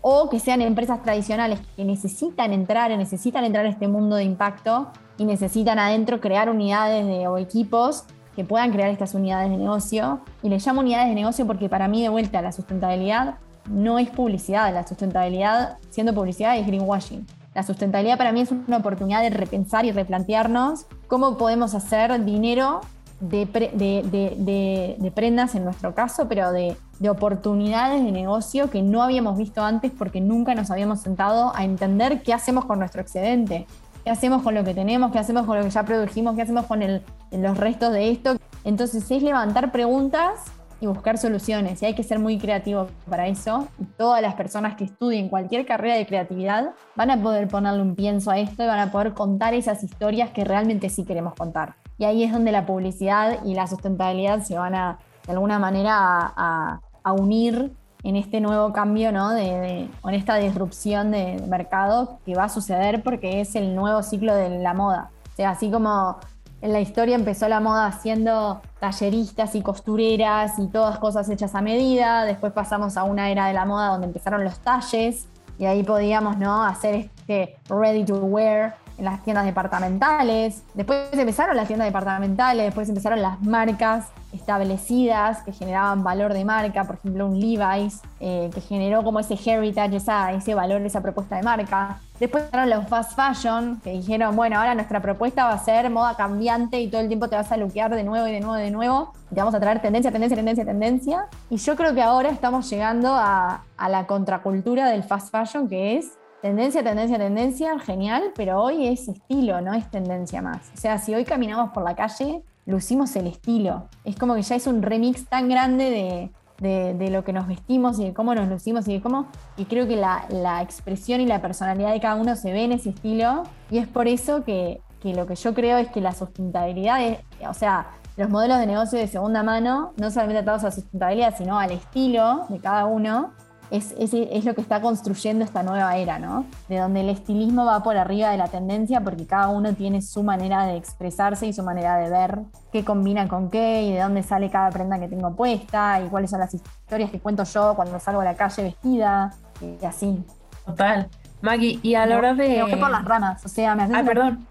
o 0.00 0.28
que 0.28 0.40
sean 0.40 0.62
empresas 0.62 1.02
tradicionales 1.02 1.60
que 1.76 1.84
necesitan 1.84 2.52
entrar, 2.52 2.96
necesitan 2.96 3.44
entrar 3.44 3.66
a 3.66 3.68
este 3.68 3.88
mundo 3.88 4.16
de 4.16 4.24
impacto 4.24 4.90
y 5.16 5.24
necesitan 5.24 5.78
adentro 5.78 6.20
crear 6.20 6.48
unidades 6.48 7.26
o 7.26 7.38
equipos 7.38 8.04
que 8.36 8.44
puedan 8.44 8.70
crear 8.70 8.90
estas 8.90 9.14
unidades 9.14 9.50
de 9.50 9.56
negocio. 9.56 10.20
Y 10.42 10.48
les 10.48 10.64
llamo 10.64 10.80
unidades 10.80 11.08
de 11.08 11.14
negocio 11.16 11.46
porque 11.46 11.68
para 11.68 11.88
mí 11.88 12.02
de 12.02 12.08
vuelta 12.08 12.40
la 12.40 12.52
sustentabilidad 12.52 13.34
no 13.68 13.98
es 13.98 14.08
publicidad, 14.10 14.72
la 14.72 14.86
sustentabilidad 14.86 15.78
siendo 15.90 16.14
publicidad 16.14 16.56
es 16.56 16.66
greenwashing. 16.66 17.26
La 17.54 17.64
sustentabilidad 17.64 18.16
para 18.16 18.30
mí 18.30 18.42
es 18.42 18.52
una 18.52 18.76
oportunidad 18.76 19.22
de 19.22 19.30
repensar 19.30 19.84
y 19.84 19.90
replantearnos 19.90 20.86
cómo 21.08 21.36
podemos 21.36 21.74
hacer 21.74 22.24
dinero 22.24 22.80
de, 23.20 25.12
prendas 25.14 25.54
en 25.54 25.64
nuestro 25.64 25.94
caso, 25.94 26.28
pero 26.28 26.52
de, 26.52 26.76
oportunidades 27.08 28.04
de 28.04 28.12
negocio 28.12 28.70
que 28.70 28.82
no 28.82 29.02
habíamos 29.02 29.38
visto 29.38 29.62
antes 29.62 29.92
porque 29.96 30.20
nunca 30.20 30.54
nos 30.54 30.70
habíamos 30.70 31.00
sentado 31.00 31.54
a 31.54 31.64
entender 31.64 32.22
qué 32.22 32.32
hacemos 32.32 32.64
con 32.64 32.78
nuestro 32.78 33.00
excedente, 33.00 33.66
qué 34.04 34.10
hacemos 34.10 34.42
con 34.42 34.54
lo 34.54 34.64
que 34.64 34.74
tenemos, 34.74 35.12
qué 35.12 35.18
hacemos 35.18 35.46
con 35.46 35.58
lo 35.58 35.64
que 35.64 35.70
ya 35.70 35.84
produjimos, 35.84 36.34
qué 36.34 36.42
hacemos 36.42 36.66
con 36.66 36.80
los 36.80 37.58
restos 37.58 37.92
de 37.92 38.10
esto. 38.10 38.36
Entonces 38.64 39.08
es 39.10 39.22
levantar 39.22 39.70
preguntas 39.72 40.52
y 40.80 40.86
buscar 40.86 41.18
soluciones. 41.18 41.82
Y 41.82 41.86
hay 41.86 41.94
que 41.94 42.02
ser 42.02 42.18
muy 42.18 42.38
creativo 42.38 42.88
para 43.08 43.26
eso. 43.26 43.68
todas 43.96 44.22
las 44.22 44.34
personas 44.34 44.76
que 44.76 44.84
estudien 44.84 45.28
cualquier 45.28 45.66
carrera 45.66 45.96
de 45.96 46.06
creatividad 46.06 46.70
van 46.94 47.10
a 47.10 47.20
poder 47.20 47.48
ponerle 47.48 47.82
un 47.82 47.94
pienso 47.94 48.30
a 48.30 48.38
esto 48.38 48.62
y 48.62 48.66
van 48.66 48.80
a 48.80 48.92
poder 48.92 49.14
contar 49.14 49.54
esas 49.54 49.82
historias 49.82 50.30
que 50.30 50.44
realmente 50.44 50.88
sí 50.88 51.04
queremos 51.04 51.34
contar. 51.34 51.76
Y 51.98 52.04
ahí 52.04 52.22
es 52.22 52.32
donde 52.32 52.52
la 52.52 52.64
publicidad 52.64 53.44
y 53.44 53.54
la 53.54 53.66
sustentabilidad 53.66 54.42
se 54.42 54.56
van 54.56 54.74
a, 54.74 54.98
de 55.26 55.32
alguna 55.32 55.58
manera, 55.58 56.32
a, 56.36 56.80
unir 57.18 57.72
en 58.02 58.16
este 58.16 58.38
nuevo 58.38 58.70
cambio, 58.74 59.12
¿no? 59.12 59.30
De, 59.30 59.88
con 60.02 60.12
esta 60.12 60.36
disrupción 60.36 61.10
de 61.10 61.42
mercado 61.48 62.18
que 62.26 62.34
va 62.34 62.44
a 62.44 62.48
suceder 62.50 63.02
porque 63.02 63.40
es 63.40 63.54
el 63.54 63.74
nuevo 63.74 64.02
ciclo 64.02 64.34
de 64.34 64.58
la 64.58 64.74
moda. 64.74 65.10
O 65.32 65.36
sea, 65.36 65.50
así 65.50 65.70
como 65.70 66.18
en 66.60 66.74
la 66.74 66.80
historia 66.80 67.14
empezó 67.14 67.48
la 67.48 67.60
moda 67.60 67.86
haciendo 67.86 68.60
talleristas 68.78 69.54
y 69.54 69.62
costureras 69.62 70.58
y 70.58 70.66
todas 70.66 70.98
cosas 70.98 71.30
hechas 71.30 71.54
a 71.54 71.62
medida, 71.62 72.24
después 72.24 72.52
pasamos 72.52 72.98
a 72.98 73.04
una 73.04 73.30
era 73.30 73.46
de 73.46 73.54
la 73.54 73.64
moda 73.64 73.88
donde 73.88 74.08
empezaron 74.08 74.44
los 74.44 74.58
talles 74.58 75.28
y 75.58 75.64
ahí 75.64 75.82
podíamos 75.82 76.36
¿no? 76.36 76.62
hacer 76.64 76.94
este 76.94 77.56
ready 77.68 78.04
to 78.04 78.16
wear 78.16 78.76
en 78.98 79.04
las 79.04 79.22
tiendas 79.22 79.44
departamentales, 79.44 80.62
después 80.74 81.08
empezaron 81.12 81.56
las 81.56 81.68
tiendas 81.68 81.86
departamentales, 81.86 82.66
después 82.66 82.88
empezaron 82.88 83.22
las 83.22 83.40
marcas 83.40 84.06
establecidas 84.32 85.42
que 85.42 85.52
generaban 85.52 86.02
valor 86.02 86.34
de 86.34 86.44
marca, 86.44 86.84
por 86.84 86.96
ejemplo 86.96 87.26
un 87.26 87.40
Levi's, 87.40 88.02
eh, 88.20 88.50
que 88.52 88.60
generó 88.60 89.02
como 89.02 89.20
ese 89.20 89.34
heritage, 89.34 89.96
ese 90.36 90.54
valor, 90.54 90.82
esa 90.82 91.00
propuesta 91.00 91.36
de 91.36 91.42
marca. 91.42 92.00
Después 92.20 92.44
empezaron 92.44 92.70
los 92.70 92.88
fast 92.88 93.12
fashion, 93.14 93.80
que 93.82 93.92
dijeron, 93.92 94.34
bueno, 94.34 94.58
ahora 94.58 94.74
nuestra 94.74 95.00
propuesta 95.00 95.44
va 95.44 95.52
a 95.52 95.58
ser 95.58 95.88
moda 95.88 96.16
cambiante 96.16 96.80
y 96.80 96.88
todo 96.88 97.00
el 97.00 97.06
tiempo 97.06 97.28
te 97.28 97.36
vas 97.36 97.50
a 97.52 97.56
luquear 97.56 97.94
de 97.94 98.02
nuevo 98.02 98.26
y 98.26 98.32
de 98.32 98.40
nuevo 98.40 98.58
y 98.58 98.62
de 98.62 98.70
nuevo. 98.72 99.12
Y 99.30 99.34
te 99.36 99.40
vamos 99.40 99.54
a 99.54 99.60
traer 99.60 99.80
tendencia, 99.80 100.10
tendencia, 100.10 100.36
tendencia, 100.36 100.64
tendencia. 100.64 101.26
Y 101.48 101.58
yo 101.58 101.76
creo 101.76 101.94
que 101.94 102.02
ahora 102.02 102.28
estamos 102.30 102.68
llegando 102.68 103.14
a, 103.14 103.62
a 103.76 103.88
la 103.88 104.06
contracultura 104.08 104.88
del 104.88 105.04
fast 105.04 105.30
fashion, 105.30 105.68
que 105.68 105.96
es 105.98 106.17
Tendencia, 106.42 106.84
tendencia, 106.84 107.18
tendencia, 107.18 107.78
genial, 107.80 108.32
pero 108.36 108.62
hoy 108.62 108.86
es 108.86 109.08
estilo, 109.08 109.60
no 109.60 109.74
es 109.74 109.90
tendencia 109.90 110.40
más. 110.40 110.70
O 110.72 110.76
sea, 110.76 110.98
si 110.98 111.12
hoy 111.12 111.24
caminamos 111.24 111.72
por 111.72 111.82
la 111.82 111.96
calle, 111.96 112.44
lucimos 112.64 113.16
el 113.16 113.26
estilo. 113.26 113.88
Es 114.04 114.14
como 114.14 114.36
que 114.36 114.42
ya 114.42 114.54
es 114.54 114.68
un 114.68 114.80
remix 114.80 115.26
tan 115.26 115.48
grande 115.48 116.30
de, 116.60 117.10
lo 117.10 117.24
que 117.24 117.32
nos 117.32 117.48
vestimos 117.48 117.98
y 117.98 118.04
de 118.04 118.14
cómo 118.14 118.36
nos 118.36 118.48
lucimos 118.48 118.86
y 118.86 118.92
de 118.92 119.00
cómo. 119.00 119.26
Y 119.56 119.64
creo 119.64 119.88
que 119.88 119.96
la, 119.96 120.62
expresión 120.62 121.20
y 121.20 121.26
la 121.26 121.42
personalidad 121.42 121.92
de 121.92 122.00
cada 122.00 122.14
uno 122.14 122.36
se 122.36 122.52
ve 122.52 122.62
en 122.62 122.72
ese 122.72 122.90
estilo. 122.90 123.42
Y 123.68 123.78
es 123.78 123.88
por 123.88 124.06
eso 124.06 124.44
que, 124.44 124.80
que 125.00 125.14
lo 125.14 125.26
que 125.26 125.34
yo 125.34 125.54
creo 125.54 125.76
es 125.78 125.88
que 125.88 126.00
la 126.00 126.12
sustentabilidad, 126.12 127.02
es, 127.04 127.18
o 127.48 127.54
sea, 127.54 127.88
los 128.16 128.30
modelos 128.30 128.58
de 128.58 128.66
negocio 128.66 128.96
de 128.96 129.08
segunda 129.08 129.42
mano, 129.42 129.92
no 129.96 130.10
solamente 130.12 130.38
atados 130.38 130.62
a 130.62 130.66
la 130.66 130.70
sustentabilidad, 130.70 131.34
sino 131.36 131.58
al 131.58 131.72
estilo 131.72 132.46
de 132.48 132.60
cada 132.60 132.86
uno, 132.86 133.32
es, 133.70 133.94
es, 133.98 134.44
lo 134.44 134.54
que 134.54 134.60
está 134.60 134.80
construyendo 134.80 135.44
esta 135.44 135.62
nueva 135.62 135.96
era, 135.96 136.18
¿no? 136.18 136.46
De 136.68 136.78
donde 136.78 137.00
el 137.00 137.08
estilismo 137.08 137.64
va 137.66 137.82
por 137.82 137.96
arriba 137.96 138.30
de 138.30 138.36
la 138.36 138.48
tendencia 138.48 139.00
porque 139.00 139.26
cada 139.26 139.48
uno 139.48 139.74
tiene 139.74 140.02
su 140.02 140.22
manera 140.22 140.66
de 140.66 140.76
expresarse 140.76 141.46
y 141.46 141.52
su 141.52 141.62
manera 141.62 141.96
de 141.98 142.10
ver 142.10 142.40
qué 142.72 142.84
combina 142.84 143.28
con 143.28 143.50
qué 143.50 143.82
y 143.82 143.92
de 143.92 144.00
dónde 144.00 144.22
sale 144.22 144.50
cada 144.50 144.70
prenda 144.70 144.98
que 144.98 145.08
tengo 145.08 145.34
puesta 145.34 146.00
y 146.00 146.08
cuáles 146.08 146.30
son 146.30 146.40
las 146.40 146.54
historias 146.54 147.10
que 147.10 147.20
cuento 147.20 147.44
yo 147.44 147.74
cuando 147.74 147.98
salgo 148.00 148.20
a 148.20 148.24
la 148.24 148.34
calle 148.34 148.62
vestida 148.62 149.34
y 149.60 149.84
así. 149.84 150.24
Total. 150.64 151.08
Maggie, 151.40 151.78
y 151.82 151.94
a 151.94 152.04
la 152.06 152.18
hora 152.18 152.34
de... 152.34 152.64
Me 152.64 152.76
por 152.76 152.90
las 152.90 153.04
ramas, 153.04 153.44
o 153.44 153.48
sea, 153.48 153.74
me 153.74 153.84
haces... 153.84 153.96
Ah, 153.96 154.02
perdón 154.04 154.46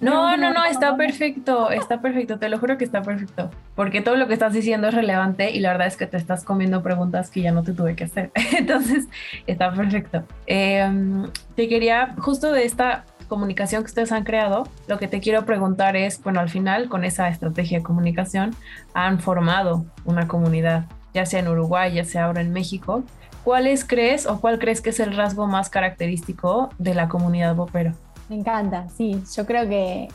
no, 0.00 0.36
no, 0.36 0.52
no, 0.52 0.64
está 0.64 0.96
perfecto, 0.96 1.70
está 1.70 2.00
perfecto, 2.00 2.38
te 2.38 2.48
lo 2.48 2.58
juro 2.58 2.78
que 2.78 2.84
está 2.84 3.02
perfecto, 3.02 3.50
porque 3.74 4.00
todo 4.00 4.16
lo 4.16 4.28
que 4.28 4.34
estás 4.34 4.52
diciendo 4.52 4.88
es 4.88 4.94
relevante 4.94 5.50
y 5.50 5.60
la 5.60 5.72
verdad 5.72 5.88
es 5.88 5.96
que 5.96 6.06
te 6.06 6.16
estás 6.16 6.44
comiendo 6.44 6.82
preguntas 6.82 7.30
que 7.30 7.42
ya 7.42 7.50
no 7.50 7.62
te 7.62 7.72
tuve 7.72 7.96
que 7.96 8.04
hacer, 8.04 8.30
entonces 8.58 9.08
está 9.46 9.72
perfecto. 9.72 10.24
Em, 10.46 11.28
te 11.56 11.68
quería, 11.68 12.14
justo 12.18 12.52
de 12.52 12.64
esta 12.64 13.04
comunicación 13.28 13.82
que 13.82 13.88
ustedes 13.88 14.12
han 14.12 14.24
creado, 14.24 14.68
lo 14.86 14.98
que 14.98 15.08
te 15.08 15.20
quiero 15.20 15.44
preguntar 15.44 15.96
es, 15.96 16.22
bueno, 16.22 16.40
al 16.40 16.48
final 16.48 16.88
con 16.88 17.04
esa 17.04 17.28
estrategia 17.28 17.78
de 17.78 17.84
comunicación 17.84 18.54
han 18.94 19.20
formado 19.20 19.84
una 20.04 20.26
comunidad, 20.28 20.86
ya 21.14 21.26
sea 21.26 21.40
en 21.40 21.48
Uruguay, 21.48 21.92
ya 21.92 22.04
sea 22.04 22.24
ahora 22.24 22.40
en 22.40 22.52
México. 22.52 23.04
¿Cuáles 23.44 23.84
crees 23.84 24.26
o 24.26 24.40
cuál 24.40 24.58
crees 24.58 24.80
que 24.80 24.90
es 24.90 25.00
el 25.00 25.16
rasgo 25.16 25.46
más 25.46 25.70
característico 25.70 26.70
de 26.78 26.94
la 26.94 27.08
comunidad 27.08 27.54
Bopero? 27.54 27.92
Me 28.28 28.36
encanta, 28.36 28.88
sí. 28.88 29.22
Yo 29.34 29.46
creo 29.46 29.68
que 29.68 30.08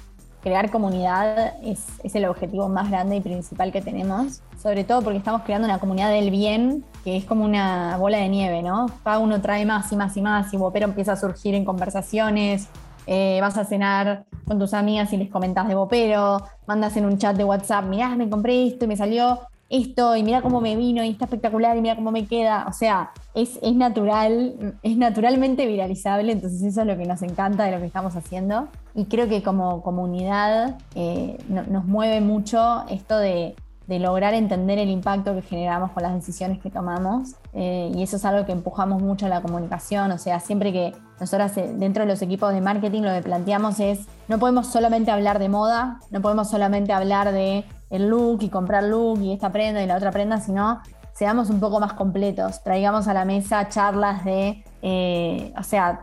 crear 0.43 0.69
comunidad 0.69 1.53
es, 1.63 1.87
el 2.13 2.25
objetivo 2.25 2.67
más 2.67 2.91
grande 2.91 3.15
y 3.15 3.21
principal 3.21 3.71
que 3.71 3.81
tenemos, 3.81 4.41
sobre 4.61 4.83
todo 4.83 5.01
porque 5.01 5.17
estamos 5.17 5.43
creando 5.43 5.65
una 5.65 5.79
comunidad 5.79 6.11
del 6.11 6.29
bien 6.29 6.83
que 7.03 7.17
es 7.17 7.25
como 7.25 7.45
una 7.45 7.97
bola 7.97 8.17
de 8.17 8.29
nieve, 8.29 8.61
¿no? 8.61 8.87
Cada 9.03 9.19
uno 9.19 9.41
trae 9.41 9.65
más 9.65 9.91
y 9.91 9.95
más 9.95 10.15
y 10.17 10.21
más 10.21 10.53
y 10.53 10.57
Bopero 10.57 10.85
empieza 10.85 11.13
a 11.13 11.15
surgir 11.15 11.55
en 11.55 11.63
conversaciones, 11.63 12.67
eh, 13.07 13.39
vas 13.41 13.57
a 13.57 13.63
cenar 13.63 14.25
con 14.45 14.59
tus 14.59 14.73
amigas 14.73 15.11
y 15.13 15.17
les 15.17 15.29
comentas 15.29 15.67
de 15.67 15.75
Bopero, 15.75 16.43
mandas 16.67 16.95
en 16.97 17.05
un 17.05 17.17
chat 17.17 17.35
de 17.35 17.45
WhatsApp, 17.45 17.85
mirá, 17.85 18.09
me 18.15 18.29
compré 18.29 18.67
esto 18.67 18.85
y 18.85 18.87
me 18.89 18.97
salió 18.97 19.39
esto, 19.69 20.15
y 20.15 20.23
mira 20.23 20.41
cómo 20.41 20.61
me 20.61 20.75
vino, 20.75 21.03
y 21.03 21.09
está 21.09 21.25
espectacular, 21.25 21.75
y 21.77 21.81
mira 21.81 21.95
cómo 21.95 22.11
me 22.11 22.25
queda. 22.25 22.65
O 22.67 22.73
sea, 22.73 23.11
es, 23.33 23.59
es 23.61 23.75
natural, 23.75 24.75
es 24.83 24.97
naturalmente 24.97 25.65
viralizable, 25.65 26.31
entonces 26.31 26.61
eso 26.61 26.81
es 26.81 26.87
lo 26.87 26.97
que 26.97 27.05
nos 27.05 27.21
encanta 27.21 27.65
de 27.65 27.71
lo 27.71 27.79
que 27.79 27.87
estamos 27.87 28.15
haciendo. 28.15 28.67
Y 28.95 29.05
creo 29.05 29.27
que 29.27 29.41
como 29.41 29.81
comunidad 29.81 30.77
eh, 30.95 31.37
nos 31.47 31.85
mueve 31.85 32.21
mucho 32.21 32.85
esto 32.89 33.17
de, 33.17 33.55
de 33.87 33.99
lograr 33.99 34.33
entender 34.33 34.79
el 34.79 34.89
impacto 34.89 35.33
que 35.33 35.41
generamos 35.41 35.91
con 35.91 36.03
las 36.03 36.13
decisiones 36.13 36.59
que 36.59 36.69
tomamos. 36.69 37.35
Eh, 37.53 37.91
y 37.93 38.03
eso 38.03 38.15
es 38.15 38.25
algo 38.25 38.45
que 38.45 38.51
empujamos 38.51 39.01
mucho 39.01 39.25
en 39.25 39.31
la 39.31 39.41
comunicación. 39.41 40.11
O 40.11 40.17
sea, 40.17 40.39
siempre 40.39 40.71
que 40.71 40.93
nosotras 41.19 41.55
eh, 41.57 41.73
dentro 41.75 42.03
de 42.03 42.09
los 42.11 42.21
equipos 42.21 42.53
de 42.53 42.61
marketing 42.61 43.01
lo 43.01 43.13
que 43.13 43.21
planteamos 43.21 43.79
es, 43.79 44.07
no 44.27 44.39
podemos 44.39 44.67
solamente 44.67 45.11
hablar 45.11 45.39
de 45.39 45.49
moda, 45.49 45.99
no 46.11 46.21
podemos 46.21 46.49
solamente 46.49 46.93
hablar 46.93 47.31
de 47.31 47.65
el 47.93 48.09
look 48.09 48.41
y 48.41 48.49
comprar 48.49 48.83
look 48.83 49.21
y 49.21 49.31
esta 49.31 49.51
prenda 49.51 49.81
y 49.83 49.85
la 49.85 49.95
otra 49.95 50.11
prenda, 50.11 50.41
sino 50.41 50.81
seamos 51.13 51.51
un 51.51 51.59
poco 51.59 51.79
más 51.79 51.93
completos, 51.93 52.63
traigamos 52.63 53.07
a 53.07 53.13
la 53.13 53.23
mesa 53.23 53.69
charlas 53.69 54.25
de, 54.25 54.63
eh, 54.81 55.53
o 55.57 55.63
sea, 55.63 56.01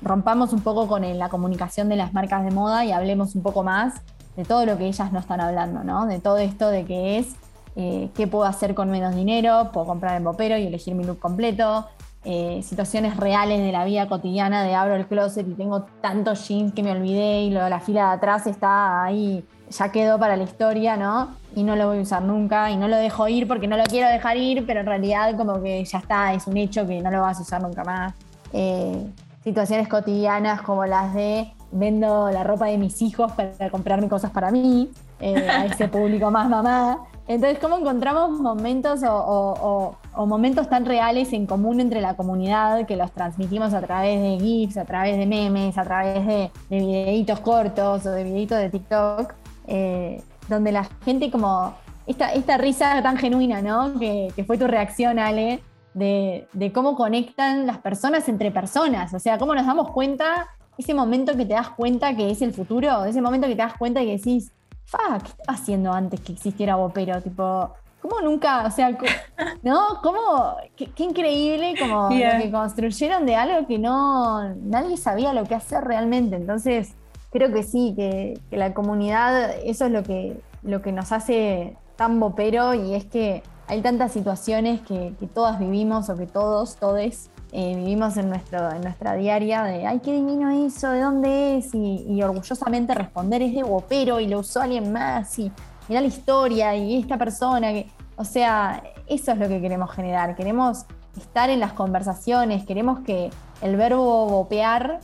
rompamos 0.00 0.52
un 0.52 0.60
poco 0.60 0.86
con 0.86 1.18
la 1.18 1.28
comunicación 1.28 1.88
de 1.88 1.96
las 1.96 2.14
marcas 2.14 2.44
de 2.44 2.52
moda 2.52 2.84
y 2.84 2.92
hablemos 2.92 3.34
un 3.34 3.42
poco 3.42 3.64
más 3.64 3.94
de 4.36 4.44
todo 4.44 4.64
lo 4.64 4.78
que 4.78 4.86
ellas 4.86 5.12
no 5.12 5.18
están 5.18 5.40
hablando, 5.40 5.82
¿no? 5.82 6.06
De 6.06 6.20
todo 6.20 6.38
esto 6.38 6.68
de 6.70 6.84
que 6.84 7.18
es 7.18 7.34
eh, 7.74 8.10
qué 8.14 8.28
puedo 8.28 8.44
hacer 8.44 8.76
con 8.76 8.88
menos 8.88 9.16
dinero, 9.16 9.70
puedo 9.72 9.86
comprar 9.86 10.16
en 10.16 10.22
Bopero 10.22 10.56
y 10.56 10.68
elegir 10.68 10.94
mi 10.94 11.02
look 11.02 11.18
completo, 11.18 11.88
eh, 12.24 12.60
situaciones 12.62 13.16
reales 13.16 13.58
de 13.60 13.72
la 13.72 13.84
vida 13.84 14.08
cotidiana 14.08 14.62
de 14.62 14.76
abro 14.76 14.94
el 14.94 15.08
closet 15.08 15.48
y 15.48 15.54
tengo 15.54 15.82
tantos 16.00 16.46
jeans 16.46 16.72
que 16.72 16.84
me 16.84 16.92
olvidé 16.92 17.42
y 17.42 17.50
la 17.50 17.80
fila 17.80 18.10
de 18.10 18.14
atrás 18.14 18.46
está 18.46 19.02
ahí 19.02 19.44
ya 19.70 19.90
quedó 19.90 20.18
para 20.18 20.36
la 20.36 20.44
historia, 20.44 20.96
¿no? 20.96 21.34
Y 21.54 21.62
no 21.62 21.76
lo 21.76 21.88
voy 21.88 21.98
a 21.98 22.02
usar 22.02 22.22
nunca 22.22 22.70
y 22.70 22.76
no 22.76 22.88
lo 22.88 22.96
dejo 22.96 23.28
ir 23.28 23.48
porque 23.48 23.66
no 23.66 23.76
lo 23.76 23.84
quiero 23.84 24.08
dejar 24.08 24.36
ir, 24.36 24.66
pero 24.66 24.80
en 24.80 24.86
realidad 24.86 25.36
como 25.36 25.62
que 25.62 25.84
ya 25.84 25.98
está, 25.98 26.32
es 26.32 26.46
un 26.46 26.56
hecho 26.56 26.86
que 26.86 27.00
no 27.00 27.10
lo 27.10 27.22
vas 27.22 27.38
a 27.38 27.42
usar 27.42 27.62
nunca 27.62 27.84
más. 27.84 28.14
Eh, 28.52 29.06
situaciones 29.44 29.88
cotidianas 29.88 30.62
como 30.62 30.84
las 30.86 31.14
de 31.14 31.52
vendo 31.70 32.30
la 32.30 32.44
ropa 32.44 32.66
de 32.66 32.78
mis 32.78 33.00
hijos 33.02 33.32
para 33.32 33.70
comprarme 33.70 34.08
cosas 34.08 34.30
para 34.30 34.50
mí, 34.50 34.90
eh, 35.20 35.48
a 35.48 35.66
ese 35.66 35.88
público 35.88 36.30
más 36.30 36.48
mamá. 36.48 36.98
Entonces, 37.26 37.58
¿cómo 37.58 37.76
encontramos 37.76 38.40
momentos 38.40 39.00
o, 39.04 39.96
momentos 40.26 40.68
tan 40.68 40.86
reales 40.86 41.32
en 41.34 41.46
común 41.46 41.78
entre 41.78 42.00
la 42.00 42.14
comunidad 42.14 42.86
que 42.86 42.96
los 42.96 43.12
transmitimos 43.12 43.74
a 43.74 43.80
través 43.82 44.20
de 44.20 44.38
GIFs, 44.38 44.78
a 44.78 44.84
través 44.86 45.18
de 45.18 45.26
memes, 45.26 45.76
a 45.76 45.84
través 45.84 46.26
de, 46.26 46.50
de 46.70 46.78
videitos 46.78 47.40
cortos 47.40 48.06
o 48.06 48.10
de 48.10 48.24
videitos 48.24 48.58
de 48.58 48.70
TikTok? 48.70 49.34
Eh, 49.68 50.22
donde 50.48 50.72
la 50.72 50.84
gente 51.04 51.30
como, 51.30 51.74
esta, 52.06 52.32
esta 52.32 52.56
risa 52.56 53.02
tan 53.02 53.18
genuina, 53.18 53.60
¿no? 53.60 53.98
Que, 53.98 54.32
fue 54.46 54.56
tu 54.56 54.66
reacción, 54.66 55.18
Ale, 55.18 55.60
de, 55.92 56.72
cómo 56.74 56.96
conectan 56.96 57.66
las 57.66 57.78
personas 57.78 58.28
entre 58.28 58.50
personas, 58.50 59.12
o 59.12 59.18
sea, 59.18 59.36
cómo 59.36 59.54
nos 59.54 59.66
damos 59.66 59.90
cuenta, 59.90 60.48
ese 60.78 60.94
momento 60.94 61.36
que 61.36 61.44
te 61.44 61.52
das 61.52 61.68
cuenta 61.70 62.16
que 62.16 62.30
es 62.30 62.40
el 62.40 62.54
futuro, 62.54 63.04
ese 63.04 63.20
momento 63.20 63.46
que 63.46 63.56
te 63.56 63.62
das 63.62 63.76
cuenta 63.76 64.02
y 64.02 64.06
que 64.06 64.16
decís, 64.16 64.52
fuck, 64.86 65.22
¿qué 65.22 65.28
estaba 65.28 65.58
haciendo 65.58 65.92
antes 65.92 66.20
que 66.20 66.32
existiera 66.32 66.76
Bopero? 66.76 67.20
Tipo, 67.20 67.74
¿cómo 68.00 68.22
nunca, 68.22 68.64
o 68.64 68.70
sea, 68.70 68.96
¿no? 69.62 70.00
¿Cómo, 70.02 70.56
qué, 70.76 70.90
increíble 71.02 71.74
como 71.78 72.08
lo 72.08 72.42
que 72.42 72.50
construyeron 72.50 73.26
de 73.26 73.36
algo 73.36 73.66
que 73.66 73.78
no, 73.78 74.54
nadie 74.54 74.96
sabía 74.96 75.34
lo 75.34 75.44
que 75.44 75.56
hacer 75.56 75.84
realmente, 75.84 76.36
entonces 76.36 76.94
creo 77.38 77.52
que 77.52 77.62
sí, 77.62 77.94
que, 77.94 78.40
la 78.50 78.74
comunidad, 78.74 79.54
eso 79.64 79.86
es 79.86 79.92
lo 79.92 80.02
que, 80.02 80.40
lo 80.64 80.82
que 80.82 80.90
nos 80.90 81.12
hace 81.12 81.76
tan 81.94 82.18
bopero 82.18 82.74
y 82.74 82.94
es 82.94 83.04
que 83.04 83.44
hay 83.68 83.80
tantas 83.80 84.10
situaciones 84.10 84.80
que, 84.80 85.14
todas 85.34 85.60
vivimos 85.60 86.10
o 86.10 86.16
que 86.16 86.26
todos, 86.26 86.74
todes, 86.76 87.30
eh, 87.52 87.76
vivimos 87.76 88.16
en, 88.16 88.28
nuestro, 88.28 88.72
en 88.72 88.80
nuestra 88.80 89.14
diaria 89.14 89.62
de, 89.62 89.86
ay, 89.86 90.00
qué 90.00 90.14
divino 90.14 90.50
eso, 90.66 90.90
¿de 90.90 91.00
dónde 91.00 91.58
es? 91.58 91.72
Y, 91.74 92.20
orgullosamente 92.22 92.92
responder 92.92 93.40
es 93.42 93.54
de 93.54 93.62
bopero 93.62 94.18
y 94.18 94.26
lo 94.26 94.40
usó 94.40 94.60
alguien 94.60 94.92
más 94.92 95.38
y 95.38 95.52
mira 95.88 96.00
la 96.00 96.08
historia 96.08 96.74
y 96.74 96.98
esta 96.98 97.18
persona 97.18 97.72
que, 97.72 97.88
o 98.16 98.24
sea, 98.24 98.82
eso 99.06 99.30
es 99.30 99.38
lo 99.38 99.46
que 99.46 99.60
queremos 99.60 99.92
generar, 99.92 100.34
queremos 100.34 100.86
estar 101.16 101.50
en 101.50 101.60
las 101.60 101.72
conversaciones, 101.72 102.66
queremos 102.66 102.98
que 103.00 103.30
el 103.62 103.76
verbo 103.76 104.26
bopear 104.26 104.98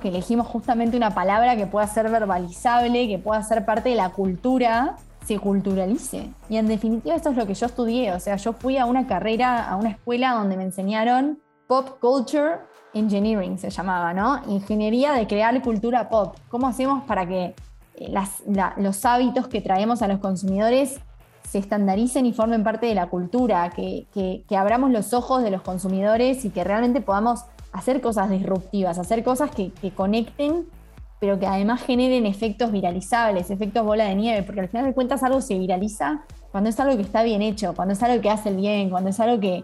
que 0.00 0.08
elegimos 0.08 0.46
justamente 0.46 0.96
una 0.96 1.14
palabra 1.14 1.56
que 1.56 1.66
pueda 1.66 1.86
ser 1.86 2.10
verbalizable, 2.10 3.08
que 3.08 3.18
pueda 3.18 3.42
ser 3.42 3.64
parte 3.64 3.88
de 3.88 3.94
la 3.94 4.10
cultura, 4.10 4.96
se 5.24 5.38
culturalice. 5.38 6.30
Y 6.50 6.56
en 6.56 6.68
definitiva 6.68 7.14
esto 7.14 7.30
es 7.30 7.36
lo 7.36 7.46
que 7.46 7.54
yo 7.54 7.66
estudié, 7.66 8.12
o 8.12 8.20
sea, 8.20 8.36
yo 8.36 8.52
fui 8.52 8.76
a 8.76 8.84
una 8.84 9.06
carrera, 9.06 9.68
a 9.68 9.76
una 9.76 9.90
escuela 9.90 10.32
donde 10.32 10.56
me 10.56 10.64
enseñaron 10.64 11.38
Pop 11.66 11.98
Culture 12.00 12.58
Engineering, 12.92 13.58
se 13.58 13.70
llamaba, 13.70 14.12
¿no? 14.12 14.42
Ingeniería 14.48 15.12
de 15.12 15.26
crear 15.26 15.60
cultura 15.62 16.08
pop. 16.08 16.36
¿Cómo 16.48 16.66
hacemos 16.66 17.04
para 17.04 17.26
que 17.26 17.54
eh, 17.94 18.14
los 18.76 19.04
hábitos 19.04 19.48
que 19.48 19.60
traemos 19.60 20.02
a 20.02 20.08
los 20.08 20.18
consumidores 20.18 21.00
se 21.48 21.58
estandaricen 21.58 22.26
y 22.26 22.32
formen 22.32 22.62
parte 22.62 22.86
de 22.86 22.94
la 22.94 23.08
cultura, 23.08 23.70
que, 23.70 24.06
que 24.12 24.56
abramos 24.56 24.90
los 24.90 25.14
ojos 25.14 25.42
de 25.42 25.50
los 25.50 25.62
consumidores 25.62 26.44
y 26.44 26.50
que 26.50 26.64
realmente 26.64 27.00
podamos 27.00 27.44
hacer 27.72 28.00
cosas 28.00 28.30
disruptivas, 28.30 28.98
hacer 28.98 29.22
cosas 29.24 29.50
que, 29.50 29.72
conecten 29.94 30.66
pero 31.18 31.38
que 31.38 31.46
además 31.46 31.82
generen 31.82 32.24
efectos 32.24 32.72
viralizables, 32.72 33.50
efectos 33.50 33.84
bola 33.84 34.04
de 34.04 34.14
nieve, 34.14 34.42
porque 34.42 34.60
al 34.60 34.68
final 34.68 34.86
de 34.86 34.94
cuentas 34.94 35.22
algo 35.22 35.42
se 35.42 35.58
viraliza 35.58 36.22
cuando 36.50 36.70
es 36.70 36.80
algo 36.80 36.96
que 36.96 37.02
está 37.02 37.22
bien 37.22 37.42
hecho, 37.42 37.74
cuando 37.74 37.92
es 37.92 38.02
algo 38.02 38.22
que 38.22 38.30
hace 38.30 38.48
el 38.48 38.56
bien, 38.56 38.88
cuando 38.88 39.10
es 39.10 39.20
algo 39.20 39.38
que, 39.38 39.62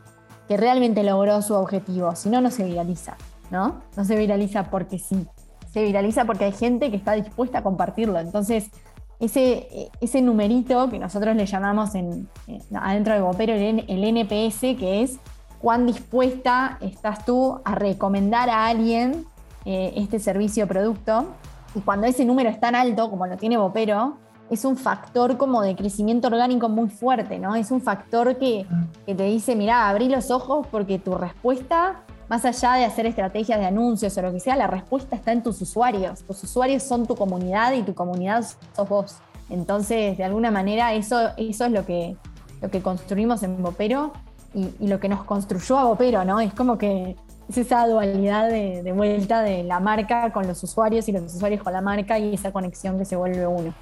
que 0.49 0.59
realmente 0.59 1.03
logró 1.03 1.41
su 1.41 1.55
objetivo, 1.55 2.15
si 2.15 2.29
no, 2.29 2.43
no 2.43 2.51
se 2.51 2.65
viraliza, 2.65 3.17
¿no? 3.51 3.81
No 3.97 4.05
se 4.05 4.17
viraliza 4.17 4.65
porque 4.65 4.99
sí, 4.99 5.27
se 5.73 5.83
viraliza 5.83 6.27
porque 6.27 6.45
hay 6.45 6.53
gente 6.53 6.91
que 6.91 6.99
está 6.99 7.15
dispuesta 7.15 7.61
a 7.61 7.63
compartirlo, 7.63 8.19
entonces 8.21 8.71
ese, 9.19 9.91
ese 10.03 10.21
numerito 10.21 10.91
que 10.91 10.99
nosotros 10.99 11.35
le 11.37 11.47
llamamos 11.47 11.95
en, 11.95 12.29
adentro 12.75 13.15
de 13.15 13.21
Gopero 13.21 13.55
el, 13.55 13.83
el 13.89 14.05
NPS, 14.05 14.61
que 14.79 15.03
es 15.03 15.19
cuán 15.61 15.87
dispuesta 15.87 16.79
estás 16.81 17.25
tú 17.25 17.61
a 17.65 17.75
recomendar 17.75 18.51
a 18.51 18.67
alguien 18.67 19.27
eh, 19.65 19.93
este 19.97 20.19
servicio 20.19 20.65
o 20.65 20.69
producto. 20.69 21.27
Y 21.75 21.81
cuando 21.81 22.07
ese 22.07 22.25
número 22.25 22.49
es 22.51 22.61
tan 22.61 22.75
alto 22.75 23.11
como 23.11 23.27
lo 23.27 23.37
tiene 23.37 23.57
Bopero, 23.57 24.17
es 24.49 24.65
un 24.65 24.77
factor 24.77 25.37
como 25.37 25.63
de 25.63 25.75
crecimiento 25.75 26.29
orgánico 26.29 26.69
muy 26.69 26.89
fuerte, 26.89 27.39
¿no? 27.39 27.57
Es 27.57 27.71
un 27.71 27.81
factor 27.81 28.39
que, 28.39 28.65
que 29.05 29.15
te 29.15 29.25
dice, 29.25 29.57
mira, 29.57 29.89
abrí 29.89 30.09
los 30.09 30.31
ojos 30.31 30.67
porque 30.71 30.99
tu 30.99 31.15
respuesta, 31.15 32.03
más 32.29 32.45
allá 32.45 32.75
de 32.75 32.85
hacer 32.85 33.07
estrategias 33.07 33.59
de 33.59 33.67
anuncios 33.67 34.17
o 34.17 34.23
lo 34.23 34.33
que 34.33 34.41
sea, 34.41 34.57
la 34.57 34.69
respuesta 34.69 35.17
está 35.17 35.33
en 35.33 35.43
tus 35.43 35.61
usuarios. 35.61 36.23
Tus 36.23 36.45
usuarios 36.45 36.83
son 36.83 37.07
tu 37.07 37.17
comunidad 37.17 37.73
y 37.73 37.83
tu 37.83 37.95
comunidad 37.95 38.45
sos 38.75 38.89
vos. 38.89 39.17
Entonces, 39.51 40.17
de 40.17 40.25
alguna 40.25 40.51
manera, 40.51 40.95
eso, 40.95 41.31
eso 41.37 41.65
es 41.65 41.73
lo 41.73 41.85
que, 41.85 42.17
lo 42.63 42.71
que 42.71 42.81
construimos 42.83 43.43
en 43.43 43.61
Bopero 43.63 44.13
y, 44.57 44.75
y, 44.81 44.89
lo 44.89 44.99
que 44.99 45.09
nos 45.09 45.23
construyó 45.25 45.79
a 45.79 45.85
Bopero, 45.85 46.25
¿no? 46.25 46.41
Es 46.41 46.53
como 46.55 46.79
que 46.79 47.15
es 47.49 47.59
esa 47.59 47.87
dualidad 47.87 48.49
de, 48.49 48.93
vuelta 48.93 49.43
de 49.43 49.63
la 49.63 49.81
marca 49.81 50.33
con 50.33 50.47
los 50.47 50.63
usuarios 50.63 51.09
y 51.09 51.13
los 51.13 51.35
usuarios 51.35 51.63
con 51.63 51.73
la 51.73 51.81
marca 51.81 52.19
y 52.19 52.35
esa 52.35 52.53
conexión 52.53 52.99
que 52.99 53.05
se 53.05 53.17
vuelve 53.17 53.47
uno. 53.47 53.73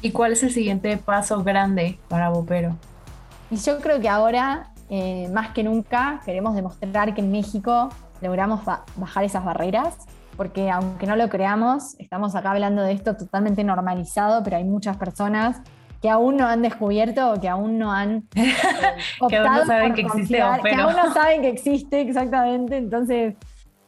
¿Y 0.00 0.12
cuál 0.12 0.32
es 0.32 0.42
el 0.42 0.50
siguiente 0.50 0.96
paso 0.96 1.42
grande 1.42 1.98
para 2.08 2.30
Bopero? 2.30 2.76
Y 3.50 3.56
yo 3.56 3.80
creo 3.80 4.00
que 4.00 4.08
ahora, 4.08 4.72
eh, 4.88 5.28
más 5.32 5.50
que 5.52 5.64
nunca, 5.64 6.20
queremos 6.24 6.54
demostrar 6.54 7.14
que 7.14 7.20
en 7.20 7.32
México 7.32 7.88
logramos 8.20 8.60
bajar 8.96 9.24
esas 9.24 9.44
barreras, 9.44 9.96
porque 10.36 10.70
aunque 10.70 11.06
no 11.06 11.16
lo 11.16 11.28
creamos, 11.28 11.96
estamos 11.98 12.34
acá 12.34 12.52
hablando 12.52 12.82
de 12.82 12.92
esto 12.92 13.16
totalmente 13.16 13.64
normalizado, 13.64 14.42
pero 14.44 14.56
hay 14.56 14.64
muchas 14.64 14.96
personas 14.96 15.60
que 16.00 16.08
aún 16.08 16.36
no 16.36 16.46
han 16.46 16.62
descubierto 16.62 17.32
o 17.32 17.40
que 17.40 17.48
aún 17.48 17.78
no 17.78 17.92
han 17.92 18.24
eh, 18.34 18.54
que 19.28 19.36
aún 19.36 19.54
no 19.54 19.66
saben 19.66 19.94
que 19.94 20.00
existe 20.00 20.36
que 20.36 20.74
aún 20.74 20.96
no 20.96 21.12
saben 21.12 21.42
que 21.42 21.48
existe 21.48 22.00
exactamente. 22.00 22.76
Entonces 22.76 23.34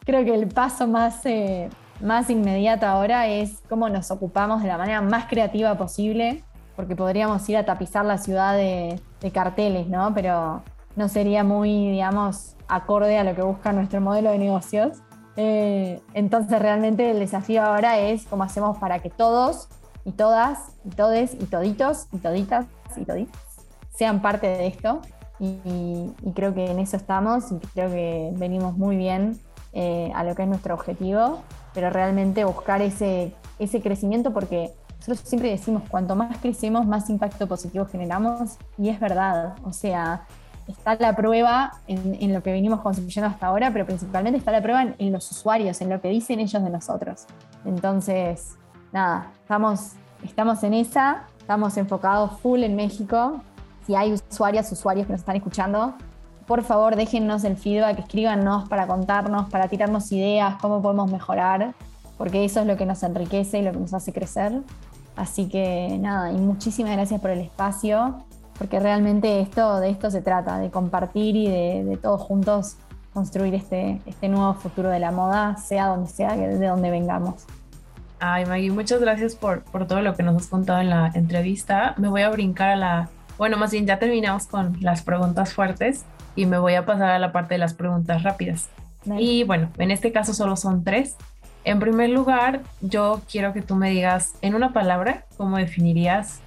creo 0.05 0.25
que 0.25 0.35
el 0.35 0.49
paso 0.49 0.87
más 0.87 1.25
eh, 1.25 1.71
más 2.01 2.29
inmediato 2.31 2.87
ahora 2.87 3.29
es 3.29 3.63
cómo 3.69 3.89
nos 3.89 4.11
ocupamos 4.11 4.63
de 4.63 4.69
la 4.69 4.77
manera 4.77 5.01
más 5.01 5.27
creativa 5.27 5.77
posible 5.77 6.45
porque 6.77 6.97
podríamos 6.97 7.49
ir 7.49 7.57
a 7.57 7.65
tapizar 7.65 8.05
la 8.05 8.19
ciudad 8.19 8.57
de, 8.57 9.01
carteles 9.33 9.87
no 9.87 10.13
pero 10.15 10.63
no 10.97 11.09
sería 11.09 11.45
muy 11.45 11.91
digamos 11.93 12.57
acorde 12.69 13.19
a 13.19 13.25
lo 13.25 13.35
que 13.35 13.43
busca 13.43 13.73
nuestro 13.73 14.01
modelo 14.01 14.31
de 14.31 14.39
negocios. 14.39 14.99
Eh, 15.37 16.01
entonces 16.13 16.59
realmente 16.59 17.11
el 17.11 17.19
desafío 17.19 17.63
ahora 17.63 17.99
es 17.99 18.27
cómo 18.27 18.43
hacemos 18.45 18.77
para 18.77 18.99
que 18.99 19.09
todos 19.09 19.69
y 20.05 20.13
todas, 20.13 20.59
y 20.85 20.91
todes, 20.91 21.35
y 21.35 21.47
toditos, 21.47 22.07
y 22.13 22.19
toditas, 22.19 22.67
y 22.97 23.05
toditas, 23.05 23.41
sean 23.91 24.21
parte 24.23 24.47
de 24.49 24.67
esto. 24.67 25.01
Y, 25.39 26.13
creo 26.35 26.55
que 26.55 26.71
en 26.71 26.79
eso 26.79 26.97
estamos 26.97 27.51
y 27.51 27.59
creo 27.75 27.91
que 27.91 28.31
venimos 28.35 28.77
muy 28.77 28.97
bien 28.97 29.41
eh, 29.73 30.13
a 30.15 30.23
lo 30.23 30.37
que 30.37 30.43
es 30.43 30.49
nuestro 30.49 30.75
objetivo, 30.75 31.41
pero 31.75 31.91
realmente 31.91 32.45
buscar 32.45 32.81
ese, 32.81 33.35
ese 33.59 33.83
crecimiento 33.83 34.33
porque 34.33 34.73
nosotros 34.99 35.29
siempre 35.29 35.51
decimos, 35.51 35.83
cuanto 35.89 36.15
más 36.15 36.39
crecemos, 36.39 36.87
más 36.87 37.11
impacto 37.11 37.49
positivo 37.49 37.87
generamos 37.87 38.57
y 38.79 38.89
es 38.89 39.01
verdad. 39.01 39.57
O 39.65 39.73
sea, 39.73 40.27
está 40.69 40.95
la 40.95 41.17
prueba 41.17 41.73
en, 41.89 42.17
en, 42.21 42.33
lo 42.33 42.41
que 42.45 42.53
venimos 42.53 42.81
construyendo 42.83 43.29
hasta 43.29 43.49
ahora, 43.49 43.73
pero 43.73 43.85
principalmente 43.85 44.39
está 44.39 44.53
la 44.53 44.63
prueba 44.63 44.83
en, 44.83 44.95
en, 44.99 45.13
los 45.13 45.29
usuarios, 45.33 45.81
en 45.81 45.91
lo 45.91 46.01
que 46.01 46.09
dicen 46.09 46.39
ellos 46.39 46.63
de 46.63 46.71
nosotros. 46.71 47.27
Entonces, 47.65 48.57
nada, 48.93 49.33
estamos, 49.41 49.93
estamos 50.23 50.63
en 50.63 50.75
esa, 50.75 51.25
estamos 51.39 51.77
enfocados 51.77 52.39
full 52.41 52.63
en 52.63 52.77
México. 52.77 53.41
Si 53.87 53.95
hay 53.95 54.13
usuarias, 54.13 54.71
usuarios 54.71 55.07
que 55.07 55.13
nos 55.13 55.21
están 55.21 55.37
escuchando, 55.37 55.95
por 56.47 56.63
favor 56.63 56.97
déjennos 56.97 57.45
el 57.45 57.57
feedback, 57.57 57.99
escríbanos 57.99 58.69
para 58.69 58.87
contarnos, 58.87 59.49
para 59.49 59.69
tirarnos 59.69 60.13
ideas, 60.13 60.57
cómo 60.61 60.83
podemos 60.83 61.11
mejorar, 61.11 61.75
porque 62.19 62.45
eso 62.45 62.61
es 62.61 62.67
lo 62.67 62.77
que 62.77 62.87
nos 62.87 63.03
enriquece 63.03 63.59
y 63.59 63.63
lo 63.63 63.73
que 63.73 63.79
nos 63.79 63.95
hace 63.95 64.13
crecer. 64.13 64.61
Así 65.17 65.49
que 65.49 65.99
nada, 66.01 66.33
y 66.33 66.37
muchísimas 66.37 66.93
gracias 66.93 67.21
por 67.21 67.31
el 67.31 67.41
espacio, 67.41 68.23
porque 68.59 68.81
realmente 68.81 69.41
esto, 69.41 69.81
de 69.81 69.91
esto 69.91 70.11
se 70.11 70.23
trata, 70.23 70.59
de 70.59 70.71
compartir 70.71 71.37
y 71.37 71.49
de, 71.49 71.99
todos 72.01 72.21
juntos 72.21 72.77
construir 73.13 73.55
este, 73.55 74.01
este 74.07 74.29
nuevo 74.29 74.55
futuro 74.55 74.89
de 74.89 74.99
la 74.99 75.11
moda, 75.11 75.57
sea 75.57 75.89
donde 75.89 76.09
sea, 76.09 76.35
de 76.35 76.67
donde 76.67 76.91
vengamos. 76.91 77.47
Ay, 78.25 78.47
Maggie, 78.47 78.71
muchas 78.71 79.01
gracias 79.01 79.35
por, 79.35 79.65
por 79.65 79.89
todo 79.89 80.01
lo 80.01 80.15
que 80.15 80.23
nos 80.23 80.37
has 80.37 80.47
contado 80.47 80.79
en 80.79 80.91
la 80.91 81.11
entrevista. 81.13 81.97
Me 81.99 82.07
voy 82.07 82.23
a 82.23 82.31
brincar 82.31 82.69
a 82.69 82.77
la, 82.77 83.09
bueno, 83.37 83.57
más 83.57 83.73
bien 83.73 83.85
ya 83.85 83.99
terminamos 83.99 84.47
con 84.47 84.77
las 84.81 85.03
preguntas 85.03 85.55
fuertes 85.55 86.05
y 86.37 86.47
me 86.47 86.57
voy 86.57 86.75
a 86.75 86.87
pasar 86.87 87.11
a 87.11 87.19
la 87.19 87.33
parte 87.33 87.55
de 87.55 87.59
las 87.59 87.75
preguntas 87.75 88.23
rápidas. 88.23 88.69
Y 89.19 89.43
bueno, 89.43 89.71
en 89.77 89.91
este 89.91 90.13
caso 90.13 90.35
solo 90.35 90.55
son 90.55 90.85
tres. 90.85 91.17
En 91.65 91.81
primer 91.81 92.11
lugar, 92.11 92.61
yo 92.81 93.23
quiero 93.29 93.53
que 93.53 93.61
tú 93.61 93.75
me 93.75 93.91
digas 93.91 94.35
en 94.41 94.55
una 94.55 94.73
palabra 94.73 95.25
cómo 95.37 95.57
definirías 95.57 96.43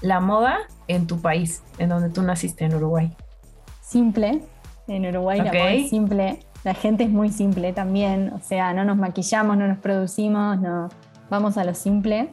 la 0.00 0.20
moda 0.20 0.58
en 0.86 1.08
tu 1.08 1.20
país, 1.20 1.64
en 1.78 1.88
donde 1.88 2.10
tú 2.10 2.22
naciste, 2.22 2.64
en 2.64 2.76
Uruguay. 2.76 3.10
Simple. 3.82 4.40
En 4.86 5.04
Uruguay 5.04 5.38
la 5.38 5.52
moda 5.52 5.72
es 5.72 5.90
simple. 5.90 6.38
La 6.62 6.74
gente 6.74 7.02
es 7.02 7.10
muy 7.10 7.30
simple 7.30 7.72
también. 7.72 8.32
O 8.34 8.38
sea, 8.38 8.72
no 8.72 8.84
nos 8.84 8.96
maquillamos, 8.96 9.56
no 9.56 9.66
nos 9.66 9.78
producimos, 9.78 10.60
no, 10.60 10.88
vamos 11.30 11.56
a 11.58 11.64
lo 11.64 11.74
simple. 11.74 12.30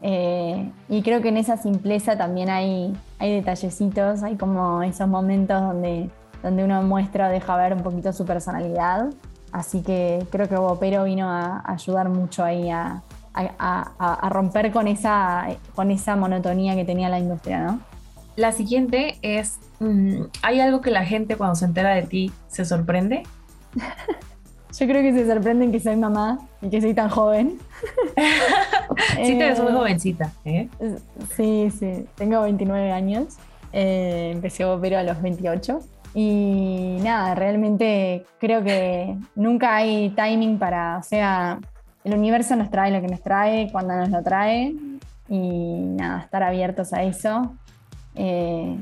Eh, 0.00 0.70
y 0.88 1.02
creo 1.02 1.20
que 1.20 1.28
en 1.28 1.36
esa 1.36 1.56
simpleza 1.56 2.16
también 2.16 2.50
hay, 2.50 2.96
hay 3.18 3.34
detallecitos, 3.34 4.22
hay 4.22 4.36
como 4.36 4.82
esos 4.82 5.08
momentos 5.08 5.60
donde, 5.60 6.08
donde 6.42 6.64
uno 6.64 6.82
muestra 6.82 7.28
o 7.28 7.30
deja 7.30 7.56
ver 7.56 7.74
un 7.74 7.82
poquito 7.82 8.12
su 8.12 8.24
personalidad. 8.24 9.10
Así 9.50 9.82
que 9.82 10.26
creo 10.30 10.48
que 10.48 10.56
Bopero 10.56 11.04
vino 11.04 11.28
a, 11.28 11.62
ayudar 11.66 12.08
mucho 12.10 12.44
ahí 12.44 12.70
a, 12.70 13.02
a, 13.34 14.28
romper 14.30 14.72
con 14.72 14.88
esa, 14.88 15.46
con 15.74 15.90
esa 15.90 16.16
monotonía 16.16 16.74
que 16.74 16.84
tenía 16.84 17.08
la 17.08 17.18
industria, 17.18 17.62
¿no? 17.62 17.80
La 18.36 18.52
siguiente 18.52 19.18
es, 19.22 19.58
mm, 19.80 20.22
¿hay 20.42 20.60
algo 20.60 20.80
que 20.80 20.90
la 20.90 21.04
gente 21.04 21.36
cuando 21.36 21.56
se 21.56 21.64
entera 21.64 21.94
de 21.94 22.02
ti 22.02 22.32
se 22.46 22.64
sorprende? 22.64 23.24
Yo 24.78 24.86
creo 24.86 25.02
que 25.02 25.12
se 25.12 25.26
sorprenden 25.26 25.72
que 25.72 25.80
soy 25.80 25.96
mamá 25.96 26.38
y 26.62 26.68
que 26.68 26.80
soy 26.80 26.94
tan 26.94 27.08
joven. 27.08 27.58
sí, 29.16 29.36
te 29.36 29.48
ves 29.48 29.60
muy 29.60 29.72
jovencita. 29.72 30.32
¿eh? 30.44 30.68
Sí, 31.36 31.70
sí. 31.70 32.06
Tengo 32.14 32.42
29 32.42 32.92
años. 32.92 33.36
Eh, 33.72 34.30
empecé 34.34 34.62
a 34.62 34.72
operar 34.72 35.00
a 35.00 35.12
los 35.12 35.20
28. 35.20 35.80
Y 36.14 36.98
nada, 37.02 37.34
realmente 37.34 38.24
creo 38.38 38.62
que 38.62 39.16
nunca 39.34 39.76
hay 39.76 40.10
timing 40.10 40.58
para, 40.58 40.98
o 40.98 41.02
sea, 41.02 41.58
el 42.04 42.14
universo 42.14 42.56
nos 42.56 42.70
trae 42.70 42.90
lo 42.90 43.00
que 43.00 43.08
nos 43.08 43.20
trae 43.20 43.70
cuando 43.70 43.94
nos 43.96 44.10
lo 44.10 44.22
trae 44.22 44.74
y 45.28 45.38
nada, 45.38 46.22
estar 46.22 46.42
abiertos 46.42 46.92
a 46.92 47.02
eso. 47.02 47.52
Eh, 48.14 48.76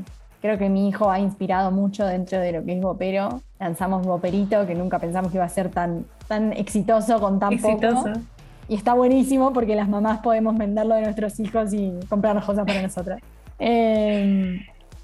Creo 0.47 0.59
que 0.59 0.69
mi 0.69 0.89
hijo 0.89 1.11
ha 1.11 1.19
inspirado 1.19 1.73
mucho 1.73 2.07
dentro 2.07 2.39
de 2.39 2.53
lo 2.53 2.65
que 2.65 2.75
es 2.75 2.81
Bopero. 2.81 3.43
Lanzamos 3.59 4.07
Boperito, 4.07 4.67
que 4.67 4.75
nunca 4.75 4.99
pensamos 4.99 5.31
que 5.31 5.39
iba 5.39 5.45
a 5.45 5.49
ser 5.49 5.71
tan, 5.71 6.05
tan 6.29 6.53
exitoso 6.53 7.21
con 7.21 7.39
tan 7.39 7.55
exitoso. 7.55 8.05
poco. 8.05 8.21
Y 8.69 8.75
está 8.75 8.95
buenísimo 8.95 9.53
porque 9.53 9.77
las 9.77 9.89
mamás 9.89 10.19
podemos 10.21 10.57
venderlo 10.59 10.95
de 10.97 11.03
nuestros 11.03 11.39
hijos 11.41 11.73
y 11.73 11.93
comprarnos 12.09 12.45
cosas 12.45 12.67
para 12.67 12.83
nosotras. 12.83 13.21
Em, 13.59 14.61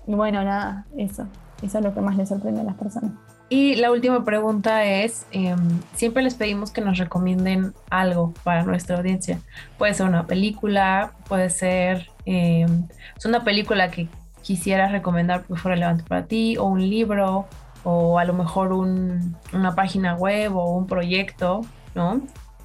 y 0.07 0.14
bueno, 0.14 0.44
nada, 0.44 0.84
eso. 0.98 1.26
Eso 1.62 1.78
es 1.78 1.84
lo 1.84 1.94
que 1.94 2.03
más 2.03 2.16
le 2.16 2.26
sorprende 2.26 2.61
a 2.61 2.64
las 2.64 2.74
personas. 2.74 3.12
Y 3.48 3.76
la 3.76 3.90
última 3.90 4.24
pregunta 4.24 4.84
es, 4.84 5.26
em, 5.30 5.59
siempre 5.94 6.22
les 6.22 6.34
pedimos 6.34 6.70
que 6.70 6.80
nos 6.80 6.98
recomienden 6.98 7.72
algo 7.88 8.34
para 8.44 8.64
nuestra 8.64 8.96
audiencia. 8.96 9.38
Puede 9.78 9.94
ser 9.94 10.07
una 10.07 10.26
película, 10.26 11.12
puede 11.28 11.50
ser 11.50 12.09
em, 12.24 12.86
es 13.16 13.26
una 13.26 13.44
película 13.44 13.90
que 13.90 14.09
quisieras 14.42 14.92
recomendar 14.92 15.44
que 15.44 15.55
fue 15.55 15.72
relevante 15.72 16.05
para 16.07 16.24
ti, 16.26 16.57
o 16.57 16.64
un 16.64 16.80
libro, 16.88 17.46
o 17.85 18.18
a 18.18 18.24
lo 18.24 18.33
mejor 18.33 18.72
una 18.72 19.74
página 19.74 20.14
web 20.14 20.57
o 20.57 20.76
un 20.76 20.87
proyecto, 20.87 21.62
¿no? 21.95 22.20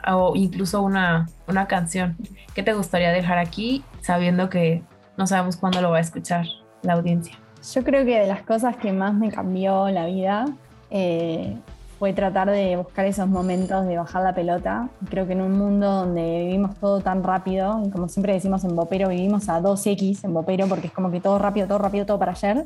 O 0.08 0.36
incluso 0.36 0.82
una, 0.82 1.28
una 1.48 1.68
canción. 1.68 2.16
¿Qué 2.54 2.64
te 2.64 2.74
gustaría 2.74 3.12
dejar 3.12 3.38
aquí 3.38 3.84
sabiendo 4.02 4.50
que 4.50 4.84
no 5.18 5.28
sabemos 5.28 5.58
cuándo 5.58 5.82
lo 5.82 5.92
va 5.92 5.98
a 5.98 6.02
escuchar 6.02 6.46
la 6.84 6.94
audiencia? 6.94 7.38
Yo 7.74 7.84
creo 7.84 8.06
que 8.06 8.20
de 8.20 8.28
las 8.28 8.44
cosas 8.44 8.78
que 8.78 8.94
más 8.94 9.14
me 9.14 9.32
cambió 9.32 9.90
la 9.90 10.06
vida 10.06 10.46
eh, 10.90 11.58
fue 12.00 12.14
tratar 12.14 12.50
de 12.50 12.78
buscar 12.78 13.06
esos 13.06 13.28
momentos 13.28 13.86
de 13.88 13.98
bajar 13.98 14.24
la 14.24 14.36
pelota. 14.36 14.90
Creo 15.10 15.26
que 15.26 15.34
en 15.34 15.42
un 15.42 15.58
mundo 15.58 15.92
donde 15.92 16.46
vivimos 16.46 16.76
todo 16.76 17.02
tan 17.02 17.24
rápido, 17.24 17.82
y 17.84 17.90
como 17.90 18.08
siempre 18.08 18.34
decimos 18.34 18.64
en 18.64 18.76
Bopero, 18.76 19.10
vivimos 19.10 19.50
a 19.50 19.60
2X 19.60 20.24
en 20.24 20.34
Bopero 20.34 20.68
porque 20.68 20.88
es 20.88 20.94
como 20.94 21.10
que 21.10 21.20
todo 21.20 21.40
rápido, 21.40 21.68
todo 21.68 21.80
rápido, 21.80 22.06
todo 22.06 22.20
para 22.20 22.34
ayer. 22.34 22.66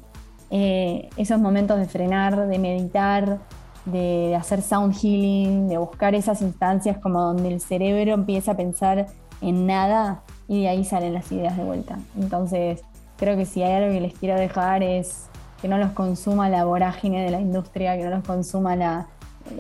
Eh, 0.52 1.10
esos 1.18 1.40
momentos 1.40 1.80
de 1.80 1.86
frenar, 1.86 2.48
de 2.48 2.60
meditar, 2.60 3.40
de 3.86 4.36
hacer 4.36 4.62
sound 4.62 4.94
healing, 4.94 5.70
de 5.70 5.78
buscar 5.78 6.14
esas 6.14 6.42
instancias 6.42 6.98
como 6.98 7.22
donde 7.22 7.48
el 7.48 7.62
cerebro 7.62 8.14
empieza 8.14 8.52
a 8.52 8.58
pensar 8.58 9.08
en 9.42 9.66
nada 9.66 10.24
y 10.48 10.62
de 10.64 10.68
ahí 10.70 10.84
salen 10.84 11.14
las 11.14 11.32
ideas 11.32 11.58
de 11.58 11.64
vuelta. 11.64 11.98
Entonces, 12.20 12.84
creo 13.18 13.38
que 13.38 13.46
si 13.46 13.64
hay 13.64 13.82
algo 13.82 13.94
que 13.94 14.02
les 14.02 14.14
quiero 14.14 14.40
dejar 14.40 14.84
es 14.84 15.30
que 15.62 15.68
no 15.68 15.78
los 15.78 15.92
consuma 15.92 16.50
la 16.50 16.66
vorágine 16.66 17.24
de 17.24 17.32
la 17.32 17.40
industria, 17.40 17.98
que 17.98 18.04
no 18.04 18.10
los 18.10 18.24
consuma 18.24 18.76
la, 18.76 19.08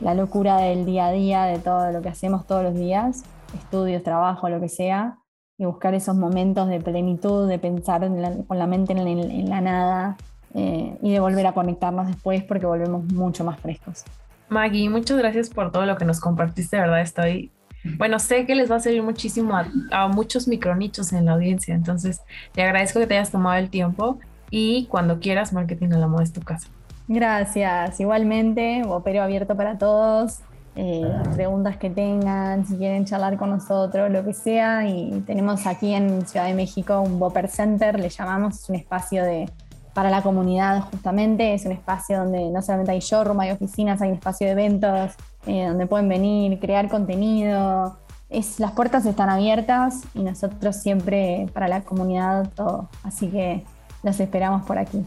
la 0.01 0.13
locura 0.13 0.57
del 0.57 0.85
día 0.85 1.07
a 1.07 1.11
día, 1.11 1.43
de 1.43 1.59
todo 1.59 1.91
lo 1.91 2.01
que 2.01 2.09
hacemos 2.09 2.45
todos 2.45 2.63
los 2.63 2.75
días, 2.75 3.23
estudios, 3.55 4.03
trabajo, 4.03 4.49
lo 4.49 4.59
que 4.59 4.69
sea, 4.69 5.19
y 5.57 5.65
buscar 5.65 5.93
esos 5.93 6.15
momentos 6.15 6.67
de 6.69 6.79
plenitud, 6.79 7.47
de 7.47 7.59
pensar 7.59 8.09
con 8.47 8.57
la 8.57 8.67
mente 8.67 8.93
en, 8.93 9.49
la 9.49 9.61
nada 9.61 10.17
eh, 10.53 10.97
y 11.01 11.11
de 11.11 11.19
volver 11.19 11.47
a 11.47 11.53
conectarnos 11.53 12.07
después 12.07 12.43
porque 12.43 12.65
volvemos 12.65 13.05
mucho 13.05 13.43
más 13.43 13.59
frescos. 13.59 14.03
Maggie, 14.49 14.89
muchas 14.89 15.17
gracias 15.17 15.49
por 15.49 15.71
todo 15.71 15.85
lo 15.85 15.97
que 15.97 16.05
nos 16.05 16.19
compartiste, 16.19 16.75
de 16.75 16.81
verdad 16.83 17.01
estoy... 17.01 17.51
Bueno, 17.97 18.19
sé 18.19 18.45
que 18.45 18.53
les 18.53 18.69
va 18.69 18.75
a 18.75 18.79
servir 18.79 19.01
muchísimo 19.01 19.57
a, 19.57 19.65
a 19.91 20.07
muchos 20.07 20.47
micronichos 20.47 21.13
en 21.13 21.25
la 21.25 21.33
audiencia, 21.33 21.73
entonces 21.73 22.21
te 22.51 22.61
agradezco 22.61 22.99
que 22.99 23.07
te 23.07 23.15
hayas 23.15 23.31
tomado 23.31 23.57
el 23.57 23.71
tiempo 23.71 24.19
y 24.51 24.85
cuando 24.87 25.19
quieras, 25.19 25.53
Marketing 25.53 25.93
a 25.93 25.97
la 25.97 26.07
Moda 26.07 26.23
es 26.23 26.33
tu 26.33 26.41
casa. 26.41 26.67
Gracias. 27.07 27.99
Igualmente, 27.99 28.83
Opero 28.85 29.23
abierto 29.23 29.55
para 29.55 29.77
todos. 29.77 30.39
Eh, 30.75 31.05
preguntas 31.33 31.75
que 31.77 31.89
tengan, 31.89 32.65
si 32.65 32.77
quieren 32.77 33.03
charlar 33.05 33.37
con 33.37 33.49
nosotros, 33.49 34.11
lo 34.11 34.23
que 34.23 34.33
sea. 34.33 34.87
Y 34.87 35.23
tenemos 35.25 35.65
aquí 35.65 35.93
en 35.93 36.25
Ciudad 36.27 36.45
de 36.45 36.53
México 36.53 36.99
un 37.01 37.17
Boper 37.17 37.47
Center, 37.47 37.99
le 37.99 38.09
llamamos, 38.09 38.59
es 38.59 38.69
un 38.69 38.75
espacio 38.75 39.23
de, 39.23 39.49
para 39.93 40.09
la 40.09 40.21
comunidad 40.21 40.81
justamente, 40.89 41.53
es 41.53 41.65
un 41.65 41.73
espacio 41.73 42.19
donde 42.19 42.49
no 42.49 42.61
solamente 42.61 42.91
hay 42.91 42.99
showroom, 42.99 43.39
hay 43.39 43.51
oficinas, 43.51 44.01
hay 44.01 44.09
un 44.09 44.15
espacio 44.15 44.47
de 44.47 44.53
eventos, 44.53 45.11
eh, 45.45 45.65
donde 45.67 45.87
pueden 45.87 46.07
venir, 46.07 46.59
crear 46.59 46.89
contenido. 46.89 47.97
Las 48.29 48.71
puertas 48.71 49.05
están 49.05 49.29
abiertas 49.29 50.03
y 50.13 50.23
nosotros 50.23 50.77
siempre 50.77 51.47
para 51.53 51.67
la 51.67 51.81
comunidad 51.81 52.49
todo. 52.55 52.89
Así 53.03 53.27
que 53.27 53.65
los 54.03 54.19
esperamos 54.19 54.63
por 54.65 54.77
aquí. 54.77 55.05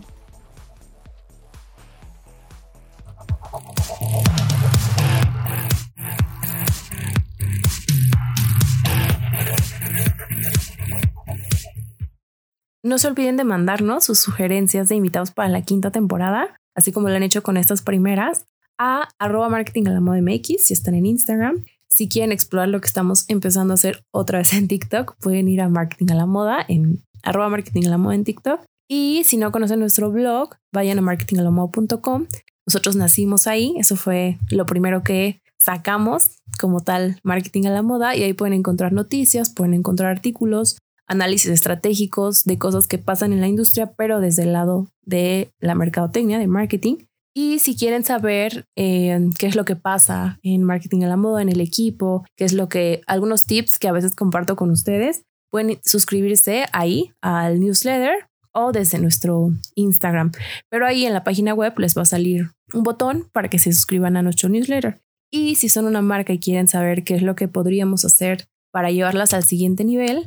No 12.85 12.99
se 12.99 13.09
olviden 13.09 13.39
de 13.39 13.45
mandarnos 13.45 14.05
sus 14.05 14.19
sugerencias 14.19 14.91
de 14.91 14.95
invitados 14.95 15.31
para 15.31 15.49
la 15.49 15.63
quinta 15.63 15.91
temporada, 15.91 16.61
así 16.77 16.93
como 16.93 17.09
lo 17.09 17.17
han 17.17 17.23
hecho 17.23 17.43
con 17.43 17.57
estas 17.57 17.81
primeras, 17.81 18.45
a 18.79 19.09
arroba 19.19 19.49
marketing 19.49 19.87
a 19.87 19.93
la 19.93 20.01
moda 20.01 20.21
MX 20.21 20.67
si 20.67 20.75
están 20.75 20.95
en 20.95 21.07
Instagram. 21.07 21.65
Si 21.89 22.11
quieren 22.11 22.31
explorar 22.31 22.69
lo 22.69 22.83
que 22.83 22.87
estamos 22.87 23.25
empezando 23.29 23.73
a 23.73 23.77
hacer 23.77 24.05
otra 24.13 24.41
vez 24.41 24.53
en 24.53 24.69
TikTok, 24.69 25.17
pueden 25.19 25.49
ir 25.49 25.63
a 25.63 25.71
marketing 25.71 26.13
a 26.13 26.15
la 26.15 26.27
moda 26.27 26.63
en 26.69 27.03
arroba 27.23 27.49
marketing 27.49 27.87
a 27.87 27.91
la 27.91 27.97
moda 27.97 28.17
en 28.17 28.25
TikTok. 28.25 28.61
Y 28.87 29.23
si 29.25 29.39
no 29.39 29.51
conocen 29.51 29.81
nuestro 29.81 30.11
blog, 30.11 30.57
vayan 30.71 30.99
a 30.99 31.03
marketingalamoda.com. 31.03 32.27
Nosotros 32.67 32.97
nacimos 32.97 33.47
ahí, 33.47 33.75
eso 33.79 33.97
fue 33.97 34.37
lo 34.51 34.67
primero 34.67 35.03
que 35.03 35.41
sacamos 35.59 36.37
como 36.61 36.83
tal 36.83 37.19
marketing 37.23 37.65
a 37.65 37.71
la 37.71 37.81
moda 37.81 38.15
y 38.15 38.25
ahí 38.25 38.35
pueden 38.35 38.53
encontrar 38.53 38.93
noticias, 38.93 39.49
pueden 39.49 39.73
encontrar 39.73 40.11
artículos, 40.11 40.77
análisis 41.07 41.51
estratégicos 41.51 42.45
de 42.45 42.59
cosas 42.59 42.87
que 42.87 42.99
pasan 42.99 43.33
en 43.33 43.41
la 43.41 43.49
industria, 43.49 43.93
pero 43.97 44.21
desde 44.21 44.45
el 44.45 44.53
lado 44.53 44.89
de 45.03 45.51
la 45.61 45.75
mercadotecnia, 45.75 46.39
de 46.39 46.47
marketing. 46.47 46.97
Y 47.37 47.59
si 47.59 47.77
quieren 47.77 48.05
saber 48.05 48.65
eh, 48.77 49.19
qué 49.39 49.47
es 49.47 49.57
lo 49.57 49.65
que 49.65 49.75
pasa 49.75 50.39
en 50.43 50.63
marketing 50.63 51.03
a 51.03 51.09
la 51.09 51.17
moda, 51.17 51.43
en 51.43 51.49
el 51.49 51.61
equipo, 51.61 52.25
qué 52.37 52.45
es 52.45 52.53
lo 52.53 52.69
que, 52.69 53.01
algunos 53.07 53.47
tips 53.47 53.79
que 53.79 53.89
a 53.89 53.93
veces 53.93 54.15
comparto 54.15 54.55
con 54.55 54.71
ustedes, 54.71 55.23
pueden 55.51 55.79
suscribirse 55.85 56.67
ahí 56.73 57.13
al 57.21 57.61
newsletter 57.61 58.29
o 58.53 58.71
desde 58.71 59.01
nuestro 59.01 59.51
Instagram. 59.75 60.31
Pero 60.71 60.87
ahí 60.87 61.07
en 61.07 61.13
la 61.13 61.25
página 61.25 61.55
web 61.55 61.77
les 61.79 61.97
va 61.97 62.03
a 62.03 62.07
salir 62.07 62.53
un 62.73 62.85
botón 62.85 63.29
para 63.33 63.49
que 63.49 63.59
se 63.59 63.73
suscriban 63.73 64.17
a 64.17 64.23
nuestro 64.23 64.49
newsletter. 64.49 65.01
Y 65.31 65.57
si 65.57 65.69
son 65.69 65.87
una 65.87 66.03
marca 66.03 66.33
y 66.33 66.39
quieren 66.39 66.69
saber 66.69 67.03
qué 67.03 67.17
es 67.17 67.23
lo 67.23 67.35
que 67.35 67.49
podríamos 67.49 68.05
hacer 68.05 68.47
para 68.73 68.93
llevarlas 68.93 69.35
al 69.35 69.43
siguiente 69.43 69.85
nivel, 69.85 70.27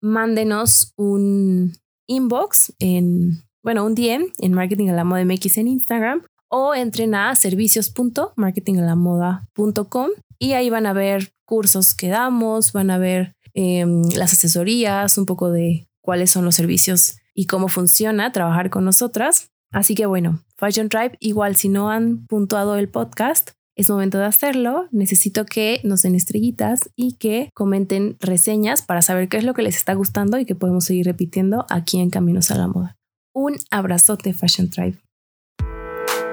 mándenos 0.00 0.92
un 0.96 1.72
inbox 2.06 2.72
en, 2.78 3.42
bueno, 3.62 3.84
un 3.84 3.94
DM 3.94 4.32
en 4.38 4.52
Marketing 4.52 4.88
a 4.88 4.94
la 4.94 5.04
Moda 5.04 5.24
MX 5.24 5.58
en 5.58 5.68
Instagram 5.68 6.22
o 6.48 6.74
entren 6.74 7.14
a 7.14 7.34
servicios.marketingalamoda.com 7.34 10.10
y 10.38 10.52
ahí 10.52 10.70
van 10.70 10.86
a 10.86 10.92
ver 10.92 11.32
cursos 11.44 11.94
que 11.94 12.08
damos, 12.08 12.72
van 12.72 12.90
a 12.90 12.98
ver 12.98 13.34
em, 13.54 14.02
las 14.14 14.32
asesorías, 14.32 15.18
un 15.18 15.26
poco 15.26 15.50
de 15.50 15.86
cuáles 16.02 16.30
son 16.30 16.44
los 16.44 16.54
servicios 16.54 17.18
y 17.34 17.46
cómo 17.46 17.68
funciona 17.68 18.32
trabajar 18.32 18.70
con 18.70 18.84
nosotras. 18.84 19.50
Así 19.72 19.94
que 19.94 20.06
bueno, 20.06 20.42
Fashion 20.56 20.88
Tribe, 20.88 21.16
igual 21.20 21.56
si 21.56 21.68
no 21.68 21.90
han 21.90 22.26
puntuado 22.26 22.76
el 22.76 22.88
podcast, 22.88 23.50
es 23.76 23.90
momento 23.90 24.18
de 24.18 24.24
hacerlo. 24.24 24.88
Necesito 24.90 25.44
que 25.44 25.80
nos 25.84 26.02
den 26.02 26.14
estrellitas 26.14 26.90
y 26.96 27.12
que 27.12 27.50
comenten 27.54 28.16
reseñas 28.20 28.82
para 28.82 29.02
saber 29.02 29.28
qué 29.28 29.36
es 29.36 29.44
lo 29.44 29.54
que 29.54 29.62
les 29.62 29.76
está 29.76 29.94
gustando 29.94 30.38
y 30.38 30.46
que 30.46 30.54
podemos 30.54 30.84
seguir 30.84 31.06
repitiendo 31.06 31.66
aquí 31.70 32.00
en 32.00 32.10
Caminos 32.10 32.50
a 32.50 32.56
la 32.56 32.66
Moda. 32.66 32.96
Un 33.34 33.56
abrazote, 33.70 34.32
Fashion 34.32 34.70
Tribe. 34.70 34.98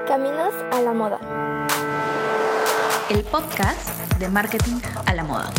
Caminos 0.08 0.54
a 0.72 0.80
la 0.80 0.94
Moda. 0.94 1.68
El 3.10 3.22
podcast 3.24 4.18
de 4.18 4.28
marketing 4.30 4.80
a 5.04 5.14
la 5.14 5.24
moda. 5.24 5.52